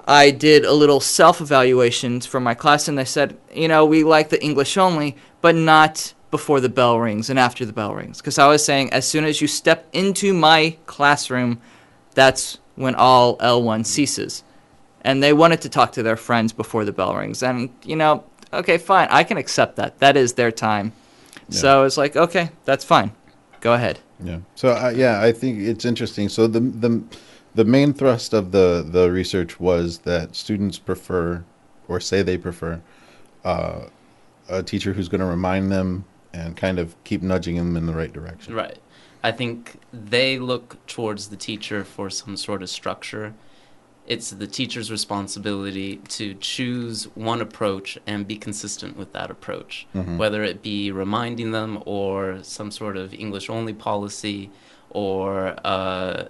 I 0.07 0.31
did 0.31 0.65
a 0.65 0.73
little 0.73 0.99
self 0.99 1.41
evaluation 1.41 2.21
for 2.21 2.39
my 2.39 2.53
class, 2.53 2.87
and 2.87 2.97
they 2.97 3.05
said, 3.05 3.37
you 3.53 3.67
know, 3.67 3.85
we 3.85 4.03
like 4.03 4.29
the 4.29 4.41
English 4.43 4.77
only, 4.77 5.17
but 5.41 5.55
not 5.55 6.13
before 6.31 6.59
the 6.59 6.69
bell 6.69 6.99
rings 6.99 7.29
and 7.29 7.39
after 7.39 7.65
the 7.65 7.73
bell 7.73 7.93
rings. 7.95 8.17
Because 8.19 8.37
I 8.37 8.47
was 8.47 8.63
saying, 8.63 8.93
as 8.93 9.07
soon 9.07 9.25
as 9.25 9.41
you 9.41 9.47
step 9.47 9.87
into 9.93 10.33
my 10.33 10.77
classroom, 10.85 11.59
that's 12.13 12.59
when 12.75 12.93
all 12.95 13.37
L1 13.37 13.85
ceases. 13.85 14.43
And 15.01 15.23
they 15.23 15.33
wanted 15.33 15.61
to 15.61 15.69
talk 15.69 15.91
to 15.93 16.03
their 16.03 16.17
friends 16.17 16.53
before 16.53 16.85
the 16.85 16.91
bell 16.91 17.15
rings. 17.15 17.41
And, 17.41 17.69
you 17.83 17.95
know, 17.95 18.23
okay, 18.51 18.77
fine, 18.77 19.07
I 19.09 19.23
can 19.23 19.37
accept 19.37 19.75
that. 19.77 19.99
That 19.99 20.17
is 20.17 20.33
their 20.33 20.51
time. 20.51 20.91
So 21.49 21.83
it's 21.83 21.97
like, 21.97 22.15
okay, 22.15 22.51
that's 22.65 22.83
fine. 22.83 23.11
Go 23.61 23.73
ahead. 23.73 23.99
Yeah. 24.23 24.39
So 24.55 24.69
uh, 24.69 24.93
yeah, 24.95 25.21
I 25.21 25.31
think 25.31 25.59
it's 25.59 25.85
interesting. 25.85 26.29
So 26.29 26.47
the 26.47 26.59
the 26.59 27.01
the 27.55 27.65
main 27.65 27.93
thrust 27.93 28.33
of 28.33 28.51
the 28.51 28.85
the 28.87 29.11
research 29.11 29.59
was 29.59 29.99
that 29.99 30.35
students 30.35 30.77
prefer 30.77 31.43
or 31.87 31.99
say 31.99 32.21
they 32.21 32.37
prefer 32.37 32.81
uh, 33.43 33.85
a 34.47 34.63
teacher 34.63 34.93
who's 34.93 35.09
going 35.09 35.21
to 35.21 35.27
remind 35.27 35.71
them 35.71 36.05
and 36.33 36.55
kind 36.55 36.79
of 36.79 36.95
keep 37.03 37.21
nudging 37.21 37.55
them 37.55 37.75
in 37.75 37.85
the 37.85 37.93
right 37.93 38.13
direction. 38.13 38.53
Right. 38.53 38.77
I 39.23 39.31
think 39.31 39.79
they 39.91 40.39
look 40.39 40.85
towards 40.85 41.29
the 41.29 41.35
teacher 41.35 41.83
for 41.83 42.09
some 42.09 42.37
sort 42.37 42.61
of 42.61 42.69
structure. 42.69 43.33
It's 44.09 44.31
the 44.31 44.47
teacher's 44.47 44.89
responsibility 44.91 45.97
to 46.17 46.33
choose 46.33 47.07
one 47.13 47.41
approach 47.41 47.97
and 48.07 48.27
be 48.27 48.37
consistent 48.37 48.97
with 48.97 49.13
that 49.13 49.29
approach, 49.29 49.85
Mhm. 49.95 50.17
whether 50.17 50.43
it 50.43 50.63
be 50.63 50.91
reminding 50.91 51.51
them 51.51 51.71
or 51.85 52.39
some 52.41 52.71
sort 52.71 52.97
of 52.97 53.13
English 53.13 53.49
only 53.51 53.73
policy 53.73 54.49
or 54.89 55.55
uh, 55.63 56.25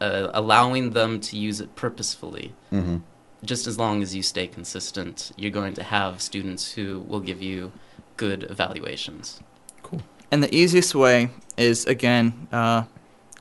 uh, 0.00 0.30
allowing 0.32 0.90
them 0.90 1.20
to 1.20 1.36
use 1.36 1.60
it 1.60 1.76
purposefully. 1.76 2.54
Mm-hmm. 2.72 2.96
Just 3.44 3.66
as 3.66 3.78
long 3.78 4.02
as 4.02 4.14
you 4.16 4.22
stay 4.22 4.46
consistent, 4.46 5.32
you're 5.36 5.50
going 5.60 5.74
to 5.74 5.82
have 5.82 6.22
students 6.22 6.72
who 6.72 7.00
will 7.06 7.20
give 7.20 7.42
you 7.42 7.72
good 8.16 8.44
evaluations. 8.50 9.40
Cool. 9.82 10.00
And 10.30 10.42
the 10.42 10.52
easiest 10.54 10.94
way 10.94 11.30
is 11.58 11.84
again 11.86 12.48
uh, 12.50 12.84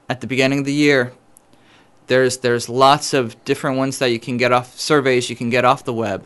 at 0.10 0.20
the 0.22 0.28
beginning 0.28 0.60
of 0.60 0.66
the 0.66 0.74
year. 0.74 1.14
There's 2.12 2.40
there's 2.40 2.68
lots 2.68 3.14
of 3.14 3.42
different 3.46 3.78
ones 3.78 3.98
that 4.00 4.10
you 4.12 4.20
can 4.20 4.36
get 4.36 4.52
off 4.52 4.78
surveys 4.78 5.30
you 5.30 5.36
can 5.38 5.50
get 5.50 5.64
off 5.64 5.86
the 5.86 5.94
web 5.94 6.26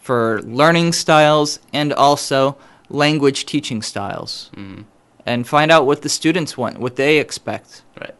for 0.00 0.40
learning 0.42 0.92
styles 0.92 1.58
and 1.72 1.92
also 1.92 2.56
language 2.88 3.44
teaching 3.44 3.82
styles 3.82 4.50
Mm, 4.56 4.84
and 5.26 5.44
find 5.48 5.72
out 5.72 5.86
what 5.86 6.02
the 6.02 6.08
students 6.08 6.56
want, 6.56 6.78
what 6.78 6.94
they 6.94 7.18
expect. 7.18 7.82
right. 8.00 8.14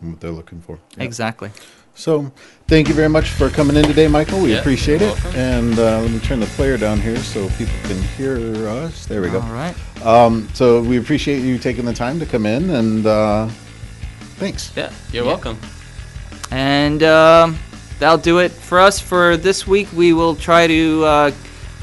What 0.00 0.20
they're 0.20 0.30
looking 0.40 0.62
for. 0.62 0.78
Yeah. 0.96 1.04
Exactly. 1.04 1.50
So, 1.94 2.30
thank 2.68 2.88
you 2.88 2.94
very 2.94 3.08
much 3.10 3.28
for 3.38 3.50
coming 3.50 3.76
in 3.76 3.84
today, 3.84 4.08
Michael. 4.08 4.40
We 4.40 4.52
Yeah, 4.52 4.60
appreciate 4.60 5.02
it. 5.02 5.12
welcome. 5.12 5.34
And 5.36 5.78
uh, 5.78 6.00
let 6.00 6.10
me 6.10 6.20
turn 6.20 6.40
the 6.40 6.46
player 6.56 6.78
down 6.78 7.00
here 7.02 7.16
so 7.18 7.48
people 7.60 7.74
can 7.84 8.00
hear 8.16 8.36
us. 8.68 9.04
There 9.06 9.20
we 9.20 9.28
go. 9.28 9.40
All 9.42 9.52
right. 9.64 9.74
Um, 10.06 10.48
so 10.54 10.80
we 10.80 10.96
appreciate 10.98 11.40
you 11.42 11.58
taking 11.58 11.84
the 11.84 11.94
time 11.94 12.18
to 12.20 12.26
come 12.26 12.46
in, 12.46 12.70
and 12.70 13.06
uh, 13.06 13.48
thanks. 14.40 14.72
Yeah, 14.76 14.90
you're 15.12 15.24
Yeah. 15.24 15.32
welcome. 15.32 15.58
And 16.50 17.02
um, 17.02 17.58
that'll 17.98 18.18
do 18.18 18.38
it 18.38 18.52
for 18.52 18.78
us 18.80 19.00
for 19.00 19.36
this 19.36 19.66
week. 19.66 19.88
We 19.92 20.12
will 20.12 20.36
try 20.36 20.66
to. 20.66 21.04
Uh, 21.04 21.30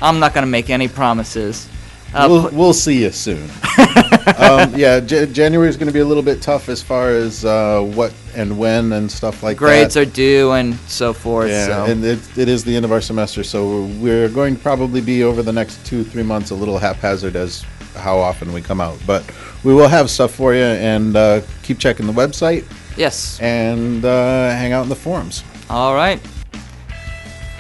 I'm 0.02 0.20
not 0.20 0.34
going 0.34 0.44
to 0.44 0.50
make 0.50 0.70
any 0.70 0.88
promises. 0.88 1.70
Uh, 2.14 2.28
we'll, 2.30 2.50
we'll 2.52 2.74
see 2.74 3.02
you 3.02 3.12
soon. 3.12 3.50
um, 4.38 4.76
yeah, 4.76 5.00
J- 5.00 5.26
January 5.26 5.68
is 5.68 5.78
going 5.78 5.88
to 5.88 5.94
be 5.94 6.02
a 6.02 6.06
little 6.06 6.22
bit 6.22 6.44
tough 6.44 6.70
as 6.70 6.82
far 6.82 7.10
as 7.10 7.44
uh, 7.44 7.82
what 7.82 8.14
and 8.36 8.58
when 8.60 8.94
and 8.94 9.12
stuff 9.12 9.42
like 9.42 9.58
grades 9.58 9.96
that. 9.96 10.08
are 10.08 10.12
due 10.12 10.52
and 10.52 10.76
so 10.88 11.12
forth. 11.12 11.50
Yeah, 11.50 11.66
so. 11.66 11.86
and 11.86 12.06
it, 12.06 12.38
it 12.38 12.48
is 12.48 12.64
the 12.64 12.76
end 12.76 12.86
of 12.86 12.92
our 12.92 13.02
semester, 13.02 13.44
so 13.44 13.86
we're 14.00 14.30
going 14.30 14.56
to 14.56 14.62
probably 14.62 15.02
be 15.02 15.24
over 15.24 15.42
the 15.42 15.54
next 15.54 15.84
two, 15.88 16.04
three 16.04 16.24
months 16.24 16.52
a 16.52 16.56
little 16.56 16.78
haphazard 16.78 17.36
as 17.36 17.66
how 17.96 18.20
often 18.20 18.54
we 18.54 18.62
come 18.62 18.80
out. 18.80 19.00
But 19.08 19.26
we 19.64 19.74
will 19.74 19.88
have 19.88 20.12
stuff 20.12 20.36
for 20.36 20.54
you, 20.54 20.62
and 20.62 21.16
uh, 21.16 21.42
keep 21.64 21.80
checking 21.80 22.06
the 22.06 22.14
website 22.14 22.66
yes. 22.98 23.40
and 23.42 24.04
uh, 24.06 24.50
hang 24.52 24.74
out 24.74 24.84
in 24.84 24.90
the 24.90 24.96
forums. 24.96 25.44
All 25.70 25.96
right. 25.96 26.20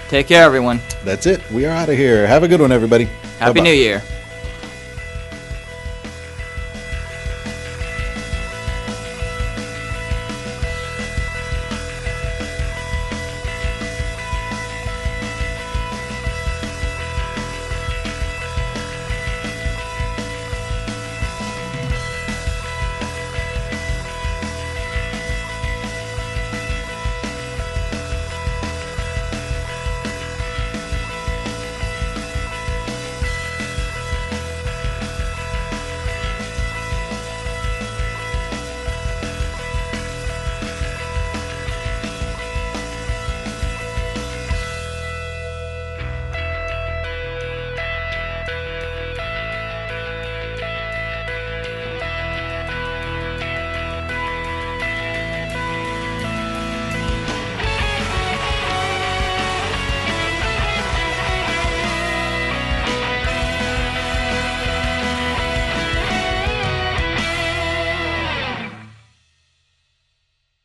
Take 0.09 0.27
care, 0.27 0.43
everyone. 0.43 0.79
That's 1.03 1.25
it. 1.25 1.41
We 1.51 1.65
are 1.65 1.71
out 1.71 1.89
of 1.89 1.97
here. 1.97 2.27
Have 2.27 2.43
a 2.43 2.47
good 2.47 2.61
one, 2.61 2.71
everybody. 2.71 3.05
Happy 3.39 3.53
Bye-bye. 3.53 3.63
New 3.63 3.73
Year. 3.73 4.01